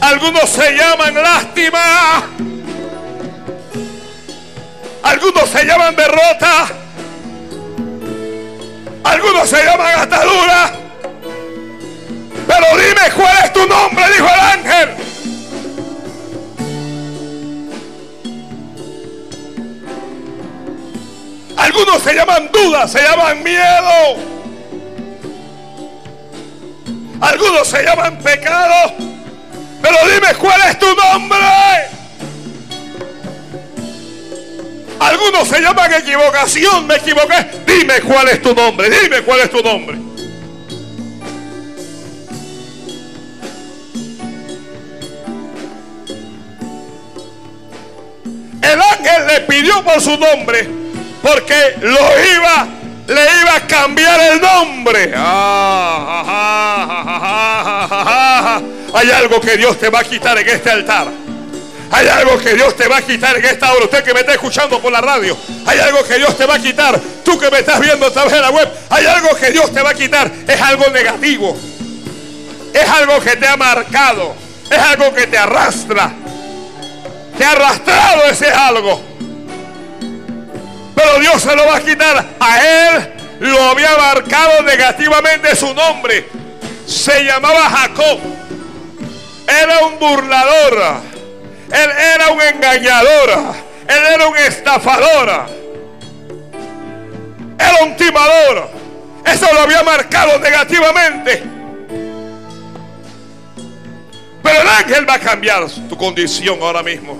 Algunos 0.00 0.50
se 0.50 0.72
llaman 0.72 1.14
lástima. 1.14 2.49
Algunos 5.02 5.48
se 5.48 5.64
llaman 5.64 5.96
derrota. 5.96 6.66
Algunos 9.04 9.48
se 9.48 9.64
llaman 9.64 9.98
atadura. 9.98 10.72
Pero 12.46 12.66
dime 12.76 13.10
cuál 13.16 13.44
es 13.44 13.52
tu 13.52 13.66
nombre, 13.66 14.04
dijo 14.12 14.26
el 14.26 14.40
ángel. 14.40 14.88
Algunos 21.56 22.02
se 22.02 22.14
llaman 22.14 22.50
dudas, 22.52 22.90
se 22.90 23.02
llaman 23.02 23.42
miedo. 23.42 24.16
Algunos 27.20 27.68
se 27.68 27.82
llaman 27.82 28.18
pecado. 28.18 28.94
Pero 29.82 29.96
dime 30.12 30.34
cuál 30.34 30.60
es 30.68 30.78
tu 30.78 30.94
nombre. 30.94 31.99
Algunos 35.00 35.48
se 35.48 35.60
llaman 35.62 35.92
equivocación, 35.94 36.86
me 36.86 36.96
equivoqué. 36.96 37.62
Dime 37.66 38.02
cuál 38.02 38.28
es 38.28 38.42
tu 38.42 38.54
nombre, 38.54 38.90
dime 38.90 39.22
cuál 39.22 39.40
es 39.40 39.50
tu 39.50 39.62
nombre. 39.62 39.96
El 48.60 48.78
ángel 48.82 49.26
le 49.26 49.40
pidió 49.40 49.82
por 49.82 50.02
su 50.02 50.18
nombre 50.18 50.68
porque 51.22 51.76
lo 51.80 51.98
iba, 52.34 52.68
le 53.08 53.22
iba 53.42 53.56
a 53.56 53.66
cambiar 53.66 54.20
el 54.32 54.40
nombre. 54.40 55.14
Ah, 55.16 56.20
hay 58.92 59.10
algo 59.10 59.40
que 59.40 59.56
Dios 59.56 59.78
te 59.78 59.88
va 59.88 60.00
a 60.00 60.04
quitar 60.04 60.36
en 60.38 60.46
este 60.46 60.70
altar. 60.70 61.08
Hay 61.92 62.06
algo 62.06 62.38
que 62.38 62.54
Dios 62.54 62.76
te 62.76 62.86
va 62.86 62.98
a 62.98 63.02
quitar 63.02 63.36
en 63.36 63.44
esta 63.44 63.72
hora. 63.72 63.84
Usted 63.84 64.04
que 64.04 64.14
me 64.14 64.20
está 64.20 64.32
escuchando 64.32 64.80
por 64.80 64.92
la 64.92 65.00
radio. 65.00 65.36
Hay 65.66 65.78
algo 65.78 66.04
que 66.04 66.18
Dios 66.18 66.36
te 66.36 66.46
va 66.46 66.54
a 66.54 66.58
quitar. 66.58 67.00
Tú 67.24 67.38
que 67.38 67.50
me 67.50 67.58
estás 67.58 67.80
viendo 67.80 68.06
a 68.06 68.10
través 68.10 68.32
de 68.32 68.40
la 68.40 68.50
web. 68.50 68.68
Hay 68.90 69.06
algo 69.06 69.34
que 69.36 69.50
Dios 69.50 69.72
te 69.72 69.82
va 69.82 69.90
a 69.90 69.94
quitar. 69.94 70.30
Es 70.46 70.60
algo 70.60 70.88
negativo. 70.90 71.56
Es 72.72 72.88
algo 72.88 73.20
que 73.20 73.36
te 73.36 73.46
ha 73.46 73.56
marcado. 73.56 74.34
Es 74.70 74.78
algo 74.78 75.12
que 75.12 75.26
te 75.26 75.36
arrastra. 75.36 76.12
Te 77.36 77.44
ha 77.44 77.52
arrastrado 77.52 78.24
ese 78.30 78.50
algo. 78.50 79.02
Pero 80.94 81.18
Dios 81.18 81.42
se 81.42 81.56
lo 81.56 81.66
va 81.66 81.76
a 81.76 81.80
quitar. 81.80 82.24
A 82.38 82.60
él 82.60 83.12
lo 83.40 83.62
había 83.62 83.96
marcado 83.96 84.62
negativamente 84.62 85.56
su 85.56 85.74
nombre. 85.74 86.28
Se 86.86 87.24
llamaba 87.24 87.68
Jacob 87.68 88.20
era 89.50 89.84
un 89.86 89.98
burlador, 89.98 91.02
él 91.72 91.90
era 92.14 92.30
un 92.30 92.40
engañador, 92.40 93.30
él 93.86 94.02
era 94.14 94.28
un 94.28 94.36
estafador, 94.36 95.46
era 97.58 97.84
un 97.84 97.96
timador. 97.96 98.70
Eso 99.24 99.46
lo 99.52 99.60
había 99.60 99.82
marcado 99.82 100.38
negativamente. 100.38 101.42
Pero 104.42 104.62
el 104.62 104.68
ángel 104.68 105.08
va 105.08 105.14
a 105.14 105.18
cambiar 105.20 105.66
tu 105.88 105.96
condición 105.96 106.58
ahora 106.60 106.82
mismo. 106.82 107.18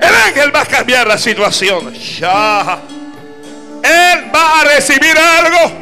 El 0.00 0.14
ángel 0.14 0.54
va 0.54 0.62
a 0.62 0.66
cambiar 0.66 1.06
la 1.06 1.16
situación. 1.16 1.94
Ya. 1.94 2.80
Él 3.82 4.30
va 4.34 4.60
a 4.60 4.64
recibir 4.64 5.16
algo. 5.16 5.72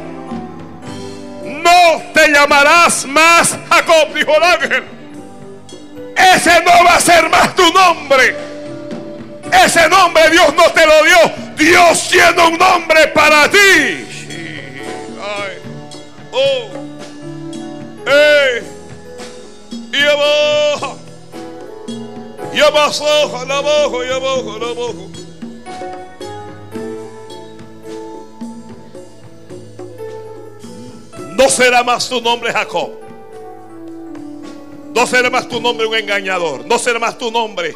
No 1.43 2.01
te 2.13 2.29
llamarás 2.29 3.05
más 3.05 3.57
Jacob, 3.69 4.13
dijo 4.13 4.31
el 4.37 4.43
ángel. 4.43 4.98
Ese 6.19 6.61
no 6.63 6.83
va 6.85 6.95
a 6.95 6.99
ser 6.99 7.29
más 7.29 7.55
tu 7.55 7.71
nombre. 7.71 8.35
Ese 9.65 9.87
nombre 9.89 10.29
Dios 10.29 10.53
no 10.55 10.71
te 10.71 10.85
lo 10.85 11.03
dio. 11.03 11.49
Dios 11.55 12.09
tiene 12.09 12.47
un 12.47 12.57
nombre 12.57 13.07
para 13.07 13.49
ti. 13.49 14.05
Oh. 16.31 16.69
Hey. 18.05 18.63
Y 19.91 20.03
abajo. 20.03 20.97
Y 22.53 22.59
abajo, 22.61 23.05
abajo, 23.07 24.03
y 24.03 24.07
abajo, 24.09 24.51
abajo. 24.55 25.09
No 31.35 31.49
será 31.49 31.83
más 31.83 32.09
tu 32.09 32.19
nombre 32.19 32.51
Jacob. 32.51 33.08
No 34.93 35.05
será 35.05 35.29
más 35.29 35.47
tu 35.47 35.61
nombre 35.61 35.85
un 35.87 35.95
engañador. 35.95 36.65
No 36.65 36.79
será 36.79 36.99
más 36.99 37.17
tu 37.17 37.31
nombre 37.31 37.75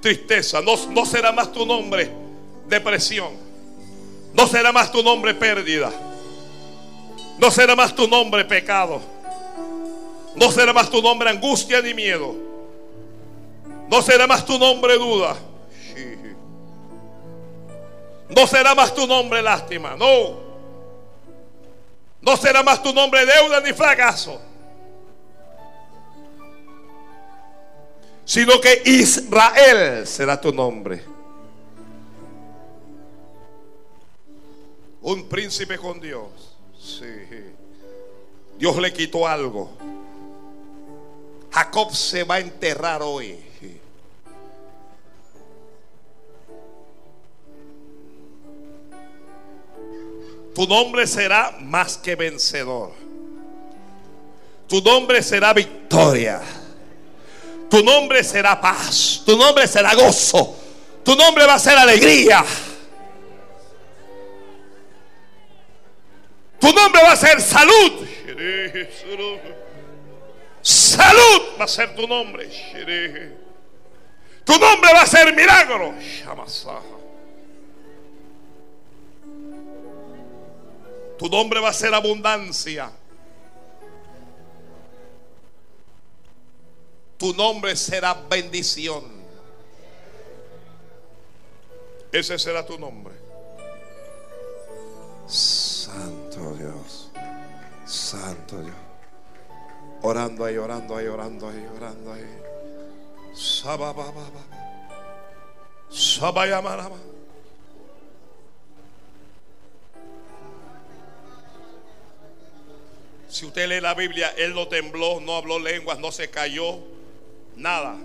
tristeza. 0.00 0.60
No, 0.60 0.74
no 0.90 1.06
será 1.06 1.32
más 1.32 1.52
tu 1.52 1.64
nombre 1.64 2.10
depresión. 2.66 3.30
No 4.34 4.46
será 4.46 4.72
más 4.72 4.90
tu 4.90 5.02
nombre 5.02 5.34
pérdida. 5.34 5.90
No 7.38 7.50
será 7.50 7.74
más 7.74 7.94
tu 7.94 8.06
nombre 8.06 8.44
pecado. 8.44 9.00
No 10.34 10.50
será 10.50 10.72
más 10.72 10.90
tu 10.90 11.02
nombre 11.02 11.30
angustia 11.30 11.80
ni 11.82 11.94
miedo. 11.94 12.34
No 13.88 14.02
será 14.02 14.26
más 14.26 14.44
tu 14.44 14.58
nombre 14.58 14.96
duda. 14.96 15.36
No 18.28 18.46
será 18.46 18.74
más 18.74 18.94
tu 18.94 19.06
nombre 19.06 19.42
lástima. 19.42 19.96
No. 19.96 20.40
No 22.20 22.36
será 22.36 22.62
más 22.62 22.82
tu 22.82 22.92
nombre 22.92 23.26
deuda 23.26 23.60
ni 23.60 23.72
fracaso. 23.72 24.40
Sino 28.24 28.60
que 28.60 28.82
Israel 28.84 30.06
será 30.06 30.40
tu 30.40 30.52
nombre. 30.52 31.04
Un 35.02 35.28
príncipe 35.28 35.76
con 35.78 36.00
Dios. 36.00 36.56
Sí. 36.80 37.04
Dios 38.58 38.76
le 38.78 38.92
quitó 38.92 39.26
algo. 39.26 39.70
Jacob 41.50 41.94
se 41.94 42.24
va 42.24 42.36
a 42.36 42.40
enterrar 42.40 43.02
hoy. 43.02 43.38
Tu 50.54 50.66
nombre 50.66 51.06
será 51.06 51.56
más 51.60 51.96
que 51.96 52.14
vencedor. 52.14 52.92
Tu 54.68 54.80
nombre 54.82 55.22
será 55.22 55.52
victoria. 55.52 56.40
Tu 57.72 57.82
nombre 57.82 58.22
será 58.22 58.60
paz. 58.60 59.22
Tu 59.24 59.34
nombre 59.34 59.66
será 59.66 59.94
gozo. 59.94 60.54
Tu 61.02 61.16
nombre 61.16 61.46
va 61.46 61.54
a 61.54 61.58
ser 61.58 61.74
alegría. 61.78 62.44
Tu 66.60 66.70
nombre 66.70 67.02
va 67.02 67.12
a 67.12 67.16
ser 67.16 67.40
salud. 67.40 68.06
Salud 70.60 71.42
va 71.58 71.64
a 71.64 71.68
ser 71.68 71.94
tu 71.96 72.06
nombre. 72.06 72.50
Tu 74.44 74.52
nombre 74.58 74.92
va 74.92 75.00
a 75.00 75.06
ser 75.06 75.34
milagro. 75.34 75.94
Tu 81.18 81.28
nombre 81.30 81.58
va 81.58 81.70
a 81.70 81.72
ser 81.72 81.94
abundancia. 81.94 82.92
Tu 87.22 87.32
nombre 87.34 87.76
será 87.76 88.14
bendición. 88.14 89.04
Ese 92.10 92.36
será 92.36 92.66
tu 92.66 92.76
nombre. 92.76 93.14
Santo 95.28 96.52
Dios. 96.54 97.12
Santo 97.86 98.60
Dios. 98.60 98.74
Orando 100.02 100.44
ahí, 100.44 100.56
orando 100.56 100.96
ahí, 100.96 101.06
orando 101.06 101.48
ahí, 101.48 101.64
orando 101.76 102.12
ahí. 102.12 102.26
Si 113.28 113.46
usted 113.46 113.68
lee 113.68 113.80
la 113.80 113.94
Biblia, 113.94 114.34
él 114.36 114.54
no 114.54 114.66
tembló, 114.66 115.20
no 115.20 115.36
habló 115.36 115.60
lenguas, 115.60 116.00
no 116.00 116.10
se 116.10 116.28
cayó, 116.28 116.80
nada. 117.56 117.96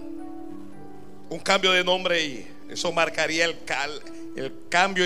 Un 1.29 1.39
cambio 1.39 1.71
de 1.71 1.83
nombre 1.83 2.23
y 2.23 2.47
eso 2.69 2.91
marcaría 2.91 3.45
el, 3.45 3.57
el 4.35 4.67
cambio 4.69 5.05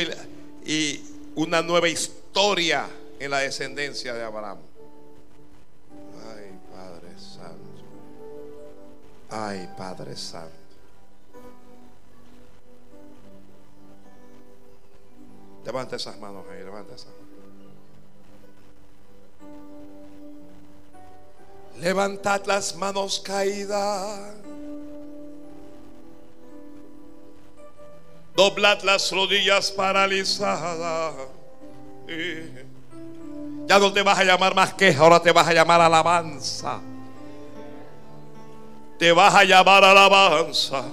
y 0.66 1.02
una 1.36 1.62
nueva 1.62 1.90
historia 1.90 2.88
en 3.20 3.32
la 3.32 3.40
descendencia 3.40 4.14
de 4.14 4.24
Abraham. 4.24 4.60
Ay, 6.36 6.60
Padre 6.72 7.20
Santo. 7.20 7.84
Ay, 9.30 9.70
Padre 9.78 10.16
Santo. 10.16 10.56
Levanta 15.66 15.96
esas 15.96 16.20
manos 16.20 16.46
ahí, 16.52 16.64
levanta 16.64 16.96
esas 16.96 17.12
manos. 17.12 17.21
Levantad 21.82 22.46
las 22.46 22.76
manos 22.76 23.20
caídas. 23.20 24.36
Doblad 28.36 28.84
las 28.84 29.12
rodillas 29.12 29.72
paralizadas. 29.72 31.16
Ya 33.66 33.80
no 33.80 33.92
te 33.92 34.04
vas 34.04 34.20
a 34.20 34.24
llamar 34.24 34.54
más 34.54 34.76
queja, 34.76 35.02
ahora 35.02 35.22
te 35.24 35.32
vas 35.32 35.48
a 35.48 35.54
llamar 35.54 35.82
alabanza. 35.82 36.80
Te 39.00 39.12
vas 39.12 39.34
a 39.34 39.44
llamar 39.44 39.84
alabanza. 39.84 40.84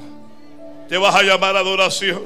Te 0.89 0.97
vas 0.97 1.15
a 1.15 1.23
llamar 1.23 1.55
adoración. 1.55 2.25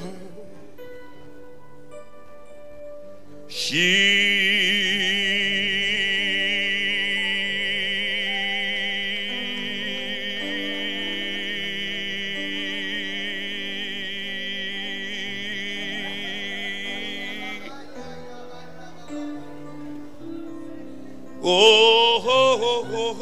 Oh, 21.45 22.23
oh, 22.25 22.61
oh, 22.63 22.87
oh 22.93 23.17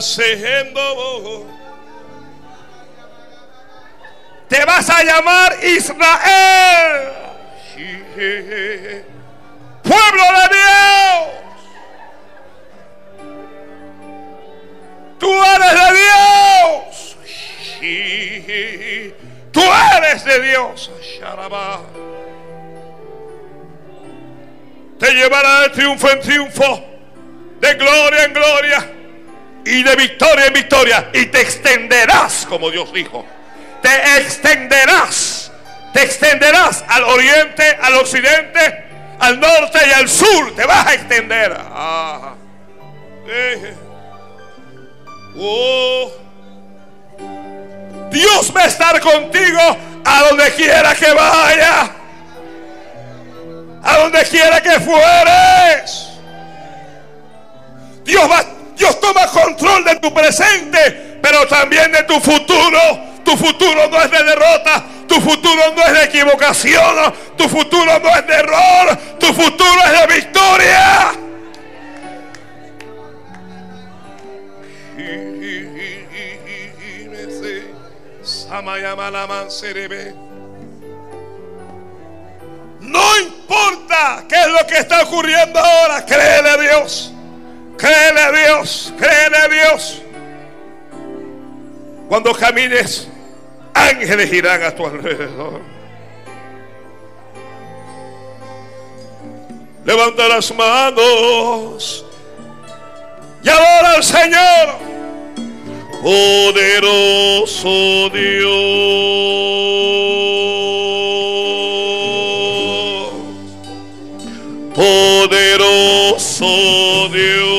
sehendo. 0.00 1.46
Te 4.48 4.64
vas 4.64 4.90
a 4.90 5.04
llamar 5.04 5.56
Israel. 5.62 7.12
Pueblo 9.82 10.24
de 10.32 10.48
Dios. 10.56 11.28
Tú 15.18 15.32
eres 15.32 15.72
de 15.72 15.92
Dios. 16.00 17.16
Tú 19.56 19.62
eres 19.96 20.22
de 20.22 20.40
Dios. 20.42 20.90
Te 24.98 25.14
llevará 25.14 25.60
de 25.62 25.70
triunfo 25.70 26.10
en 26.10 26.20
triunfo, 26.20 26.84
de 27.58 27.74
gloria 27.74 28.24
en 28.24 28.34
gloria 28.34 28.90
y 29.64 29.82
de 29.82 29.96
victoria 29.96 30.46
en 30.48 30.52
victoria. 30.52 31.08
Y 31.14 31.24
te 31.26 31.40
extenderás, 31.40 32.44
como 32.46 32.70
Dios 32.70 32.92
dijo. 32.92 33.24
Te 33.80 34.18
extenderás. 34.18 35.50
Te 35.94 36.02
extenderás 36.02 36.84
al 36.86 37.04
oriente, 37.04 37.78
al 37.80 37.94
occidente, 37.94 38.84
al 39.18 39.40
norte 39.40 39.78
y 39.88 39.92
al 39.92 40.06
sur. 40.10 40.54
Te 40.54 40.66
vas 40.66 40.86
a 40.86 40.92
extender. 40.92 41.56
Ah. 41.58 42.34
Eh. 43.26 43.74
Oh. 45.38 46.26
Dios 48.16 48.50
va 48.56 48.62
a 48.62 48.66
estar 48.66 48.98
contigo 48.98 49.60
a 50.02 50.22
donde 50.22 50.50
quiera 50.54 50.94
que 50.94 51.12
vaya. 51.12 51.90
A 53.82 53.98
donde 53.98 54.24
quiera 54.24 54.62
que 54.62 54.80
fueres. 54.80 56.08
Dios, 58.04 58.30
va, 58.30 58.42
Dios 58.74 58.98
toma 59.00 59.26
control 59.26 59.84
de 59.84 59.96
tu 59.96 60.14
presente, 60.14 61.18
pero 61.20 61.46
también 61.46 61.92
de 61.92 62.04
tu 62.04 62.18
futuro. 62.18 62.80
Tu 63.22 63.36
futuro 63.36 63.86
no 63.90 64.00
es 64.00 64.10
de 64.10 64.22
derrota, 64.22 64.84
tu 65.06 65.20
futuro 65.20 65.74
no 65.74 65.82
es 65.82 65.92
de 65.92 66.04
equivocación, 66.04 67.12
tu 67.36 67.48
futuro 67.48 67.98
no 67.98 68.08
es 68.08 68.26
de 68.26 68.34
error, 68.34 68.98
tu 69.18 69.26
futuro 69.26 69.80
es 69.84 70.00
de 70.00 70.14
victoria. 70.14 71.12
No 82.80 83.18
importa 83.18 84.24
qué 84.28 84.40
es 84.42 84.48
lo 84.48 84.66
que 84.66 84.78
está 84.78 85.02
ocurriendo 85.02 85.58
ahora, 85.58 86.04
créele 86.04 86.50
a 86.50 86.56
Dios. 86.56 87.12
Créele 87.76 88.20
a 88.20 88.32
Dios, 88.32 88.92
créele 88.96 89.36
a 89.36 89.48
Dios. 89.48 90.02
Cuando 92.08 92.32
camines, 92.32 93.08
ángeles 93.74 94.32
irán 94.32 94.62
a 94.62 94.74
tu 94.74 94.86
alrededor. 94.86 95.60
Levanta 99.84 100.28
las 100.28 100.52
manos 100.54 102.04
y 103.42 103.48
adora 103.48 103.92
al 103.92 104.02
Señor 104.02 104.96
poderoso 106.02 107.70
Dios, 108.10 108.56
poderoso 114.74 116.46
Dios, 117.12 117.56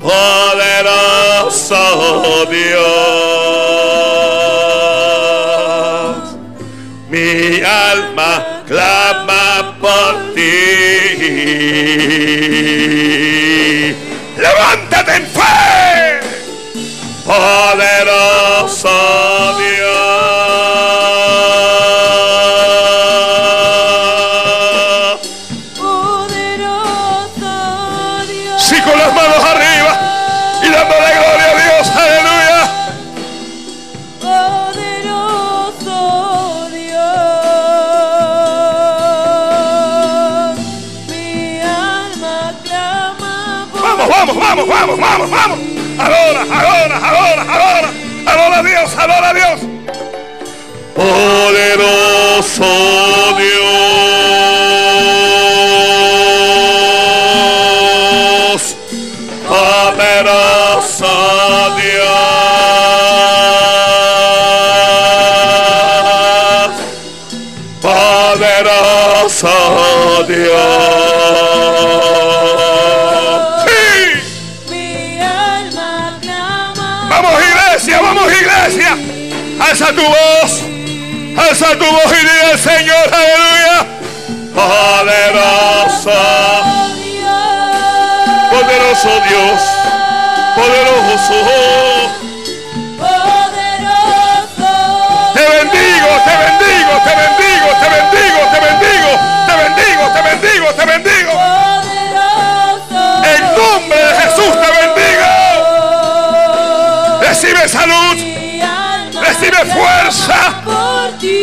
poderoso 0.00 1.76
Dios, 2.50 2.86
mi 7.10 7.60
alma 7.62 8.62
clama 8.66 9.76
por 9.80 10.34
ti. 10.34 10.65
Levántate 14.36 15.12
en 15.16 15.26
fe. 15.26 16.20
Poderoso 17.24 19.05
Vamos, 44.56 44.74
vamos, 44.74 44.98
vamos, 44.98 45.30
vamos. 45.30 45.58
Adora, 45.98 46.40
adora, 46.40 46.96
adora, 46.96 47.42
adora. 47.42 47.90
Adora 48.24 48.58
a 48.58 48.62
Dios, 48.62 48.96
adora 48.96 49.28
a 49.28 49.34
Dios. 49.34 49.60
Poderoso 50.94 51.95
fuerza, 109.76 110.62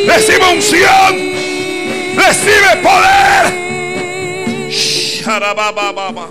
recibe 0.07 0.45
unción. 0.51 1.34
Recibe 2.15 2.77
poder. 2.81 4.69
Sharabababa. 4.69 6.27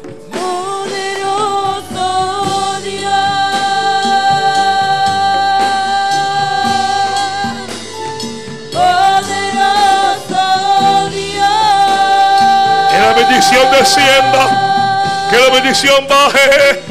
Que 12.90 12.98
la 12.98 13.12
bendición 13.14 13.70
descienda. 13.70 15.28
Que 15.30 15.36
la 15.38 15.54
bendición 15.54 16.06
baje. 16.08 16.81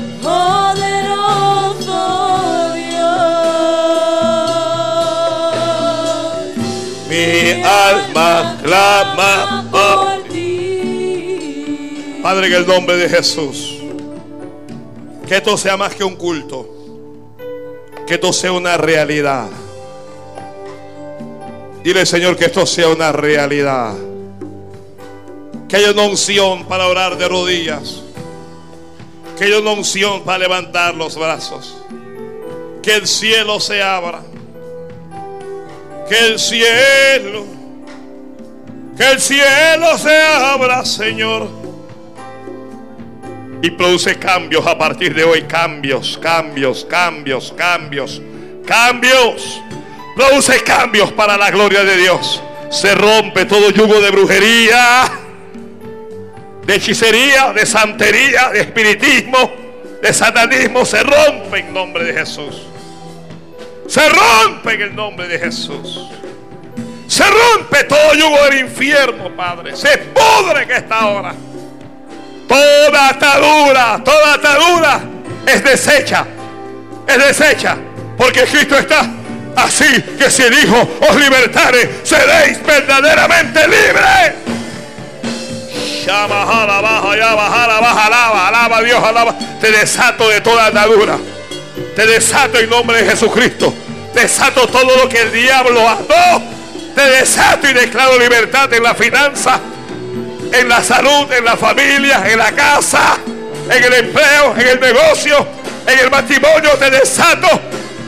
Alma 7.64 8.58
clama 8.64 9.68
por 9.72 10.24
ti. 10.30 12.20
Padre, 12.22 12.48
en 12.48 12.54
el 12.54 12.68
nombre 12.68 12.98
de 12.98 13.10
Jesús. 13.10 13.78
Que 15.28 15.38
esto 15.38 15.58
sea 15.58 15.78
más 15.78 15.96
que 15.96 16.04
un 16.04 16.16
culto. 16.16 16.68
Que 18.06 18.16
esto 18.16 18.32
sea 18.34 18.52
una 18.52 18.78
realidad. 18.78 19.48
Dile, 21.84 22.06
Señor, 22.06 22.36
que 22.36 22.46
esto 22.46 22.66
sea 22.66 22.90
una 22.90 23.12
realidad. 23.12 23.96
Que 25.68 25.78
haya 25.78 25.92
una 25.92 26.04
unción 26.04 26.66
para 26.66 26.88
orar 26.88 27.18
de 27.18 27.28
rodillas. 27.28 28.02
Que 29.38 29.46
haya 29.46 29.60
una 29.60 29.72
unción 29.72 30.24
para 30.24 30.40
levantar 30.40 30.94
los 30.96 31.18
brazos. 31.18 31.76
Que 32.84 32.96
el 32.96 33.08
cielo 33.08 33.60
se 33.60 33.82
abra. 33.82 34.22
Que 36.12 36.28
el 36.28 36.40
cielo, 36.40 37.46
que 38.98 39.12
el 39.12 39.22
cielo 39.22 39.98
se 39.98 40.22
abra, 40.22 40.84
Señor. 40.84 41.48
Y 43.62 43.72
produce 43.72 44.20
cambios 44.20 44.68
a 44.68 44.78
partir 44.78 45.16
de 45.16 45.24
hoy. 45.24 45.44
Cambios, 45.44 46.20
cambios, 46.22 46.84
cambios, 46.84 47.54
cambios, 47.56 48.22
cambios. 48.68 49.62
Produce 50.14 50.62
cambios 50.64 51.14
para 51.14 51.38
la 51.38 51.50
gloria 51.50 51.86
de 51.86 51.96
Dios. 51.96 52.44
Se 52.70 52.94
rompe 52.94 53.46
todo 53.46 53.70
yugo 53.70 54.02
de 54.02 54.12
brujería, 54.12 55.10
de 56.66 56.76
hechicería, 56.76 57.54
de 57.54 57.66
santería, 57.66 58.50
de 58.50 58.60
espiritismo, 58.60 59.50
de 60.02 60.14
satanismo. 60.14 60.84
Se 60.84 61.04
rompe 61.04 61.60
en 61.60 61.74
nombre 61.74 62.04
de 62.04 62.14
Jesús. 62.16 62.64
Se 63.92 64.08
rompe 64.08 64.76
en 64.76 64.82
el 64.84 64.96
nombre 64.96 65.28
de 65.28 65.38
Jesús. 65.38 66.08
Se 67.08 67.26
rompe 67.26 67.84
todo 67.84 68.14
yugo 68.14 68.42
del 68.46 68.60
infierno, 68.60 69.36
Padre. 69.36 69.76
Se 69.76 69.98
pudre 69.98 70.64
en 70.64 70.72
esta 70.72 71.08
hora. 71.08 71.36
Toda 72.48 73.10
atadura, 73.10 74.02
toda 74.02 74.36
atadura 74.36 75.02
es 75.46 75.62
deshecha. 75.62 76.26
Es 77.06 77.18
deshecha. 77.18 77.76
Porque 78.18 78.46
Cristo 78.46 78.78
está. 78.78 79.12
Así 79.58 80.02
que 80.18 80.32
si 80.32 80.44
el 80.44 80.54
Hijo 80.54 80.90
os 81.10 81.16
libertare, 81.18 82.00
seréis 82.04 82.64
verdaderamente 82.66 83.60
libres. 83.68 84.34
Llama, 86.06 86.46
baja, 86.46 87.18
ya, 87.18 87.36
bajala, 87.36 87.80
baja, 87.82 88.06
alaba, 88.06 88.48
alaba 88.48 88.82
Dios, 88.84 89.04
alaba. 89.04 89.38
Te 89.60 89.70
desato 89.70 90.30
de 90.30 90.40
toda 90.40 90.68
atadura. 90.68 91.20
Te 91.96 92.06
desato 92.06 92.58
en 92.58 92.70
nombre 92.70 93.04
de 93.04 93.10
Jesucristo. 93.10 93.74
Desato 94.14 94.68
todo 94.68 94.98
lo 94.98 95.10
que 95.10 95.22
el 95.22 95.32
diablo 95.32 95.88
ató. 95.88 96.42
Te 96.96 97.02
desato 97.02 97.70
y 97.70 97.74
declaro 97.74 98.18
libertad 98.20 98.72
en 98.74 98.84
la 98.84 98.94
finanza, 98.94 99.60
en 100.52 100.68
la 100.68 100.84
salud, 100.84 101.32
en 101.32 101.46
la 101.46 101.56
familia, 101.56 102.24
en 102.26 102.38
la 102.38 102.52
casa, 102.52 103.18
en 103.70 103.84
el 103.84 103.94
empleo, 103.94 104.56
en 104.58 104.68
el 104.68 104.80
negocio, 104.80 105.48
en 105.88 106.00
el 106.00 106.12
matrimonio. 106.12 106.72
Te 106.78 106.90
desato. 106.90 107.48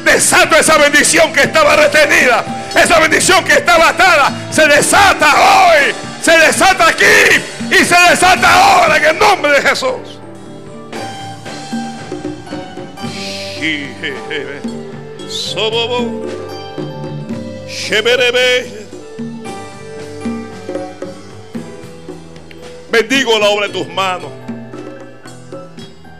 Desato 0.03 0.57
esa 0.57 0.77
bendición 0.77 1.31
que 1.31 1.43
estaba 1.43 1.75
retenida. 1.75 2.43
Esa 2.75 2.99
bendición 2.99 3.43
que 3.45 3.53
estaba 3.53 3.89
atada. 3.89 4.31
Se 4.51 4.67
desata 4.67 5.33
hoy. 5.33 5.93
Se 6.21 6.37
desata 6.37 6.87
aquí. 6.87 7.41
Y 7.71 7.85
se 7.85 7.95
desata 8.09 8.49
ahora 8.53 8.97
en 8.97 9.05
el 9.05 9.19
nombre 9.19 9.51
de 9.53 9.61
Jesús. 9.61 10.12
Sobobo. 15.29 16.25
Sheberebe. 17.67 18.83
Bendigo 22.91 23.39
la 23.39 23.49
obra 23.49 23.67
de 23.67 23.73
tus 23.73 23.87
manos. 23.87 24.31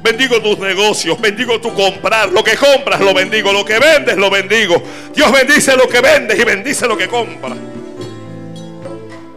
Bendigo 0.02 0.42
tus 0.42 0.58
negocios, 0.60 1.20
bendigo 1.20 1.60
tu 1.60 1.74
comprar. 1.74 2.30
Lo 2.30 2.44
que 2.44 2.56
compras 2.56 3.02
lo 3.02 3.14
bendigo, 3.14 3.52
lo 3.52 3.66
que 3.66 3.78
vendes 3.78 4.18
lo 4.18 4.30
bendigo. 4.30 4.82
Dios 5.14 5.32
bendice 5.32 5.76
lo 5.76 5.88
que 5.88 6.00
vendes 6.00 6.40
y 6.40 6.44
bendice 6.44 6.88
lo 6.88 6.98
que 6.98 7.08
compras. 7.08 7.58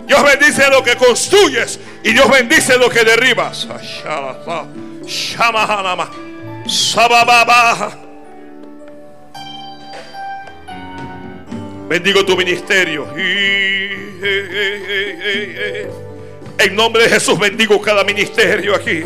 Dios 0.06 0.22
bendice 0.22 0.70
lo 0.70 0.82
que 0.82 0.94
construyes 0.96 1.80
y 2.04 2.12
Dios 2.12 2.30
bendice 2.30 2.78
lo 2.78 2.88
que 2.88 3.04
derribas. 3.04 3.66
Bendigo 11.88 12.24
tu 12.24 12.36
ministerio. 12.36 13.06
En 16.58 16.74
nombre 16.74 17.04
de 17.04 17.08
Jesús 17.10 17.38
bendigo 17.38 17.80
cada 17.80 18.02
ministerio 18.02 18.74
aquí. 18.74 19.04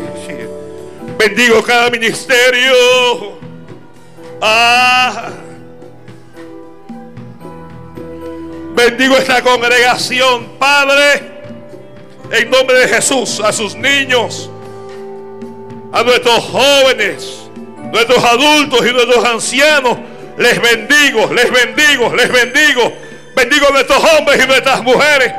Bendigo 1.17 1.61
cada 1.61 1.91
ministerio. 1.91 2.73
Ah. 4.41 5.29
Bendigo 8.73 9.15
esta 9.17 9.43
congregación, 9.43 10.57
Padre. 10.57 11.29
En 12.31 12.49
nombre 12.49 12.79
de 12.79 12.87
Jesús, 12.87 13.39
a 13.41 13.51
sus 13.51 13.75
niños, 13.75 14.49
a 15.91 16.01
nuestros 16.01 16.43
jóvenes, 16.45 17.40
nuestros 17.91 18.23
adultos 18.23 18.79
y 18.87 18.93
nuestros 18.93 19.23
ancianos. 19.25 19.97
Les 20.37 20.61
bendigo, 20.61 21.31
les 21.33 21.51
bendigo, 21.51 22.13
les 22.15 22.31
bendigo. 22.31 22.93
Bendigo 23.35 23.67
a 23.67 23.71
nuestros 23.71 24.03
hombres 24.03 24.43
y 24.43 24.47
nuestras 24.47 24.83
mujeres. 24.83 25.33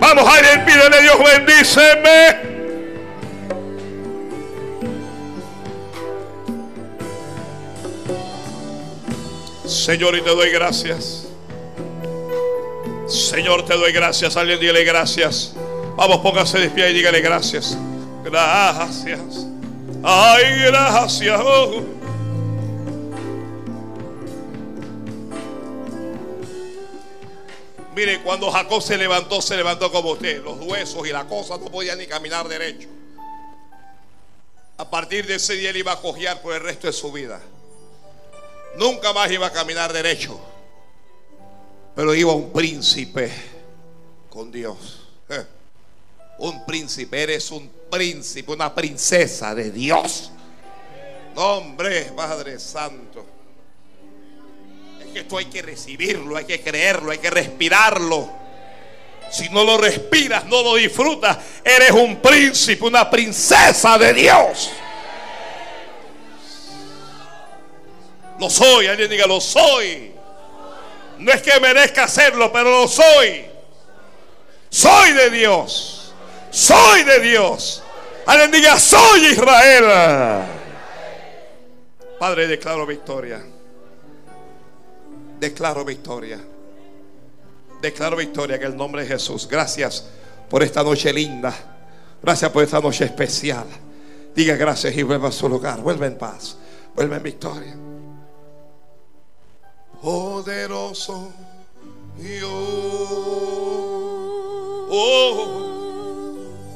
Vamos 0.00 0.28
a 0.28 0.40
ir, 0.40 0.64
pídele 0.64 1.02
Dios, 1.02 1.16
bendíceme. 1.18 2.52
Señor, 9.66 10.16
y 10.16 10.20
te 10.20 10.30
doy 10.30 10.50
gracias. 10.50 11.28
Señor, 13.08 13.64
te 13.64 13.74
doy 13.74 13.92
gracias. 13.92 14.36
Alguien 14.36 14.58
dígale 14.58 14.84
gracias. 14.84 15.54
Vamos, 15.96 16.18
póngase 16.18 16.58
de 16.58 16.70
pie 16.70 16.90
y 16.90 16.94
dígale 16.94 17.20
gracias. 17.20 17.76
Gracias. 18.24 19.51
Ay, 20.04 20.44
gracias. 20.66 21.40
Oh. 21.42 21.82
Mire, 27.94 28.22
cuando 28.22 28.50
Jacob 28.50 28.82
se 28.82 28.96
levantó, 28.96 29.42
se 29.42 29.56
levantó 29.56 29.92
como 29.92 30.12
usted. 30.12 30.42
Los 30.42 30.58
huesos 30.60 31.06
y 31.06 31.12
la 31.12 31.26
cosa 31.26 31.58
no 31.58 31.66
podían 31.66 31.98
ni 31.98 32.06
caminar 32.06 32.48
derecho. 32.48 32.88
A 34.78 34.90
partir 34.90 35.26
de 35.26 35.36
ese 35.36 35.54
día 35.54 35.70
él 35.70 35.76
iba 35.76 35.92
a 35.92 36.00
cojear 36.00 36.40
por 36.40 36.54
el 36.54 36.62
resto 36.62 36.86
de 36.86 36.92
su 36.92 37.12
vida. 37.12 37.40
Nunca 38.78 39.12
más 39.12 39.30
iba 39.30 39.46
a 39.46 39.52
caminar 39.52 39.92
derecho. 39.92 40.40
Pero 41.94 42.14
iba 42.14 42.32
un 42.32 42.50
príncipe 42.52 43.30
con 44.30 44.50
Dios. 44.50 45.06
Eh, 45.28 45.44
Un 46.38 46.64
príncipe, 46.64 47.22
eres 47.22 47.50
un 47.50 47.70
príncipe, 47.92 48.50
una 48.50 48.74
princesa 48.74 49.54
de 49.54 49.70
Dios. 49.70 50.32
No, 51.34 51.58
hombre, 51.58 52.04
Padre 52.16 52.58
Santo. 52.58 53.26
Es 54.98 55.12
Que 55.12 55.18
esto 55.20 55.36
hay 55.36 55.44
que 55.44 55.60
recibirlo, 55.60 56.38
hay 56.38 56.46
que 56.46 56.62
creerlo, 56.62 57.10
hay 57.10 57.18
que 57.18 57.28
respirarlo. 57.28 58.30
Si 59.30 59.50
no 59.50 59.62
lo 59.62 59.76
respiras, 59.76 60.46
no 60.46 60.62
lo 60.62 60.76
disfrutas, 60.76 61.36
eres 61.62 61.90
un 61.90 62.16
príncipe, 62.16 62.82
una 62.82 63.10
princesa 63.10 63.98
de 63.98 64.14
Dios. 64.14 64.70
Lo 68.38 68.48
soy, 68.48 68.86
alguien 68.86 69.10
diga, 69.10 69.26
lo 69.26 69.40
soy. 69.40 70.12
No 71.18 71.30
es 71.30 71.42
que 71.42 71.60
merezca 71.60 72.04
hacerlo, 72.04 72.50
pero 72.50 72.70
lo 72.70 72.88
soy. 72.88 73.44
Soy 74.70 75.12
de 75.12 75.30
Dios. 75.30 76.14
Soy 76.50 77.02
de 77.04 77.20
Dios. 77.20 77.81
Alguien 78.26 78.50
diga, 78.50 78.78
soy 78.78 79.26
Israel. 79.26 80.44
Padre, 82.18 82.46
declaro 82.46 82.86
victoria. 82.86 83.42
Declaro 85.40 85.84
victoria. 85.84 86.38
Declaro 87.80 88.16
victoria 88.16 88.56
en 88.56 88.62
el 88.62 88.76
nombre 88.76 89.02
de 89.02 89.08
Jesús. 89.08 89.48
Gracias 89.48 90.08
por 90.48 90.62
esta 90.62 90.84
noche 90.84 91.12
linda. 91.12 91.52
Gracias 92.22 92.50
por 92.52 92.62
esta 92.62 92.80
noche 92.80 93.04
especial. 93.04 93.66
Diga 94.34 94.54
gracias 94.54 94.96
y 94.96 95.02
vuelva 95.02 95.28
a 95.28 95.32
su 95.32 95.48
lugar. 95.48 95.80
Vuelve 95.80 96.06
en 96.06 96.16
paz. 96.16 96.56
Vuelve 96.94 97.16
en 97.16 97.22
victoria. 97.22 97.74
Poderoso 100.00 101.32
Dios. 102.16 102.50
Oh, 104.94 105.46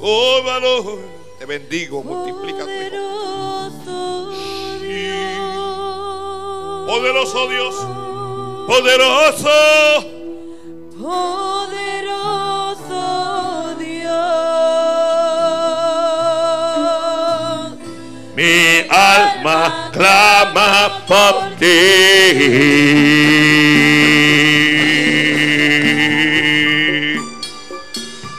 oh, 0.00 0.42
valor. 0.44 1.15
Te 1.38 1.44
bendigo, 1.44 2.02
multiplica 2.02 2.64
tu 2.64 2.86
Poderoso 6.86 7.48
Dios, 7.48 7.74
poderoso. 8.66 9.50
Poderoso 11.02 11.84
Dios. 13.78 14.16
Mi 18.34 18.86
alma 18.88 19.90
clama 19.92 21.04
por 21.06 21.34
ti. 21.58 21.66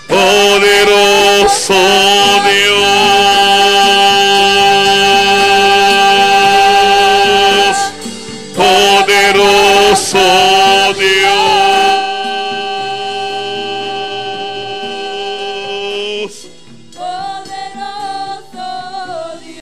Poderoso 0.07 1.75
Dios. 2.49 2.86